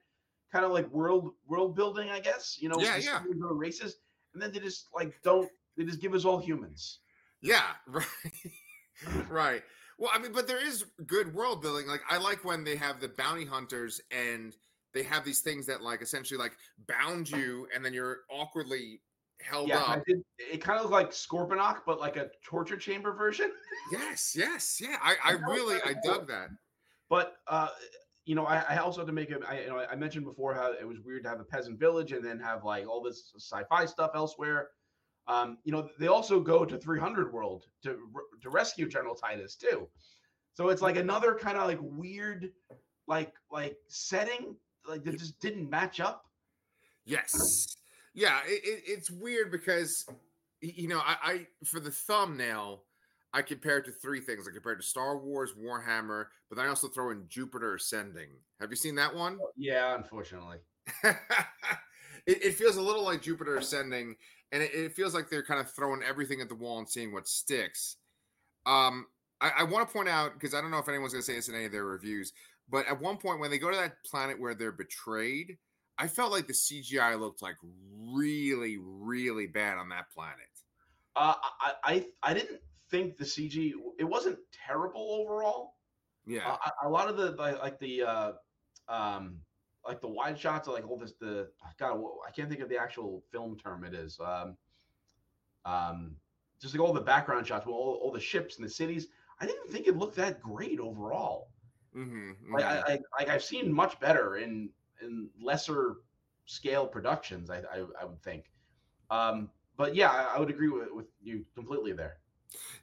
kind 0.51 0.65
of 0.65 0.71
like 0.71 0.89
world 0.89 1.31
world 1.47 1.75
building. 1.75 2.09
I 2.09 2.19
guess 2.19 2.57
you 2.59 2.69
know, 2.69 2.75
yeah, 2.79 2.97
yeah, 2.97 3.21
races, 3.29 3.97
and 4.33 4.41
then 4.41 4.51
they 4.51 4.59
just 4.59 4.87
like 4.93 5.13
don't 5.23 5.49
they 5.77 5.83
just 5.83 6.01
give 6.01 6.13
us 6.13 6.25
all 6.25 6.39
humans. 6.39 6.99
Yeah, 7.43 7.63
right, 7.87 8.05
right. 9.29 9.63
Well, 9.99 10.09
I 10.13 10.17
mean, 10.17 10.31
but 10.31 10.47
there 10.47 10.65
is 10.65 10.85
good 11.05 11.33
world 11.35 11.61
building. 11.61 11.87
Like 11.87 12.01
I 12.09 12.17
like 12.17 12.43
when 12.43 12.63
they 12.63 12.75
have 12.77 12.99
the 12.99 13.09
bounty 13.09 13.45
hunters 13.45 14.01
and 14.09 14.55
they 14.93 15.03
have 15.03 15.25
these 15.25 15.41
things 15.41 15.65
that 15.67 15.81
like 15.81 16.01
essentially 16.01 16.39
like 16.39 16.53
bound 16.87 17.29
you 17.29 17.67
and 17.75 17.83
then 17.83 17.93
you're 17.93 18.19
awkwardly 18.31 19.01
held 19.41 19.67
yeah, 19.67 19.79
up. 19.79 20.05
Did, 20.05 20.23
it 20.39 20.63
kind 20.63 20.79
of 20.79 20.89
looked 20.89 20.93
like 20.93 21.11
Scorponok, 21.11 21.79
but 21.85 21.99
like 21.99 22.15
a 22.15 22.29
torture 22.43 22.77
chamber 22.77 23.13
version. 23.13 23.51
yes, 23.91 24.33
yes, 24.35 24.81
yeah. 24.81 24.97
I, 25.01 25.15
I 25.23 25.31
really 25.31 25.77
I 25.85 25.95
dug 26.03 26.27
that. 26.29 26.49
But 27.09 27.35
uh, 27.47 27.69
you 28.25 28.35
know, 28.35 28.45
I, 28.45 28.63
I 28.69 28.77
also 28.77 29.01
had 29.01 29.07
to 29.07 29.13
make 29.13 29.31
a. 29.31 29.39
I, 29.47 29.61
you 29.61 29.67
know, 29.67 29.85
I 29.89 29.95
mentioned 29.95 30.25
before 30.25 30.53
how 30.53 30.71
it 30.71 30.87
was 30.87 30.99
weird 31.01 31.23
to 31.23 31.29
have 31.29 31.39
a 31.39 31.45
peasant 31.45 31.77
village 31.77 32.13
and 32.13 32.23
then 32.23 32.39
have 32.39 32.63
like 32.63 32.87
all 32.87 33.01
this 33.01 33.33
sci-fi 33.37 33.85
stuff 33.85 34.11
elsewhere. 34.15 34.69
Um, 35.27 35.57
you 35.63 35.71
know, 35.71 35.89
they 35.99 36.07
also 36.07 36.39
go 36.39 36.65
to 36.65 36.77
300 36.77 37.31
World 37.31 37.65
to 37.83 37.97
to 38.41 38.49
rescue 38.49 38.87
General 38.89 39.15
Titus 39.15 39.55
too. 39.55 39.87
So 40.53 40.69
it's 40.69 40.81
like 40.81 40.97
another 40.97 41.35
kind 41.35 41.57
of 41.57 41.67
like 41.67 41.79
weird, 41.81 42.51
like 43.07 43.33
like 43.51 43.77
setting 43.87 44.55
like 44.87 45.03
that 45.03 45.17
just 45.17 45.39
didn't 45.39 45.69
match 45.69 45.99
up. 45.99 46.25
Yes, 47.05 47.31
yeah, 48.13 48.39
it, 48.45 48.61
it, 48.63 48.83
it's 48.85 49.09
weird 49.09 49.51
because 49.51 50.05
you 50.61 50.87
know 50.87 50.99
I, 50.99 51.15
I 51.23 51.47
for 51.65 51.79
the 51.79 51.91
thumbnail 51.91 52.83
I 53.33 53.41
compared 53.41 53.85
to 53.85 53.91
three 53.91 54.21
things. 54.21 54.47
I 54.47 54.53
compared 54.53 54.79
to 54.79 54.85
Star 54.85 55.17
Wars, 55.17 55.53
Warhammer, 55.59 56.25
but 56.49 56.57
then 56.57 56.65
I 56.65 56.69
also 56.69 56.87
throw 56.87 57.09
in 57.09 57.25
Jupiter 57.27 57.75
Ascending. 57.75 58.29
Have 58.61 58.69
you 58.69 58.75
seen 58.75 58.95
that 58.95 59.13
one? 59.13 59.39
Yeah, 59.57 59.95
unfortunately. 59.95 60.57
it, 61.03 61.17
it, 62.27 62.53
feels 62.53 62.77
a 62.77 62.81
little 62.81 63.03
like 63.03 63.23
Jupiter 63.23 63.57
Ascending, 63.57 64.15
and 64.53 64.61
it, 64.61 64.71
it, 64.73 64.93
feels 64.93 65.13
like 65.13 65.29
they're 65.29 65.43
kind 65.43 65.59
of 65.59 65.69
throwing 65.69 66.01
everything 66.03 66.39
at 66.39 66.47
the 66.47 66.55
wall 66.55 66.77
and 66.77 66.87
seeing 66.87 67.11
what 67.11 67.27
sticks. 67.27 67.97
Um, 68.65 69.07
I, 69.41 69.51
I 69.59 69.63
want 69.63 69.87
to 69.87 69.91
point 69.91 70.07
out 70.07 70.33
because 70.33 70.53
I 70.53 70.61
don't 70.61 70.71
know 70.71 70.77
if 70.77 70.87
anyone's 70.87 71.11
going 71.11 71.23
to 71.23 71.25
say 71.25 71.35
this 71.35 71.49
in 71.49 71.55
any 71.55 71.65
of 71.65 71.71
their 71.71 71.85
reviews, 71.85 72.31
but 72.69 72.87
at 72.87 73.01
one 73.01 73.17
point 73.17 73.39
when 73.39 73.51
they 73.51 73.57
go 73.57 73.71
to 73.71 73.75
that 73.75 74.03
planet 74.05 74.39
where 74.39 74.53
they're 74.53 74.71
betrayed, 74.71 75.57
I 75.97 76.07
felt 76.07 76.31
like 76.31 76.47
the 76.47 76.53
CGI 76.53 77.19
looked 77.19 77.41
like 77.41 77.55
really, 77.99 78.77
really 78.79 79.47
bad 79.47 79.77
on 79.77 79.89
that 79.89 80.11
planet. 80.13 80.37
Uh, 81.15 81.33
I, 81.61 81.73
I, 81.83 82.05
I 82.21 82.33
didn't 82.33 82.59
think 82.89 83.17
the 83.17 83.25
CG 83.25 83.73
it 83.99 84.03
wasn't 84.03 84.37
terrible 84.67 85.19
overall. 85.21 85.73
Yeah, 86.25 86.57
uh, 86.65 86.69
a 86.83 86.89
lot 86.89 87.09
of 87.09 87.17
the 87.17 87.31
like 87.61 87.79
the 87.79 88.03
uh, 88.03 88.31
um, 88.87 89.39
like 89.85 90.01
the 90.01 90.07
wide 90.07 90.39
shots, 90.39 90.67
are 90.67 90.73
like 90.73 90.89
all 90.89 90.97
this 90.97 91.13
the 91.19 91.49
God, 91.77 92.01
I 92.27 92.31
can't 92.31 92.49
think 92.49 92.61
of 92.61 92.69
the 92.69 92.77
actual 92.77 93.23
film 93.31 93.57
term 93.57 93.83
it 93.83 93.93
is. 93.93 94.19
Um, 94.19 94.57
um, 95.65 96.15
just 96.61 96.73
like 96.73 96.81
all 96.81 96.93
the 96.93 97.01
background 97.01 97.45
shots, 97.47 97.65
well, 97.65 97.75
all, 97.75 97.99
all 98.01 98.11
the 98.11 98.19
ships 98.19 98.57
and 98.57 98.65
the 98.65 98.69
cities. 98.69 99.07
I 99.39 99.45
didn't 99.45 99.69
think 99.71 99.87
it 99.87 99.97
looked 99.97 100.15
that 100.15 100.41
great 100.41 100.79
overall. 100.79 101.49
Mm-hmm, 101.95 102.31
mm-hmm. 102.31 102.53
Like 102.53 102.63
I, 102.63 102.79
I, 102.79 102.99
like 103.19 103.29
I've 103.29 103.43
seen 103.43 103.71
much 103.73 103.99
better 103.99 104.37
in 104.37 104.69
in 105.01 105.29
lesser 105.41 105.95
scale 106.45 106.87
productions. 106.87 107.49
I 107.49 107.57
I, 107.57 107.85
I 108.01 108.05
would 108.05 108.21
think. 108.21 108.45
Um, 109.09 109.49
but 109.75 109.95
yeah, 109.95 110.09
I, 110.09 110.35
I 110.35 110.39
would 110.39 110.49
agree 110.49 110.69
with, 110.69 110.91
with 110.93 111.07
you 111.21 111.45
completely 111.55 111.91
there. 111.93 112.17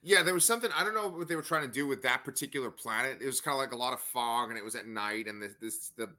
Yeah, 0.02 0.22
there 0.22 0.34
was 0.34 0.44
something 0.44 0.70
I 0.76 0.84
don't 0.84 0.94
know 0.94 1.08
what 1.08 1.28
they 1.28 1.36
were 1.36 1.42
trying 1.42 1.66
to 1.66 1.72
do 1.72 1.86
with 1.86 2.02
that 2.02 2.24
particular 2.24 2.70
planet. 2.70 3.18
It 3.20 3.26
was 3.26 3.40
kind 3.40 3.54
of 3.54 3.60
like 3.60 3.72
a 3.72 3.76
lot 3.76 3.92
of 3.92 4.00
fog, 4.00 4.50
and 4.50 4.58
it 4.58 4.64
was 4.64 4.74
at 4.74 4.86
night, 4.86 5.26
and 5.26 5.40
this, 5.42 5.54
this 5.60 5.88
the 5.96 6.10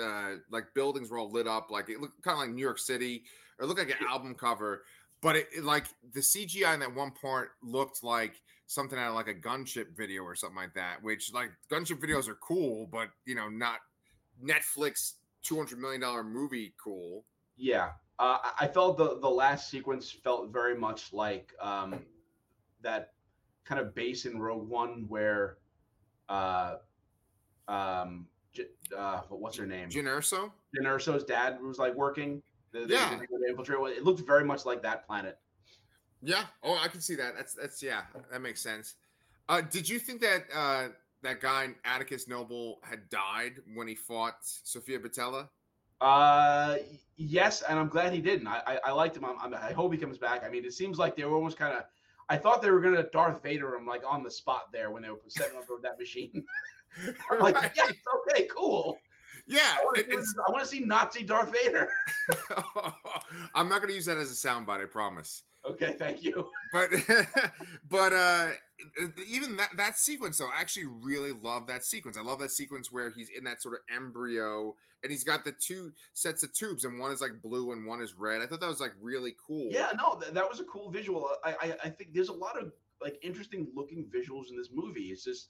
uh, 0.00 0.36
like 0.50 0.74
buildings 0.74 1.10
were 1.10 1.18
all 1.18 1.30
lit 1.30 1.46
up, 1.46 1.70
like 1.70 1.88
it 1.88 2.00
looked 2.00 2.22
kind 2.22 2.34
of 2.34 2.40
like 2.40 2.50
New 2.50 2.62
York 2.62 2.78
City, 2.78 3.24
or 3.58 3.64
it 3.64 3.68
looked 3.68 3.80
like 3.80 3.90
an 3.90 4.06
album 4.08 4.34
cover. 4.34 4.82
But 5.22 5.36
it, 5.36 5.48
it 5.56 5.64
like 5.64 5.84
the 6.14 6.20
CGI 6.20 6.74
in 6.74 6.80
that 6.80 6.94
one 6.94 7.10
part 7.10 7.50
looked 7.62 8.02
like 8.02 8.40
something 8.66 8.98
out 8.98 9.08
of 9.08 9.14
like 9.14 9.28
a 9.28 9.34
gunship 9.34 9.96
video 9.96 10.22
or 10.22 10.34
something 10.34 10.56
like 10.56 10.74
that. 10.74 11.02
Which 11.02 11.32
like 11.32 11.50
gunship 11.70 12.00
videos 12.00 12.28
are 12.28 12.36
cool, 12.36 12.88
but 12.90 13.08
you 13.26 13.34
know 13.34 13.48
not 13.48 13.78
Netflix 14.42 15.14
two 15.42 15.56
hundred 15.56 15.78
million 15.78 16.00
dollar 16.00 16.24
movie 16.24 16.74
cool. 16.82 17.24
Yeah, 17.56 17.90
uh, 18.18 18.38
I 18.58 18.68
felt 18.68 18.96
the 18.96 19.18
the 19.20 19.28
last 19.28 19.70
sequence 19.70 20.10
felt 20.10 20.52
very 20.52 20.76
much 20.76 21.12
like 21.12 21.52
um, 21.60 22.00
that 22.82 23.12
kind 23.64 23.80
of 23.80 23.94
base 23.94 24.26
in 24.26 24.38
Rogue 24.38 24.68
One 24.68 25.06
where, 25.08 25.58
uh, 26.28 26.76
um, 27.68 28.26
uh, 28.96 29.20
what's 29.28 29.56
her 29.56 29.66
name? 29.66 29.88
Jyn 29.88 30.04
Erso. 30.04 30.50
Jyn 30.76 30.86
Erso's 30.86 31.24
dad 31.24 31.60
was 31.60 31.78
like 31.78 31.94
working. 31.94 32.42
The, 32.72 32.86
yeah, 32.88 33.18
the 33.18 33.48
infiltrate. 33.48 33.96
It 33.96 34.04
looked 34.04 34.24
very 34.26 34.44
much 34.44 34.64
like 34.64 34.82
that 34.82 35.06
planet. 35.06 35.38
Yeah. 36.22 36.44
Oh, 36.62 36.78
I 36.80 36.88
can 36.88 37.00
see 37.00 37.16
that. 37.16 37.34
That's 37.36 37.54
that's 37.54 37.82
yeah. 37.82 38.02
That 38.30 38.40
makes 38.40 38.60
sense. 38.60 38.96
Uh, 39.48 39.60
did 39.60 39.88
you 39.88 39.98
think 39.98 40.20
that 40.20 40.44
uh, 40.54 40.88
that 41.22 41.40
guy 41.40 41.68
Atticus 41.84 42.28
Noble 42.28 42.78
had 42.82 43.08
died 43.08 43.54
when 43.74 43.88
he 43.88 43.94
fought 43.94 44.36
Sofia 44.40 44.98
Boutella? 44.98 45.48
Uh, 46.00 46.76
yes, 47.16 47.62
and 47.62 47.78
I'm 47.78 47.88
glad 47.88 48.12
he 48.12 48.20
didn't. 48.20 48.46
I 48.46 48.62
I, 48.66 48.78
I 48.86 48.92
liked 48.92 49.16
him. 49.16 49.24
I'm, 49.24 49.36
I'm, 49.40 49.54
i 49.54 49.72
hope 49.72 49.92
he 49.92 49.98
comes 49.98 50.18
back. 50.18 50.44
I 50.44 50.48
mean, 50.48 50.64
it 50.64 50.72
seems 50.72 50.98
like 50.98 51.16
they 51.16 51.24
were 51.24 51.36
almost 51.36 51.56
kind 51.56 51.76
of. 51.76 51.84
I 52.28 52.36
thought 52.36 52.62
they 52.62 52.70
were 52.70 52.80
gonna 52.80 53.02
Darth 53.12 53.42
Vader 53.42 53.74
him 53.74 53.86
like 53.86 54.02
on 54.06 54.22
the 54.22 54.30
spot 54.30 54.70
there 54.72 54.90
when 54.90 55.02
they 55.02 55.10
were 55.10 55.18
setting 55.28 55.58
up 55.58 55.64
that 55.82 55.98
machine. 55.98 56.44
I'm 57.30 57.38
like, 57.40 57.54
right. 57.54 57.70
yes, 57.76 57.92
okay, 58.28 58.46
cool. 58.54 58.98
Yeah, 59.46 59.76
I 59.78 60.50
want 60.52 60.60
to 60.60 60.66
see 60.66 60.80
Nazi 60.80 61.24
Darth 61.24 61.52
Vader. 61.52 61.88
I'm 63.54 63.68
not 63.68 63.78
going 63.78 63.88
to 63.88 63.94
use 63.94 64.06
that 64.06 64.16
as 64.16 64.30
a 64.30 64.48
soundbite. 64.48 64.82
I 64.82 64.84
promise. 64.84 65.42
Okay, 65.68 65.94
thank 65.98 66.22
you. 66.22 66.48
But 66.72 66.90
but 67.90 68.12
uh 68.12 68.48
even 69.28 69.56
that 69.56 69.70
that 69.76 69.98
sequence 69.98 70.38
though, 70.38 70.48
I 70.48 70.60
actually 70.60 70.86
really 70.86 71.32
love 71.32 71.66
that 71.66 71.84
sequence. 71.84 72.16
I 72.16 72.22
love 72.22 72.38
that 72.38 72.50
sequence 72.50 72.90
where 72.90 73.10
he's 73.10 73.28
in 73.36 73.44
that 73.44 73.60
sort 73.60 73.74
of 73.74 73.80
embryo 73.94 74.74
and 75.02 75.10
he's 75.10 75.24
got 75.24 75.44
the 75.44 75.52
two 75.52 75.92
sets 76.14 76.42
of 76.42 76.52
tubes 76.54 76.84
and 76.84 76.98
one 76.98 77.12
is 77.12 77.20
like 77.20 77.42
blue 77.42 77.72
and 77.72 77.86
one 77.86 78.00
is 78.00 78.14
red. 78.14 78.40
I 78.40 78.46
thought 78.46 78.60
that 78.60 78.68
was 78.68 78.80
like 78.80 78.94
really 79.02 79.34
cool. 79.46 79.68
Yeah, 79.70 79.90
no, 79.98 80.18
th- 80.18 80.32
that 80.32 80.48
was 80.48 80.60
a 80.60 80.64
cool 80.64 80.90
visual. 80.90 81.28
I, 81.44 81.50
I 81.60 81.74
I 81.84 81.88
think 81.90 82.14
there's 82.14 82.28
a 82.30 82.34
lot 82.34 82.58
of 82.58 82.72
like 83.02 83.18
interesting 83.22 83.68
looking 83.74 84.04
visuals 84.04 84.50
in 84.50 84.56
this 84.56 84.68
movie. 84.72 85.08
It's 85.08 85.24
just 85.24 85.48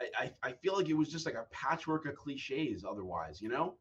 I, 0.00 0.24
I, 0.24 0.48
I 0.48 0.52
feel 0.52 0.76
like 0.76 0.88
it 0.88 0.94
was 0.94 1.08
just 1.08 1.26
like 1.26 1.34
a 1.34 1.46
patchwork 1.50 2.06
of 2.06 2.14
cliches 2.14 2.84
otherwise, 2.84 3.40
you 3.40 3.48
know? 3.48 3.76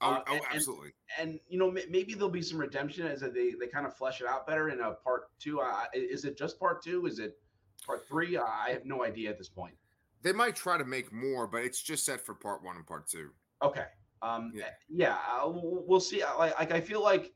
Oh, 0.00 0.12
uh, 0.12 0.22
oh 0.28 0.40
absolutely. 0.52 0.92
And, 1.18 1.30
and, 1.30 1.40
you 1.48 1.58
know, 1.58 1.70
maybe 1.70 2.12
there'll 2.14 2.28
be 2.28 2.42
some 2.42 2.58
redemption 2.58 3.06
as 3.06 3.20
they 3.20 3.54
they 3.58 3.66
kind 3.66 3.86
of 3.86 3.96
flesh 3.96 4.20
it 4.20 4.26
out 4.26 4.46
better 4.46 4.68
in 4.68 4.80
a 4.80 4.92
part 4.92 5.30
two. 5.38 5.60
Uh, 5.60 5.84
is 5.94 6.24
it 6.24 6.36
just 6.36 6.60
part 6.60 6.82
two? 6.82 7.06
Is 7.06 7.18
it 7.18 7.38
part 7.84 8.06
three? 8.06 8.36
I 8.36 8.70
have 8.70 8.84
no 8.84 9.04
idea 9.04 9.30
at 9.30 9.38
this 9.38 9.48
point. 9.48 9.74
They 10.22 10.32
might 10.32 10.56
try 10.56 10.76
to 10.76 10.84
make 10.84 11.12
more, 11.12 11.46
but 11.46 11.62
it's 11.62 11.80
just 11.80 12.04
set 12.04 12.20
for 12.20 12.34
part 12.34 12.62
one 12.62 12.76
and 12.76 12.86
part 12.86 13.08
two. 13.08 13.30
Okay. 13.62 13.86
Um. 14.20 14.52
Yeah. 14.54 14.64
yeah 14.88 15.16
uh, 15.42 15.50
we'll 15.50 16.00
see. 16.00 16.22
Like, 16.38 16.58
like 16.58 16.72
I 16.72 16.80
feel 16.80 17.02
like, 17.02 17.32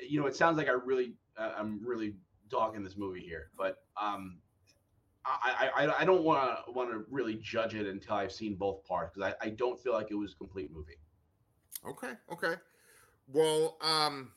you 0.00 0.18
know, 0.18 0.26
it 0.26 0.36
sounds 0.36 0.56
like 0.56 0.68
I 0.68 0.72
really, 0.72 1.14
uh, 1.36 1.52
I'm 1.58 1.80
really 1.84 2.14
dogging 2.48 2.82
this 2.82 2.96
movie 2.96 3.20
here, 3.20 3.50
but 3.58 3.82
um, 4.00 4.38
I, 5.42 5.70
I, 5.76 6.00
I 6.00 6.04
don't 6.04 6.22
want 6.22 6.66
to 6.66 6.72
want 6.72 6.90
to 6.90 7.04
really 7.10 7.34
judge 7.34 7.74
it 7.74 7.86
until 7.86 8.14
I've 8.14 8.32
seen 8.32 8.54
both 8.54 8.84
parts 8.84 9.14
because 9.14 9.34
I, 9.40 9.46
I 9.46 9.50
don't 9.50 9.78
feel 9.78 9.92
like 9.92 10.10
it 10.10 10.14
was 10.14 10.32
a 10.32 10.36
complete 10.36 10.70
movie. 10.72 10.98
Okay. 11.86 12.12
Okay. 12.32 12.54
Well, 13.32 13.76
um, 13.82 14.32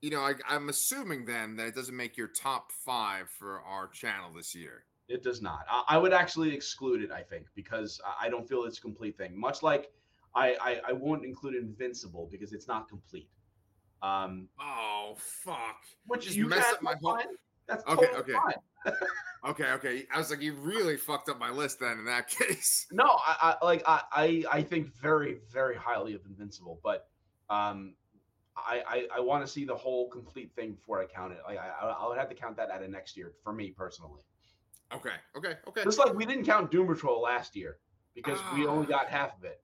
you 0.00 0.10
know, 0.10 0.20
I, 0.20 0.34
I'm 0.48 0.68
assuming 0.68 1.24
then 1.24 1.56
that 1.56 1.66
it 1.66 1.74
doesn't 1.74 1.96
make 1.96 2.16
your 2.16 2.28
top 2.28 2.72
five 2.72 3.28
for 3.30 3.60
our 3.62 3.88
channel 3.88 4.30
this 4.34 4.54
year. 4.54 4.84
It 5.08 5.22
does 5.22 5.42
not. 5.42 5.64
I, 5.68 5.84
I 5.88 5.98
would 5.98 6.12
actually 6.12 6.54
exclude 6.54 7.02
it. 7.02 7.10
I 7.10 7.22
think 7.22 7.46
because 7.54 8.00
I 8.20 8.28
don't 8.28 8.48
feel 8.48 8.64
it's 8.64 8.78
a 8.78 8.80
complete 8.80 9.18
thing. 9.18 9.38
Much 9.38 9.62
like 9.62 9.90
I, 10.34 10.56
I, 10.60 10.80
I 10.88 10.92
won't 10.92 11.24
include 11.24 11.54
Invincible 11.54 12.28
because 12.30 12.52
it's 12.52 12.68
not 12.68 12.88
complete. 12.88 13.28
Um. 14.02 14.48
Oh 14.60 15.14
fuck! 15.16 15.84
Which 16.06 16.24
Just 16.24 16.36
you 16.36 16.48
mess 16.48 16.72
up 16.72 16.82
my 16.82 16.94
whole. 17.00 17.18
That's 17.68 17.84
okay. 17.86 18.06
Totally 18.06 18.20
okay. 18.20 18.32
Fine. 18.32 18.94
okay. 18.94 18.94
Okay. 19.72 20.06
I 20.14 20.18
was 20.18 20.30
like, 20.30 20.40
you 20.40 20.54
really 20.54 20.96
fucked 20.96 21.28
up 21.28 21.38
my 21.38 21.50
list 21.50 21.80
then. 21.80 21.98
In 21.98 22.04
that 22.04 22.28
case. 22.38 22.86
No, 22.92 23.04
I, 23.04 23.56
I 23.60 23.64
like 23.64 23.82
I, 23.86 24.02
I 24.12 24.44
I 24.50 24.62
think 24.62 24.94
very 24.94 25.38
very 25.52 25.76
highly 25.76 26.14
of 26.14 26.24
Invincible, 26.26 26.80
but 26.82 27.08
um, 27.50 27.94
I 28.56 28.82
I, 28.86 29.16
I 29.16 29.20
want 29.20 29.44
to 29.44 29.50
see 29.50 29.64
the 29.64 29.74
whole 29.74 30.08
complete 30.08 30.52
thing 30.54 30.72
before 30.72 31.00
I 31.00 31.06
count 31.06 31.32
it. 31.32 31.40
Like 31.46 31.58
I 31.58 31.88
I 31.88 32.08
would 32.08 32.18
have 32.18 32.28
to 32.28 32.34
count 32.34 32.56
that 32.56 32.70
at 32.70 32.82
a 32.82 32.88
next 32.88 33.16
year 33.16 33.32
for 33.42 33.52
me 33.52 33.70
personally. 33.70 34.22
Okay. 34.94 35.10
Okay. 35.36 35.54
Okay. 35.66 35.84
Just 35.84 35.98
like 35.98 36.14
we 36.14 36.26
didn't 36.26 36.44
count 36.44 36.70
Doom 36.70 36.86
Patrol 36.86 37.20
last 37.22 37.56
year 37.56 37.78
because 38.14 38.38
we 38.54 38.66
only 38.66 38.86
got 38.86 39.08
half 39.08 39.36
of 39.38 39.44
it. 39.44 39.60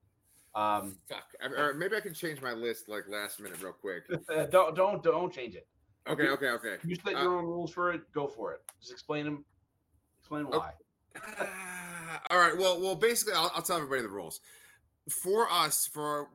Um, 0.55 0.97
Fuck. 1.07 1.23
Or 1.57 1.73
maybe 1.73 1.95
I 1.95 1.99
can 1.99 2.13
change 2.13 2.41
my 2.41 2.53
list 2.53 2.89
like 2.89 3.03
last 3.07 3.39
minute 3.39 3.61
real 3.61 3.73
quick. 3.73 4.03
don't 4.51 4.75
don't 4.75 5.03
don't 5.03 5.33
change 5.33 5.55
it. 5.55 5.67
Okay, 6.07 6.27
okay, 6.29 6.49
okay. 6.49 6.75
You 6.83 6.95
set 6.95 7.11
your 7.11 7.35
uh, 7.35 7.39
own 7.39 7.45
rules 7.45 7.71
for 7.71 7.91
it. 7.91 8.01
Go 8.13 8.27
for 8.27 8.53
it. 8.53 8.61
Just 8.79 8.91
explain 8.91 9.25
them. 9.25 9.45
Explain 10.19 10.45
why. 10.45 10.71
Okay. 11.17 11.49
all 12.31 12.39
right. 12.39 12.57
Well, 12.57 12.79
well, 12.81 12.95
basically, 12.95 13.33
I'll, 13.33 13.51
I'll, 13.55 13.61
tell 13.61 13.77
everybody 13.77 14.01
the 14.01 14.09
rules. 14.09 14.39
For 15.09 15.51
us, 15.51 15.87
for 15.91 16.29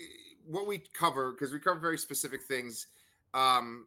eh, 0.00 0.04
what 0.46 0.66
we 0.66 0.82
cover, 0.94 1.32
because 1.32 1.52
we 1.52 1.58
cover 1.58 1.78
very 1.78 1.98
specific 1.98 2.42
things. 2.44 2.86
Um, 3.34 3.86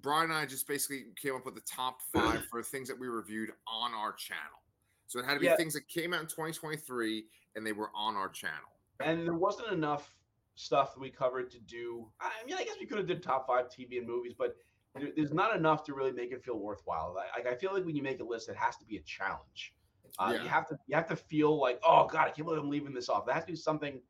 Brian 0.00 0.30
and 0.30 0.38
I 0.38 0.46
just 0.46 0.66
basically 0.66 1.04
came 1.20 1.34
up 1.34 1.44
with 1.44 1.54
the 1.54 1.62
top 1.62 2.00
five 2.12 2.44
for 2.50 2.62
things 2.62 2.88
that 2.88 2.98
we 2.98 3.08
reviewed 3.08 3.50
on 3.66 3.94
our 3.94 4.12
channel. 4.12 4.62
So 5.06 5.18
it 5.20 5.26
had 5.26 5.34
to 5.34 5.40
be 5.40 5.46
yeah. 5.46 5.56
things 5.56 5.74
that 5.74 5.86
came 5.88 6.14
out 6.14 6.20
in 6.20 6.26
2023 6.26 7.24
and 7.54 7.66
they 7.66 7.72
were 7.72 7.90
on 7.94 8.16
our 8.16 8.28
channel. 8.28 8.56
And 9.00 9.26
there 9.26 9.34
wasn't 9.34 9.70
enough 9.70 10.14
stuff 10.54 10.94
that 10.94 11.00
we 11.00 11.10
covered 11.10 11.50
to 11.50 11.58
do. 11.60 12.06
I 12.20 12.30
mean, 12.46 12.56
I 12.56 12.64
guess 12.64 12.76
we 12.80 12.86
could 12.86 12.98
have 12.98 13.06
did 13.06 13.22
top 13.22 13.46
five 13.46 13.66
TV 13.66 13.98
and 13.98 14.06
movies, 14.06 14.32
but 14.36 14.56
there's 14.94 15.32
not 15.32 15.56
enough 15.56 15.84
to 15.84 15.94
really 15.94 16.12
make 16.12 16.32
it 16.32 16.44
feel 16.44 16.58
worthwhile. 16.58 17.14
Like 17.14 17.46
I 17.46 17.54
feel 17.54 17.72
like 17.72 17.84
when 17.84 17.96
you 17.96 18.02
make 18.02 18.20
a 18.20 18.24
list, 18.24 18.48
it 18.48 18.56
has 18.56 18.76
to 18.76 18.84
be 18.84 18.96
a 18.96 19.02
challenge. 19.02 19.74
Uh, 20.18 20.32
yeah. 20.34 20.42
You 20.42 20.48
have 20.48 20.68
to 20.68 20.78
you 20.86 20.94
have 20.94 21.08
to 21.08 21.16
feel 21.16 21.58
like, 21.58 21.80
oh 21.86 22.06
god, 22.06 22.26
I 22.26 22.30
can't 22.30 22.46
believe 22.46 22.60
I'm 22.60 22.68
leaving 22.68 22.92
this 22.92 23.08
off. 23.08 23.24
There 23.24 23.34
has 23.34 23.44
to 23.44 23.52
be 23.52 23.56
something 23.56 24.00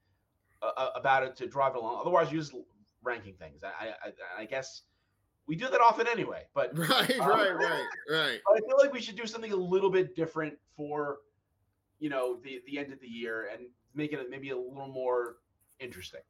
uh, 0.60 0.70
uh 0.76 0.90
about 0.96 1.22
it 1.22 1.36
to 1.36 1.46
drive 1.46 1.74
it 1.74 1.78
along. 1.78 1.98
Otherwise, 2.00 2.32
you're 2.32 2.40
just 2.40 2.54
ranking 3.02 3.34
things. 3.34 3.62
I, 3.64 3.94
I, 4.04 4.42
I 4.42 4.44
guess 4.44 4.82
we 5.46 5.56
do 5.56 5.68
that 5.68 5.80
often 5.80 6.06
anyway. 6.08 6.42
But 6.54 6.76
right, 6.88 7.20
um, 7.20 7.28
right, 7.28 7.54
right, 7.54 7.86
right. 8.10 8.40
I 8.48 8.60
feel 8.60 8.76
like 8.78 8.92
we 8.92 9.00
should 9.00 9.16
do 9.16 9.26
something 9.26 9.52
a 9.52 9.56
little 9.56 9.90
bit 9.90 10.16
different 10.16 10.54
for 10.76 11.18
you 12.00 12.10
know 12.10 12.38
the 12.42 12.60
the 12.66 12.78
end 12.78 12.92
of 12.92 13.00
the 13.00 13.08
year 13.08 13.48
and 13.52 13.66
make 13.94 14.12
it 14.12 14.30
maybe 14.30 14.50
a 14.50 14.56
little 14.56 14.88
more 14.88 15.36
interesting. 15.78 16.22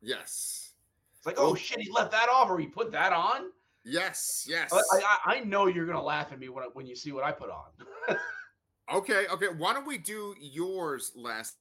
Yes. 0.00 0.70
It's 1.16 1.26
like, 1.26 1.36
oh 1.38 1.54
shit, 1.54 1.80
he 1.80 1.90
left 1.90 2.12
that 2.12 2.28
off, 2.28 2.48
or 2.50 2.58
he 2.58 2.66
put 2.66 2.92
that 2.92 3.12
on. 3.12 3.50
Yes, 3.88 4.44
yes. 4.48 4.72
I, 4.72 4.80
I, 5.26 5.36
I 5.36 5.40
know 5.40 5.68
you're 5.68 5.86
gonna 5.86 6.02
laugh 6.02 6.32
at 6.32 6.40
me 6.40 6.48
when 6.48 6.64
when 6.72 6.86
you 6.86 6.96
see 6.96 7.12
what 7.12 7.22
I 7.22 7.30
put 7.30 7.50
on. 7.50 8.16
okay, 8.92 9.26
okay. 9.32 9.46
Why 9.56 9.72
don't 9.72 9.86
we 9.86 9.96
do 9.96 10.34
yours 10.40 11.12
last 11.14 11.54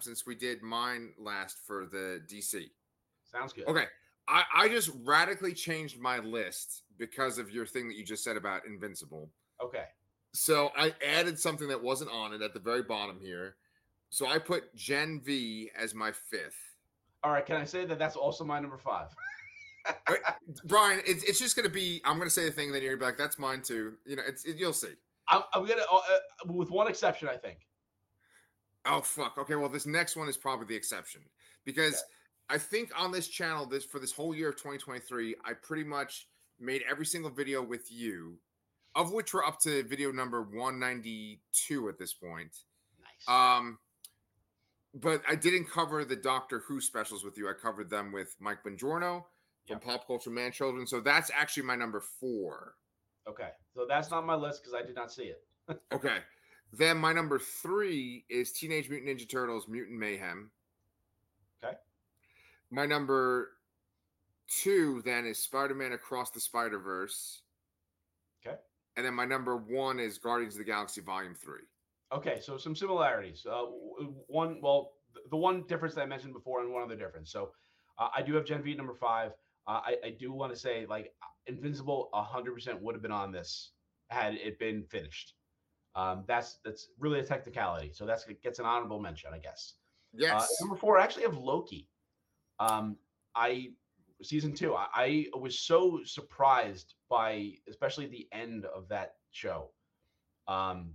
since 0.00 0.24
we 0.24 0.36
did 0.36 0.62
mine 0.62 1.12
last 1.18 1.58
for 1.66 1.86
the 1.86 2.22
DC? 2.28 2.70
Sounds 3.24 3.52
good. 3.52 3.66
Okay. 3.66 3.86
I, 4.28 4.44
I 4.56 4.68
just 4.68 4.90
radically 5.02 5.52
changed 5.52 6.00
my 6.00 6.18
list 6.18 6.84
because 6.96 7.38
of 7.38 7.50
your 7.50 7.66
thing 7.66 7.88
that 7.88 7.96
you 7.96 8.04
just 8.04 8.22
said 8.22 8.36
about 8.36 8.64
Invincible. 8.64 9.28
Okay. 9.62 9.84
So 10.32 10.70
I 10.76 10.94
added 11.04 11.38
something 11.38 11.68
that 11.68 11.82
wasn't 11.82 12.10
on 12.10 12.32
it 12.32 12.40
at 12.40 12.54
the 12.54 12.60
very 12.60 12.82
bottom 12.82 13.18
here. 13.20 13.56
So 14.10 14.26
I 14.26 14.38
put 14.38 14.74
Gen 14.76 15.20
V 15.24 15.70
as 15.76 15.94
my 15.94 16.12
fifth. 16.12 16.56
All 17.24 17.32
right. 17.32 17.44
Can 17.44 17.56
I 17.56 17.64
say 17.64 17.84
that 17.84 17.98
that's 17.98 18.16
also 18.16 18.44
my 18.44 18.60
number 18.60 18.78
five? 18.78 19.08
Brian, 20.64 21.00
it's, 21.06 21.24
it's 21.24 21.38
just 21.38 21.56
going 21.56 21.68
to 21.68 21.72
be. 21.72 22.00
I'm 22.04 22.16
going 22.16 22.28
to 22.28 22.34
say 22.34 22.44
the 22.44 22.50
thing, 22.50 22.72
then 22.72 22.82
you're 22.82 22.96
going 22.96 23.00
to 23.00 23.04
be 23.04 23.06
like, 23.06 23.18
"That's 23.18 23.38
mine 23.38 23.62
too." 23.62 23.94
You 24.06 24.16
know, 24.16 24.22
it's 24.26 24.44
it, 24.44 24.56
you'll 24.56 24.72
see. 24.72 24.94
I'm, 25.28 25.42
I'm 25.54 25.66
gonna, 25.66 25.82
uh, 25.90 25.96
uh, 25.96 26.52
with 26.52 26.70
one 26.70 26.88
exception, 26.88 27.28
I 27.28 27.36
think. 27.36 27.58
Oh 28.86 29.00
fuck. 29.00 29.38
Okay, 29.38 29.56
well, 29.56 29.68
this 29.68 29.86
next 29.86 30.16
one 30.16 30.28
is 30.28 30.36
probably 30.36 30.66
the 30.66 30.76
exception 30.76 31.22
because 31.64 31.94
okay. 31.94 32.02
I 32.50 32.58
think 32.58 32.90
on 32.98 33.10
this 33.12 33.28
channel, 33.28 33.66
this 33.66 33.84
for 33.84 33.98
this 33.98 34.12
whole 34.12 34.34
year 34.34 34.50
of 34.50 34.56
2023, 34.56 35.36
I 35.44 35.52
pretty 35.54 35.84
much 35.84 36.28
made 36.60 36.82
every 36.88 37.06
single 37.06 37.30
video 37.30 37.62
with 37.62 37.90
you, 37.90 38.38
of 38.94 39.12
which 39.12 39.32
we're 39.32 39.44
up 39.44 39.60
to 39.60 39.82
video 39.84 40.12
number 40.12 40.42
192 40.42 41.88
at 41.88 41.98
this 41.98 42.12
point. 42.12 42.54
Nice. 43.00 43.28
Um, 43.28 43.78
but 44.94 45.22
I 45.28 45.34
didn't 45.34 45.70
cover 45.70 46.04
the 46.04 46.16
Doctor 46.16 46.62
Who 46.68 46.80
specials 46.80 47.24
with 47.24 47.38
you. 47.38 47.48
I 47.48 47.52
covered 47.54 47.90
them 47.90 48.12
with 48.12 48.36
Mike 48.38 48.58
Bongiorno 48.64 49.24
from 49.66 49.76
yep. 49.76 49.84
Pop 49.84 50.06
Culture 50.06 50.30
Man 50.30 50.52
Children. 50.52 50.86
So 50.86 51.00
that's 51.00 51.30
actually 51.34 51.64
my 51.64 51.76
number 51.76 52.00
four. 52.00 52.74
Okay, 53.28 53.50
so 53.74 53.86
that's 53.88 54.10
not 54.10 54.26
my 54.26 54.34
list 54.34 54.62
because 54.62 54.74
I 54.74 54.84
did 54.84 54.94
not 54.94 55.10
see 55.10 55.24
it. 55.24 55.42
okay. 55.92 56.18
Then 56.72 56.98
my 56.98 57.12
number 57.12 57.38
three 57.38 58.24
is 58.28 58.52
Teenage 58.52 58.90
Mutant 58.90 59.18
Ninja 59.18 59.28
Turtles 59.28 59.68
Mutant 59.68 59.98
Mayhem. 59.98 60.50
Okay. 61.62 61.76
My 62.70 62.84
number 62.84 63.52
two 64.48 65.00
then 65.04 65.24
is 65.24 65.38
Spider 65.38 65.74
Man 65.74 65.92
Across 65.92 66.32
the 66.32 66.40
Spider 66.40 66.78
Verse. 66.78 67.42
Okay. 68.44 68.56
And 68.96 69.06
then 69.06 69.14
my 69.14 69.24
number 69.24 69.56
one 69.56 69.98
is 69.98 70.18
Guardians 70.18 70.54
of 70.54 70.58
the 70.58 70.64
Galaxy 70.64 71.00
Volume 71.00 71.34
3. 71.34 71.54
Okay, 72.12 72.38
so 72.40 72.56
some 72.56 72.76
similarities. 72.76 73.46
Uh, 73.50 73.64
one, 74.28 74.58
well, 74.60 74.92
the 75.30 75.36
one 75.36 75.64
difference 75.66 75.94
that 75.94 76.02
I 76.02 76.06
mentioned 76.06 76.34
before, 76.34 76.60
and 76.60 76.72
one 76.72 76.82
other 76.82 76.96
difference. 76.96 77.30
So, 77.32 77.50
uh, 77.98 78.08
I 78.14 78.22
do 78.22 78.34
have 78.34 78.44
Gen 78.44 78.62
V 78.62 78.74
number 78.74 78.94
five. 78.94 79.32
Uh, 79.66 79.80
I, 79.84 79.96
I 80.04 80.10
do 80.10 80.32
want 80.32 80.52
to 80.52 80.58
say, 80.58 80.86
like, 80.88 81.12
Invincible 81.46 82.08
100% 82.14 82.80
would 82.80 82.94
have 82.94 83.02
been 83.02 83.10
on 83.10 83.32
this 83.32 83.70
had 84.10 84.34
it 84.34 84.58
been 84.58 84.84
finished. 84.84 85.34
Um, 85.96 86.24
that's 86.26 86.58
that's 86.64 86.88
really 86.98 87.20
a 87.20 87.24
technicality. 87.24 87.92
So 87.92 88.04
that's 88.04 88.26
gets 88.42 88.58
an 88.58 88.66
honorable 88.66 89.00
mention, 89.00 89.30
I 89.32 89.38
guess. 89.38 89.74
Uh, 90.14 90.18
Yes. 90.18 90.42
Uh, 90.42 90.46
number 90.64 90.76
four, 90.76 90.98
I 90.98 91.04
actually 91.04 91.24
have 91.24 91.36
Loki. 91.36 91.88
Um, 92.58 92.96
I 93.34 93.70
season 94.22 94.54
two. 94.54 94.74
I, 94.74 95.26
I 95.34 95.38
was 95.38 95.58
so 95.58 96.00
surprised 96.04 96.94
by, 97.08 97.52
especially 97.68 98.06
the 98.06 98.28
end 98.32 98.64
of 98.64 98.88
that 98.88 99.14
show. 99.32 99.70
Um, 100.46 100.94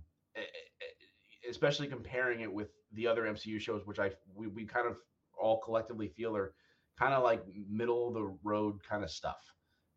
especially 1.48 1.86
comparing 1.88 2.40
it 2.40 2.52
with 2.52 2.68
the 2.92 3.06
other 3.06 3.22
MCU 3.22 3.60
shows, 3.60 3.86
which 3.86 3.98
I 3.98 4.10
we, 4.34 4.46
we 4.46 4.64
kind 4.64 4.86
of 4.86 4.96
all 5.40 5.60
collectively 5.60 6.08
feel 6.08 6.36
are 6.36 6.54
kind 7.00 7.14
of 7.14 7.22
like 7.22 7.42
middle 7.68 8.08
of 8.08 8.14
the 8.14 8.36
road 8.44 8.78
kind 8.88 9.02
of 9.02 9.10
stuff, 9.10 9.40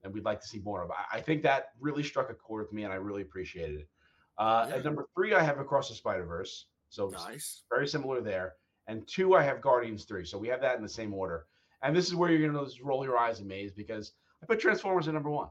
and 0.04 0.14
we'd 0.14 0.24
like 0.26 0.40
to 0.42 0.48
see 0.48 0.60
more 0.60 0.82
of. 0.84 0.92
I, 1.12 1.20
think 1.20 1.44
that 1.44 1.70
really 1.80 2.02
struck 2.04 2.30
a 2.30 2.34
chord 2.34 2.64
with 2.64 2.74
me, 2.74 2.84
and 2.86 2.94
I 2.94 2.96
really 2.96 3.22
appreciated 3.22 3.82
it. 3.82 3.90
Uh, 4.38 4.66
Yeah. 4.70 4.76
At 4.78 4.86
number 4.86 5.08
three, 5.14 5.34
I 5.34 5.44
have 5.44 5.60
Across 5.60 5.90
the 5.90 5.96
Spider 5.96 6.26
Verse, 6.26 6.68
so 6.90 7.10
nice. 7.10 7.64
very 7.70 7.88
similar 7.88 8.22
there. 8.22 8.54
And 8.88 9.08
two, 9.08 9.36
I 9.36 9.44
have 9.44 9.62
Guardians 9.62 10.06
three. 10.06 10.26
So 10.26 10.38
we 10.38 10.48
have 10.48 10.62
that 10.62 10.78
in 10.78 10.84
the 10.84 10.90
same 10.90 11.14
order. 11.14 11.46
And 11.84 11.96
this 11.96 12.08
is 12.08 12.16
where 12.16 12.32
you're 12.32 12.50
going 12.52 12.66
to 12.66 12.84
roll 12.84 13.04
your 13.06 13.18
eyes, 13.18 13.42
Maze, 13.42 13.72
because 13.74 14.14
I 14.42 14.46
put 14.46 14.60
Transformers 14.60 15.08
at 15.08 15.14
number 15.14 15.30
one. 15.30 15.50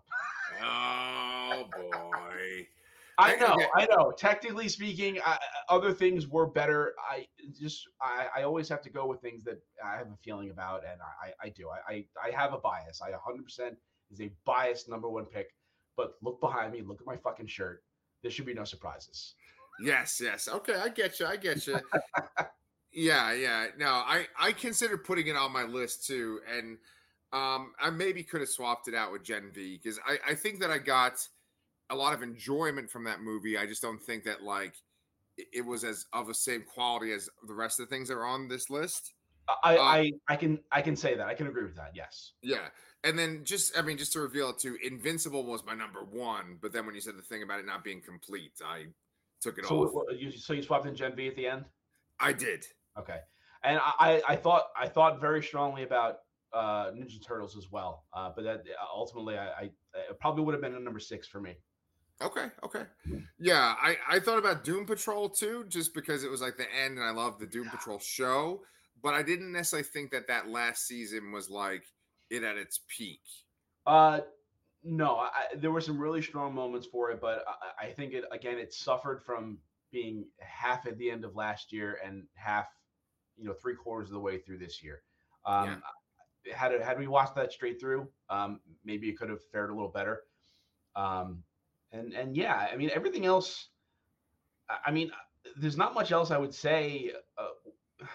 Oh, 0.62 1.64
boy. 1.76 2.66
I 3.18 3.36
know, 3.36 3.54
okay. 3.54 3.66
I 3.76 3.86
know. 3.86 4.12
Technically 4.16 4.68
speaking, 4.68 5.18
I, 5.24 5.38
other 5.68 5.92
things 5.92 6.28
were 6.28 6.46
better. 6.46 6.94
I 7.10 7.26
just, 7.58 7.86
I, 8.00 8.26
I 8.36 8.42
always 8.42 8.68
have 8.68 8.82
to 8.82 8.90
go 8.90 9.06
with 9.06 9.20
things 9.20 9.44
that 9.44 9.60
I 9.84 9.96
have 9.96 10.08
a 10.08 10.16
feeling 10.22 10.50
about, 10.50 10.82
and 10.90 11.00
I, 11.02 11.32
I 11.46 11.50
do. 11.50 11.68
I, 11.68 11.92
I, 11.92 12.04
I 12.28 12.30
have 12.30 12.52
a 12.52 12.58
bias. 12.58 13.00
I 13.02 13.10
100% 13.10 13.76
is 14.10 14.20
a 14.20 14.30
biased 14.44 14.88
number 14.88 15.08
one 15.08 15.26
pick. 15.26 15.48
But 15.96 16.14
look 16.22 16.40
behind 16.40 16.72
me. 16.72 16.82
Look 16.82 17.00
at 17.00 17.06
my 17.06 17.16
fucking 17.16 17.46
shirt. 17.46 17.82
There 18.22 18.30
should 18.30 18.46
be 18.46 18.54
no 18.54 18.64
surprises. 18.64 19.34
Yes, 19.80 20.20
yes. 20.22 20.48
Okay, 20.48 20.74
I 20.74 20.88
get 20.88 21.18
you. 21.20 21.26
I 21.26 21.36
get 21.36 21.66
you. 21.66 21.78
yeah, 22.92 23.32
yeah. 23.32 23.66
No, 23.78 23.88
I 23.88 24.26
I 24.38 24.52
considered 24.52 25.04
putting 25.04 25.26
it 25.26 25.36
on 25.36 25.52
my 25.52 25.64
list 25.64 26.06
too, 26.06 26.40
and 26.50 26.78
um, 27.32 27.72
I 27.80 27.90
maybe 27.90 28.22
could 28.22 28.40
have 28.40 28.50
swapped 28.50 28.88
it 28.88 28.94
out 28.94 29.12
with 29.12 29.22
Gen 29.22 29.50
V 29.52 29.80
because 29.82 29.98
I 30.06 30.18
I 30.30 30.34
think 30.34 30.60
that 30.60 30.70
I 30.70 30.78
got 30.78 31.26
a 31.90 31.94
lot 31.94 32.14
of 32.14 32.22
enjoyment 32.22 32.90
from 32.90 33.04
that 33.04 33.20
movie. 33.20 33.58
I 33.58 33.66
just 33.66 33.82
don't 33.82 34.00
think 34.02 34.24
that 34.24 34.42
like 34.42 34.74
it, 35.36 35.64
was 35.64 35.84
as 35.84 36.06
of 36.12 36.26
the 36.26 36.34
same 36.34 36.62
quality 36.62 37.12
as 37.12 37.28
the 37.46 37.54
rest 37.54 37.80
of 37.80 37.88
the 37.88 37.94
things 37.94 38.08
that 38.08 38.14
are 38.14 38.26
on 38.26 38.48
this 38.48 38.70
list. 38.70 39.14
I, 39.64 39.76
Uh, 39.76 39.82
I, 39.82 40.12
I 40.28 40.36
can, 40.36 40.60
I 40.70 40.82
can 40.82 40.96
say 40.96 41.14
that. 41.16 41.26
I 41.26 41.34
can 41.34 41.46
agree 41.48 41.64
with 41.64 41.76
that. 41.76 41.92
Yes. 41.94 42.32
Yeah. 42.42 42.68
And 43.04 43.18
then 43.18 43.42
just 43.44 43.76
I 43.76 43.82
mean 43.82 43.98
just 43.98 44.12
to 44.12 44.20
reveal 44.20 44.50
it 44.50 44.58
too, 44.58 44.78
Invincible 44.84 45.44
was 45.44 45.64
my 45.64 45.74
number 45.74 46.04
one, 46.04 46.58
but 46.60 46.72
then 46.72 46.86
when 46.86 46.94
you 46.94 47.00
said 47.00 47.16
the 47.18 47.22
thing 47.22 47.42
about 47.42 47.58
it 47.58 47.66
not 47.66 47.82
being 47.82 48.00
complete, 48.00 48.52
I 48.64 48.84
took 49.40 49.58
it 49.58 49.64
So, 49.66 49.84
off. 49.84 49.92
what- 49.92 50.18
you, 50.18 50.30
so 50.30 50.52
you 50.52 50.62
swapped 50.62 50.86
in 50.86 50.94
Gen 50.94 51.16
V 51.16 51.26
at 51.26 51.34
the 51.34 51.46
end. 51.48 51.64
I 52.20 52.32
did. 52.32 52.64
Okay, 52.96 53.18
and 53.64 53.80
I, 53.82 54.22
I, 54.28 54.36
thought 54.36 54.66
I 54.76 54.86
thought 54.86 55.20
very 55.20 55.42
strongly 55.42 55.82
about 55.82 56.18
uh, 56.52 56.92
Ninja 56.92 57.20
Turtles 57.26 57.56
as 57.56 57.72
well, 57.72 58.04
uh, 58.12 58.30
but 58.36 58.44
that 58.44 58.62
ultimately 58.94 59.36
I, 59.36 59.46
I 59.48 59.62
it 60.10 60.20
probably 60.20 60.44
would 60.44 60.52
have 60.52 60.62
been 60.62 60.74
a 60.74 60.80
number 60.80 61.00
six 61.00 61.26
for 61.26 61.40
me. 61.40 61.56
Okay, 62.22 62.46
okay. 62.64 62.84
Yeah, 63.38 63.74
I, 63.80 63.96
I 64.08 64.20
thought 64.20 64.38
about 64.38 64.64
Doom 64.64 64.86
Patrol 64.86 65.28
too, 65.28 65.64
just 65.68 65.94
because 65.94 66.24
it 66.24 66.30
was 66.30 66.40
like 66.40 66.56
the 66.56 66.72
end 66.72 66.98
and 66.98 67.04
I 67.04 67.10
love 67.10 67.38
the 67.38 67.46
Doom 67.46 67.68
Patrol 67.68 67.98
show, 67.98 68.62
but 69.02 69.14
I 69.14 69.22
didn't 69.22 69.52
necessarily 69.52 69.88
think 69.88 70.10
that 70.12 70.28
that 70.28 70.48
last 70.48 70.86
season 70.86 71.32
was 71.32 71.50
like 71.50 71.84
it 72.30 72.42
at 72.42 72.56
its 72.56 72.80
peak. 72.88 73.20
Uh, 73.86 74.20
no, 74.84 75.16
I, 75.16 75.30
there 75.56 75.70
were 75.70 75.80
some 75.80 75.98
really 75.98 76.22
strong 76.22 76.54
moments 76.54 76.86
for 76.86 77.10
it, 77.10 77.20
but 77.20 77.44
I, 77.80 77.86
I 77.86 77.92
think 77.92 78.14
it 78.14 78.24
again 78.30 78.58
it 78.58 78.72
suffered 78.72 79.22
from 79.22 79.58
being 79.90 80.24
half 80.40 80.86
at 80.86 80.96
the 80.98 81.10
end 81.10 81.24
of 81.24 81.36
last 81.36 81.72
year 81.72 81.98
and 82.04 82.24
half, 82.34 82.66
you 83.36 83.44
know, 83.44 83.52
three 83.52 83.74
quarters 83.74 84.08
of 84.08 84.14
the 84.14 84.20
way 84.20 84.38
through 84.38 84.58
this 84.58 84.82
year. 84.82 85.02
Um, 85.44 85.82
Had 86.52 86.72
it, 86.72 86.82
had 86.82 86.98
we 86.98 87.06
watched 87.06 87.36
that 87.36 87.52
straight 87.52 87.80
through, 87.80 88.08
um, 88.28 88.60
maybe 88.84 89.08
it 89.08 89.16
could 89.16 89.30
have 89.30 89.44
fared 89.52 89.70
a 89.70 89.74
little 89.74 89.90
better. 89.90 90.22
Um, 90.96 91.44
and 91.92 92.12
and 92.12 92.36
yeah, 92.36 92.68
I 92.72 92.76
mean 92.76 92.90
everything 92.94 93.24
else. 93.26 93.68
I- 94.86 94.90
mean, 94.90 95.10
there's 95.56 95.76
not 95.76 95.94
much 95.94 96.12
else 96.12 96.30
I 96.30 96.38
would 96.38 96.54
say. 96.54 97.12
Uh, 97.36 98.04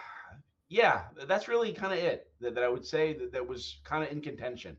yeah, 0.69 1.03
that's 1.27 1.47
really 1.47 1.71
kind 1.73 1.93
of 1.93 1.99
it 1.99 2.31
that, 2.41 2.55
that 2.55 2.63
I 2.63 2.69
would 2.69 2.85
say 2.85 3.13
that, 3.13 3.31
that 3.31 3.47
was 3.47 3.77
kind 3.83 4.03
of 4.03 4.11
in 4.11 4.21
contention. 4.21 4.77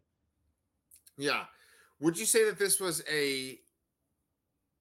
Yeah. 1.17 1.45
Would 2.01 2.19
you 2.19 2.27
say 2.27 2.45
that 2.45 2.59
this 2.59 2.79
was 2.81 3.03
a 3.11 3.59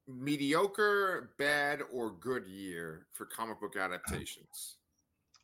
mediocre, 0.06 1.30
bad, 1.38 1.80
or 1.92 2.12
good 2.12 2.46
year 2.46 3.06
for 3.12 3.26
comic 3.26 3.60
book 3.60 3.76
adaptations? 3.76 4.76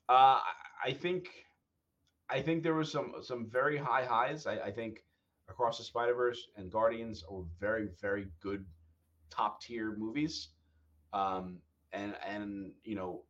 Uh, 0.09 0.13
I- 0.41 0.43
I 0.87 0.93
think, 0.93 1.29
I 2.29 2.43
think 2.43 2.63
there 2.63 2.75
was 2.75 2.93
some 2.93 3.15
some 3.23 3.47
very 3.49 3.79
high 3.79 4.05
highs. 4.05 4.47
I, 4.47 4.59
I 4.59 4.71
think 4.71 5.03
across 5.49 5.79
the 5.79 5.85
Spider 5.85 6.15
Verse 6.15 6.49
and 6.57 6.71
Guardians 6.71 7.25
are 7.31 7.43
very 7.61 7.89
very 8.01 8.27
good 8.41 8.65
top 9.31 9.61
tier 9.61 9.95
movies. 9.97 10.49
Um, 11.13 11.59
and 11.93 12.15
and 12.27 12.73
you 12.85 12.97
know, 12.97 13.23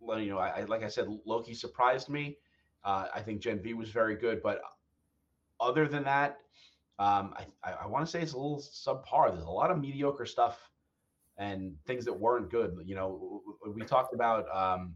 well, 0.00 0.20
you 0.20 0.30
know, 0.30 0.38
I, 0.38 0.60
I 0.60 0.64
like 0.64 0.82
I 0.82 0.88
said, 0.88 1.06
Loki 1.26 1.54
surprised 1.54 2.08
me. 2.08 2.36
Uh, 2.84 3.06
I 3.14 3.20
think 3.20 3.40
Gen 3.40 3.60
V 3.60 3.74
was 3.74 3.90
very 3.90 4.16
good, 4.16 4.42
but 4.42 4.60
other 5.60 5.88
than 5.88 6.04
that, 6.04 6.38
um, 6.98 7.34
I 7.36 7.46
I, 7.64 7.72
I 7.82 7.86
want 7.86 8.04
to 8.04 8.10
say 8.10 8.22
it's 8.22 8.32
a 8.32 8.36
little 8.36 8.62
subpar. 8.62 9.32
There's 9.32 9.44
a 9.44 9.50
lot 9.50 9.70
of 9.70 9.80
mediocre 9.80 10.26
stuff 10.26 10.58
and 11.36 11.74
things 11.86 12.04
that 12.04 12.12
weren't 12.12 12.50
good. 12.50 12.76
You 12.84 12.94
know, 12.94 13.42
we 13.74 13.82
talked 13.84 14.14
about. 14.14 14.46
Um, 14.54 14.94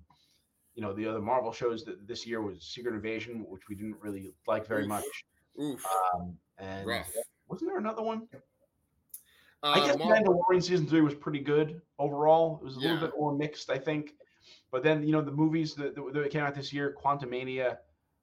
you 0.75 0.83
know 0.83 0.95
the 0.95 1.07
other 1.07 1.21
Marvel 1.21 1.53
shows 1.53 1.85
that 1.85 2.07
this 2.09 2.27
year 2.27 2.41
was 2.41 2.63
Secret 2.63 2.95
Invasion, 2.95 3.45
which 3.49 3.63
we 3.69 3.75
didn't 3.75 3.97
really 4.01 4.33
like 4.47 4.67
very 4.67 4.87
much. 4.87 5.05
Oof. 5.61 5.85
Um, 6.15 6.37
and 6.59 6.87
Rough. 6.87 7.13
wasn't 7.49 7.71
there 7.71 7.79
another 7.79 8.03
one? 8.03 8.29
Uh, 9.63 9.75
I 9.77 9.87
guess 9.87 9.99
Mar- 9.99 10.17
Mandalorian 10.17 10.63
season 10.63 10.87
three 10.87 11.03
was 11.03 11.15
pretty 11.15 11.39
good 11.41 11.81
overall. 11.99 12.59
It 12.63 12.65
was 12.65 12.77
a 12.77 12.81
little 12.81 12.97
bit 12.99 13.13
more 13.19 13.35
mixed, 13.35 13.71
I 13.71 13.79
think. 13.79 14.15
But 14.71 14.83
then 14.83 15.03
you 15.05 15.13
know 15.13 15.23
the 15.23 15.31
movies 15.31 15.75
that, 15.75 15.95
that, 15.95 16.13
that 16.15 16.31
came 16.31 16.43
out 16.43 16.55
this 16.55 16.73
year: 16.73 16.97
Quantumania, 17.03 17.77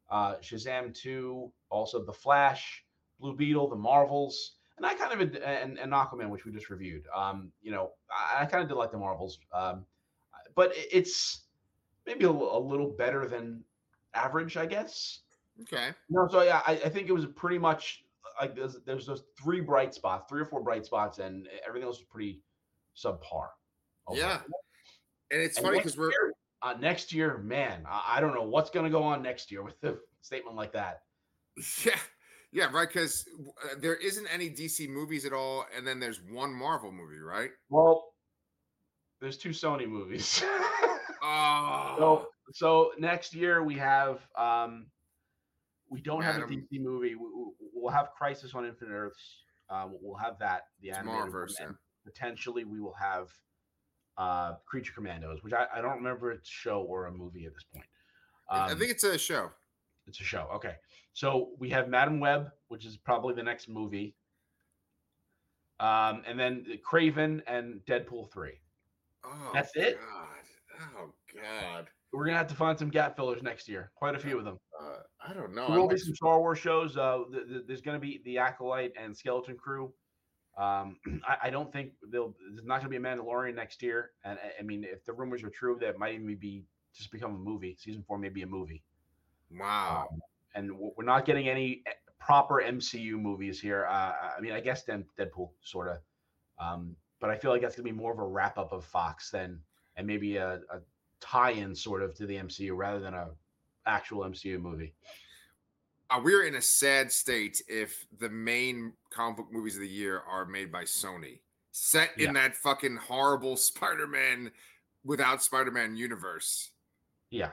uh, 0.09 0.36
Shazam 0.38 0.93
two, 0.93 1.51
also 1.69 2.03
The 2.03 2.11
Flash, 2.11 2.84
Blue 3.19 3.36
Beetle, 3.36 3.69
The 3.69 3.75
Marvels, 3.75 4.53
and 4.77 4.86
I 4.86 4.95
kind 4.95 5.13
of 5.13 5.21
and, 5.41 5.77
and 5.80 5.93
Aquaman, 5.93 6.30
which 6.30 6.45
we 6.45 6.51
just 6.51 6.69
reviewed. 6.69 7.05
Um, 7.15 7.51
you 7.61 7.71
know, 7.71 7.91
I, 8.11 8.41
I 8.41 8.45
kind 8.45 8.63
of 8.63 8.67
did 8.69 8.75
like 8.75 8.91
The 8.91 8.97
Marvels, 8.97 9.39
um, 9.53 9.86
but 10.55 10.75
it- 10.75 10.89
it's 10.91 11.43
maybe 12.05 12.25
a, 12.25 12.32
a 12.32 12.59
little 12.59 12.89
better 12.89 13.27
than 13.27 13.63
average, 14.13 14.57
I 14.57 14.65
guess. 14.65 15.19
Okay. 15.62 15.89
No, 16.10 16.28
so 16.28 16.43
yeah, 16.43 16.62
I, 16.66 16.74
I 16.74 16.89
think 16.89 17.10
it 17.10 17.14
was 17.14 17.26
pretty 17.26 17.57
much 17.57 18.03
like 18.39 18.55
there's, 18.55 18.78
there's 18.86 19.05
those 19.05 19.24
three 19.41 19.62
bright 19.62 19.93
spots, 19.93 20.26
three 20.30 20.41
or 20.41 20.45
four 20.45 20.62
bright 20.64 20.86
spots, 20.86 21.20
and 21.20 21.47
everything 21.68 21.88
else 21.88 21.97
was 21.99 22.07
pretty 22.10 22.41
subpar. 22.95 23.47
Yeah. 24.14 24.39
And 25.32 25.41
it's 25.41 25.57
And 25.57 25.66
funny 25.66 25.78
because 25.78 25.97
we're 25.97 26.10
year- 26.12 26.34
Uh, 26.62 26.74
next 26.80 27.14
year, 27.14 27.38
man, 27.38 27.84
I, 27.88 28.16
I 28.18 28.22
don't 28.22 28.34
know 28.34 28.43
what's 28.43 28.70
going 28.70 28.86
to 28.86 28.89
go 28.89 29.03
on 29.03 29.22
next 29.22 29.51
year 29.51 29.64
with 29.64 29.82
a 29.84 29.95
statement 30.22 30.55
like 30.55 30.74
that. 30.74 31.01
Yeah, 31.86 31.99
yeah, 32.51 32.72
right. 32.72 32.88
Because 32.88 33.26
uh, 33.64 33.76
there 33.80 33.95
isn't 33.95 34.26
any 34.34 34.49
DC 34.49 34.89
movies 34.89 35.26
at 35.26 35.34
all, 35.34 35.66
and 35.76 35.86
then 35.86 35.99
there's 35.99 36.22
one 36.32 36.51
Marvel 36.53 36.91
movie, 36.91 37.20
right? 37.20 37.51
Well, 37.70 38.14
there's 39.22 39.38
two 39.38 39.49
Sony 39.49 39.88
movies. 39.88 40.41
Oh, 41.22 41.95
so, 41.99 42.28
so 42.53 42.91
next 42.97 43.36
year 43.36 43.62
we 43.64 43.76
have 43.76 44.22
um, 44.38 44.88
we 45.89 46.01
don't 46.01 46.21
have 46.21 46.37
a 46.37 46.45
DC 46.45 46.79
movie. 46.81 47.15
We, 47.15 47.27
we'll 47.73 47.91
have 47.93 48.09
Crisis 48.17 48.53
on 48.55 48.65
Infinite 48.65 48.91
Earths. 48.93 49.43
Um, 49.69 49.95
we'll 50.01 50.17
have 50.17 50.37
that. 50.39 50.63
The 50.81 50.89
Tomorrowverse, 50.91 51.53
and 51.61 51.75
potentially 52.05 52.63
we 52.63 52.79
will 52.79 52.95
have 52.99 53.29
uh, 54.17 54.55
Creature 54.65 54.93
Commandos, 54.93 55.43
which 55.43 55.53
I, 55.53 55.65
I 55.75 55.81
don't 55.81 55.95
remember 55.95 56.31
it's 56.31 56.49
a 56.49 56.51
show 56.51 56.81
or 56.81 57.05
a 57.07 57.11
movie 57.11 57.45
at 57.45 57.53
this 57.53 57.63
point. 57.73 57.85
I 58.49 58.71
Um, 58.71 58.79
think 58.79 58.91
it's 58.91 59.03
a 59.03 59.17
show. 59.17 59.51
it's 60.07 60.19
a 60.19 60.23
show. 60.23 60.49
Okay, 60.55 60.75
so 61.13 61.49
we 61.59 61.69
have 61.69 61.87
Madame 61.87 62.19
Web, 62.19 62.49
which 62.67 62.85
is 62.85 62.97
probably 62.97 63.33
the 63.35 63.43
next 63.43 63.69
movie. 63.69 64.15
Um, 65.79 66.23
and 66.27 66.37
then 66.37 66.65
Kraven 66.89 67.41
and 67.47 67.79
Deadpool 67.87 68.31
three. 68.33 68.59
Oh, 69.23 69.51
That's 69.53 69.71
it? 69.75 69.97
God. 69.99 70.89
Oh 70.97 71.13
God. 71.33 71.87
We're 72.11 72.25
gonna 72.25 72.37
have 72.37 72.47
to 72.47 72.55
find 72.55 72.77
some 72.77 72.89
gap 72.89 73.15
fillers 73.15 73.43
next 73.43 73.67
year. 73.69 73.91
Quite 73.95 74.15
a 74.15 74.19
few 74.19 74.37
of 74.39 74.45
them. 74.45 74.57
Uh, 74.81 74.97
I 75.28 75.34
don't 75.34 75.53
know. 75.53 75.67
There 75.70 75.80
will 75.80 75.88
be 75.89 75.97
some 75.97 76.15
Star 76.15 76.39
Wars 76.39 76.59
shows. 76.59 76.95
Uh, 76.97 77.24
th- 77.32 77.47
th- 77.47 77.63
there's 77.67 77.82
going 77.82 77.95
to 77.95 77.99
be 78.01 78.22
the 78.26 78.38
Acolyte 78.38 78.93
and 78.97 79.15
Skeleton 79.15 79.57
Crew. 79.57 79.93
Um, 80.57 80.97
I, 81.28 81.38
I 81.43 81.49
don't 81.49 81.72
think 81.72 81.91
they'll. 82.09 82.36
There's 82.53 82.65
not 82.65 82.82
going 82.82 82.86
to 82.86 82.89
be 82.89 82.95
a 82.97 82.99
Mandalorian 82.99 83.55
next 83.55 83.82
year. 83.82 84.11
And 84.24 84.39
I- 84.39 84.59
I 84.59 84.63
mean, 84.63 84.84
if 84.84 85.03
the 85.05 85.13
rumors 85.13 85.43
are 85.43 85.49
true, 85.49 85.78
that 85.82 85.97
might 85.99 86.13
even 86.15 86.34
be 86.36 86.63
just 86.95 87.11
become 87.11 87.36
a 87.36 87.38
movie. 87.38 87.76
Season 87.80 88.03
four 88.07 88.17
may 88.17 88.30
be 88.30 88.41
a 88.43 88.47
movie. 88.47 88.82
wow. 89.57 90.07
Um, 90.11 90.22
and 90.55 90.70
w- 90.70 90.91
we're 90.97 91.03
not 91.05 91.26
getting 91.26 91.47
any 91.47 91.84
eh, 91.86 91.91
proper 92.20 92.61
MCU 92.65 93.11
movies 93.20 93.59
here. 93.61 93.86
Uh, 93.89 94.13
I 94.38 94.41
mean, 94.41 94.51
I 94.53 94.59
guess 94.59 94.84
then 94.84 95.05
Deadpool 95.17 95.51
sort 95.61 95.88
of, 95.89 95.97
um, 96.59 96.95
but 97.20 97.30
I 97.30 97.38
feel 97.38 97.51
like 97.51 97.61
that's 97.61 97.76
going 97.76 97.86
to 97.86 97.93
be 97.93 97.97
more 97.97 98.11
of 98.11 98.20
a 98.20 98.26
wrap 98.26 98.57
up 98.57 98.72
of 98.74 98.84
Fox 98.86 99.30
than 99.30 99.59
and 99.95 100.07
maybe 100.07 100.38
a, 100.38 100.55
a 100.74 100.80
tie-in 101.20 101.76
sort 101.76 102.01
of 102.01 102.15
to 102.15 102.26
the 102.26 102.36
MCU 102.38 102.72
rather 102.76 102.99
than 102.99 103.13
a 103.13 103.30
actual 103.89 104.21
MCU 104.23 104.61
movie. 104.61 104.93
Uh, 106.09 106.19
we're 106.23 106.45
in 106.45 106.55
a 106.55 106.61
sad 106.61 107.11
state 107.11 107.61
if 107.67 108.05
the 108.19 108.29
main 108.29 108.93
comic 109.11 109.37
book 109.37 109.47
movies 109.51 109.75
of 109.75 109.81
the 109.81 109.87
year 109.87 110.21
are 110.29 110.45
made 110.45 110.71
by 110.71 110.83
Sony, 110.83 111.39
set 111.71 112.11
in 112.17 112.33
that 112.33 112.55
fucking 112.55 112.95
horrible 112.97 113.55
Spider-Man 113.69 114.51
without 115.03 115.43
Spider-Man 115.43 115.95
universe. 115.95 116.71
Yeah. 117.29 117.51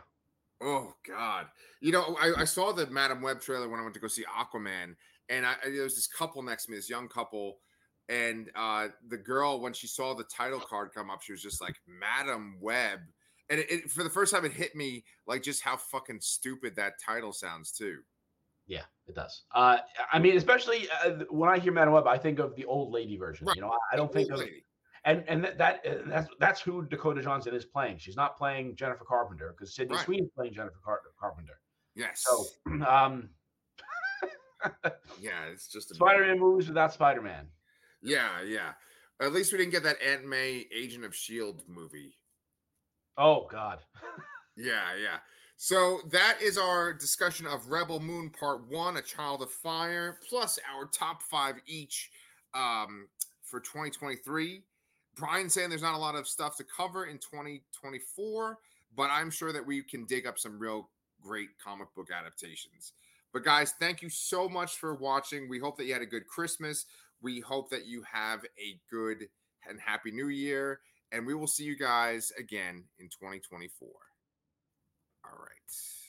Oh 0.63 0.95
God! 1.07 1.49
You 1.81 1.93
know, 1.93 2.17
I, 2.19 2.33
I 2.41 2.45
saw 2.45 2.73
the 2.73 2.87
Madame 2.87 3.21
Web 3.21 3.43
trailer 3.43 3.69
when 3.69 3.79
I 3.79 3.83
went 3.83 3.93
to 3.95 4.01
go 4.01 4.09
see 4.09 4.25
Aquaman, 4.25 4.97
and 5.29 5.45
I, 5.45 5.53
I- 5.63 5.69
there 5.71 5.83
was 5.83 5.95
this 5.97 6.07
couple 6.07 6.43
next 6.43 6.65
to 6.65 6.71
me, 6.71 6.79
this 6.79 6.89
young 6.89 7.09
couple, 7.09 7.59
and 8.09 8.51
uh, 8.55 8.89
the 9.09 9.19
girl 9.19 9.61
when 9.61 9.75
she 9.75 9.87
saw 9.87 10.15
the 10.15 10.25
title 10.25 10.61
card 10.61 10.93
come 10.95 11.11
up, 11.11 11.21
she 11.21 11.33
was 11.33 11.43
just 11.43 11.61
like 11.61 11.77
Madame 11.87 12.57
Web, 12.59 13.01
and 13.49 13.61
it, 13.61 13.71
it, 13.71 13.91
for 13.91 14.03
the 14.03 14.11
first 14.11 14.33
time, 14.35 14.45
it 14.45 14.53
hit 14.53 14.75
me 14.75 15.05
like 15.27 15.43
just 15.43 15.63
how 15.63 15.77
fucking 15.77 16.21
stupid 16.21 16.77
that 16.77 16.95
title 17.05 17.33
sounds 17.33 17.73
too. 17.73 17.99
Yeah, 18.67 18.83
it 19.07 19.15
does. 19.15 19.43
Uh, 19.55 19.79
I 20.13 20.19
mean, 20.19 20.37
especially 20.37 20.89
uh, 21.05 21.25
when 21.31 21.49
I 21.49 21.59
hear 21.59 21.73
Madame 21.73 21.95
Web, 21.95 22.07
I 22.07 22.19
think 22.19 22.41
of 22.41 22.57
the 22.57 22.65
old 22.65 22.93
lady 22.93 23.17
version. 23.17 23.47
Right. 23.47 23.57
You 23.57 23.63
know, 23.63 23.71
I, 23.71 23.95
I 23.95 23.97
don't 23.97 24.13
think 24.13 24.31
of 24.33 24.41
lady. 24.41 24.65
and 25.05 25.23
and 25.29 25.45
that, 25.45 25.59
that 25.59 25.87
uh, 25.87 25.95
that's 26.07 26.29
that's 26.41 26.61
who 26.61 26.85
Dakota 26.85 27.23
Johnson 27.23 27.55
is 27.55 27.65
playing. 27.65 27.99
She's 27.99 28.17
not 28.17 28.37
playing 28.37 28.75
Jennifer 28.75 29.05
Carpenter 29.05 29.55
because 29.57 29.75
Sydney 29.75 29.95
Right. 29.95 30.05
Sweeney's 30.05 30.31
playing 30.35 30.55
Jennifer 30.55 30.81
Car- 30.85 31.03
Carpenter. 31.19 31.61
Yes. 31.95 32.25
So, 32.27 32.47
um, 32.87 33.29
yeah, 35.21 35.45
it's 35.53 35.69
just 35.69 35.93
a 35.93 35.95
Spider-Man 35.95 36.41
movies 36.41 36.69
without 36.69 36.93
Spider-Man. 36.93 37.47
Yeah, 38.03 38.43
yeah. 38.45 38.73
At 39.21 39.33
least 39.33 39.53
we 39.53 39.59
didn't 39.59 39.73
get 39.73 39.85
that 39.85 39.97
Aunt 40.05 40.27
May 40.27 40.67
Agent 40.75 41.05
of 41.05 41.15
Shield 41.15 41.63
movie. 41.69 42.17
Oh 43.19 43.47
God. 43.51 43.79
Yeah, 44.57 44.97
yeah. 45.01 45.19
So 45.59 46.01
that 46.11 46.39
is 46.43 46.59
our 46.59 46.93
discussion 46.93 47.47
of 47.47 47.71
Rebel 47.71 48.01
Moon 48.01 48.31
Part 48.31 48.67
One, 48.69 48.97
A 48.97 49.03
Child 49.03 49.43
of 49.43 49.51
Fire, 49.51 50.19
plus 50.29 50.59
our 50.75 50.87
top 50.87 51.23
five 51.23 51.57
each 51.67 52.11
um, 52.55 53.09
for 53.43 53.61
2023. 53.61 54.63
Brian 55.15 55.49
saying 55.49 55.71
there's 55.71 55.83
not 55.83 55.95
a 55.95 55.99
lot 55.99 56.15
of 56.15 56.29
stuff 56.29 56.57
to 56.57 56.65
cover 56.65 57.07
in 57.07 57.19
2024, 57.19 58.59
but 58.95 59.11
I'm 59.11 59.31
sure 59.31 59.53
that 59.53 59.67
we 59.67 59.83
can 59.83 60.05
dig 60.05 60.27
up 60.27 60.39
some 60.39 60.59
real 60.59 60.91
great 61.23 61.49
comic 61.63 61.89
book 61.95 62.09
adaptations. 62.11 62.93
But 63.33 63.45
guys, 63.45 63.75
thank 63.81 64.03
you 64.03 64.11
so 64.11 64.49
much 64.49 64.77
for 64.77 64.95
watching. 64.95 65.49
We 65.49 65.59
hope 65.59 65.77
that 65.79 65.87
you 65.87 65.93
had 65.95 66.03
a 66.03 66.07
good 66.07 66.27
Christmas. 66.27 66.87
We 67.23 67.41
hope 67.41 67.71
that 67.71 67.87
you 67.87 68.03
have 68.11 68.45
a 68.59 68.79
good 68.91 69.29
and 69.69 69.81
happy 69.81 70.11
new 70.11 70.29
year. 70.29 70.81
And 71.13 71.27
we 71.27 71.35
will 71.35 71.47
see 71.47 71.65
you 71.65 71.77
guys 71.77 72.33
again 72.39 72.85
in 72.99 73.07
2024. 73.09 73.89
All 75.25 75.39
right. 75.39 76.06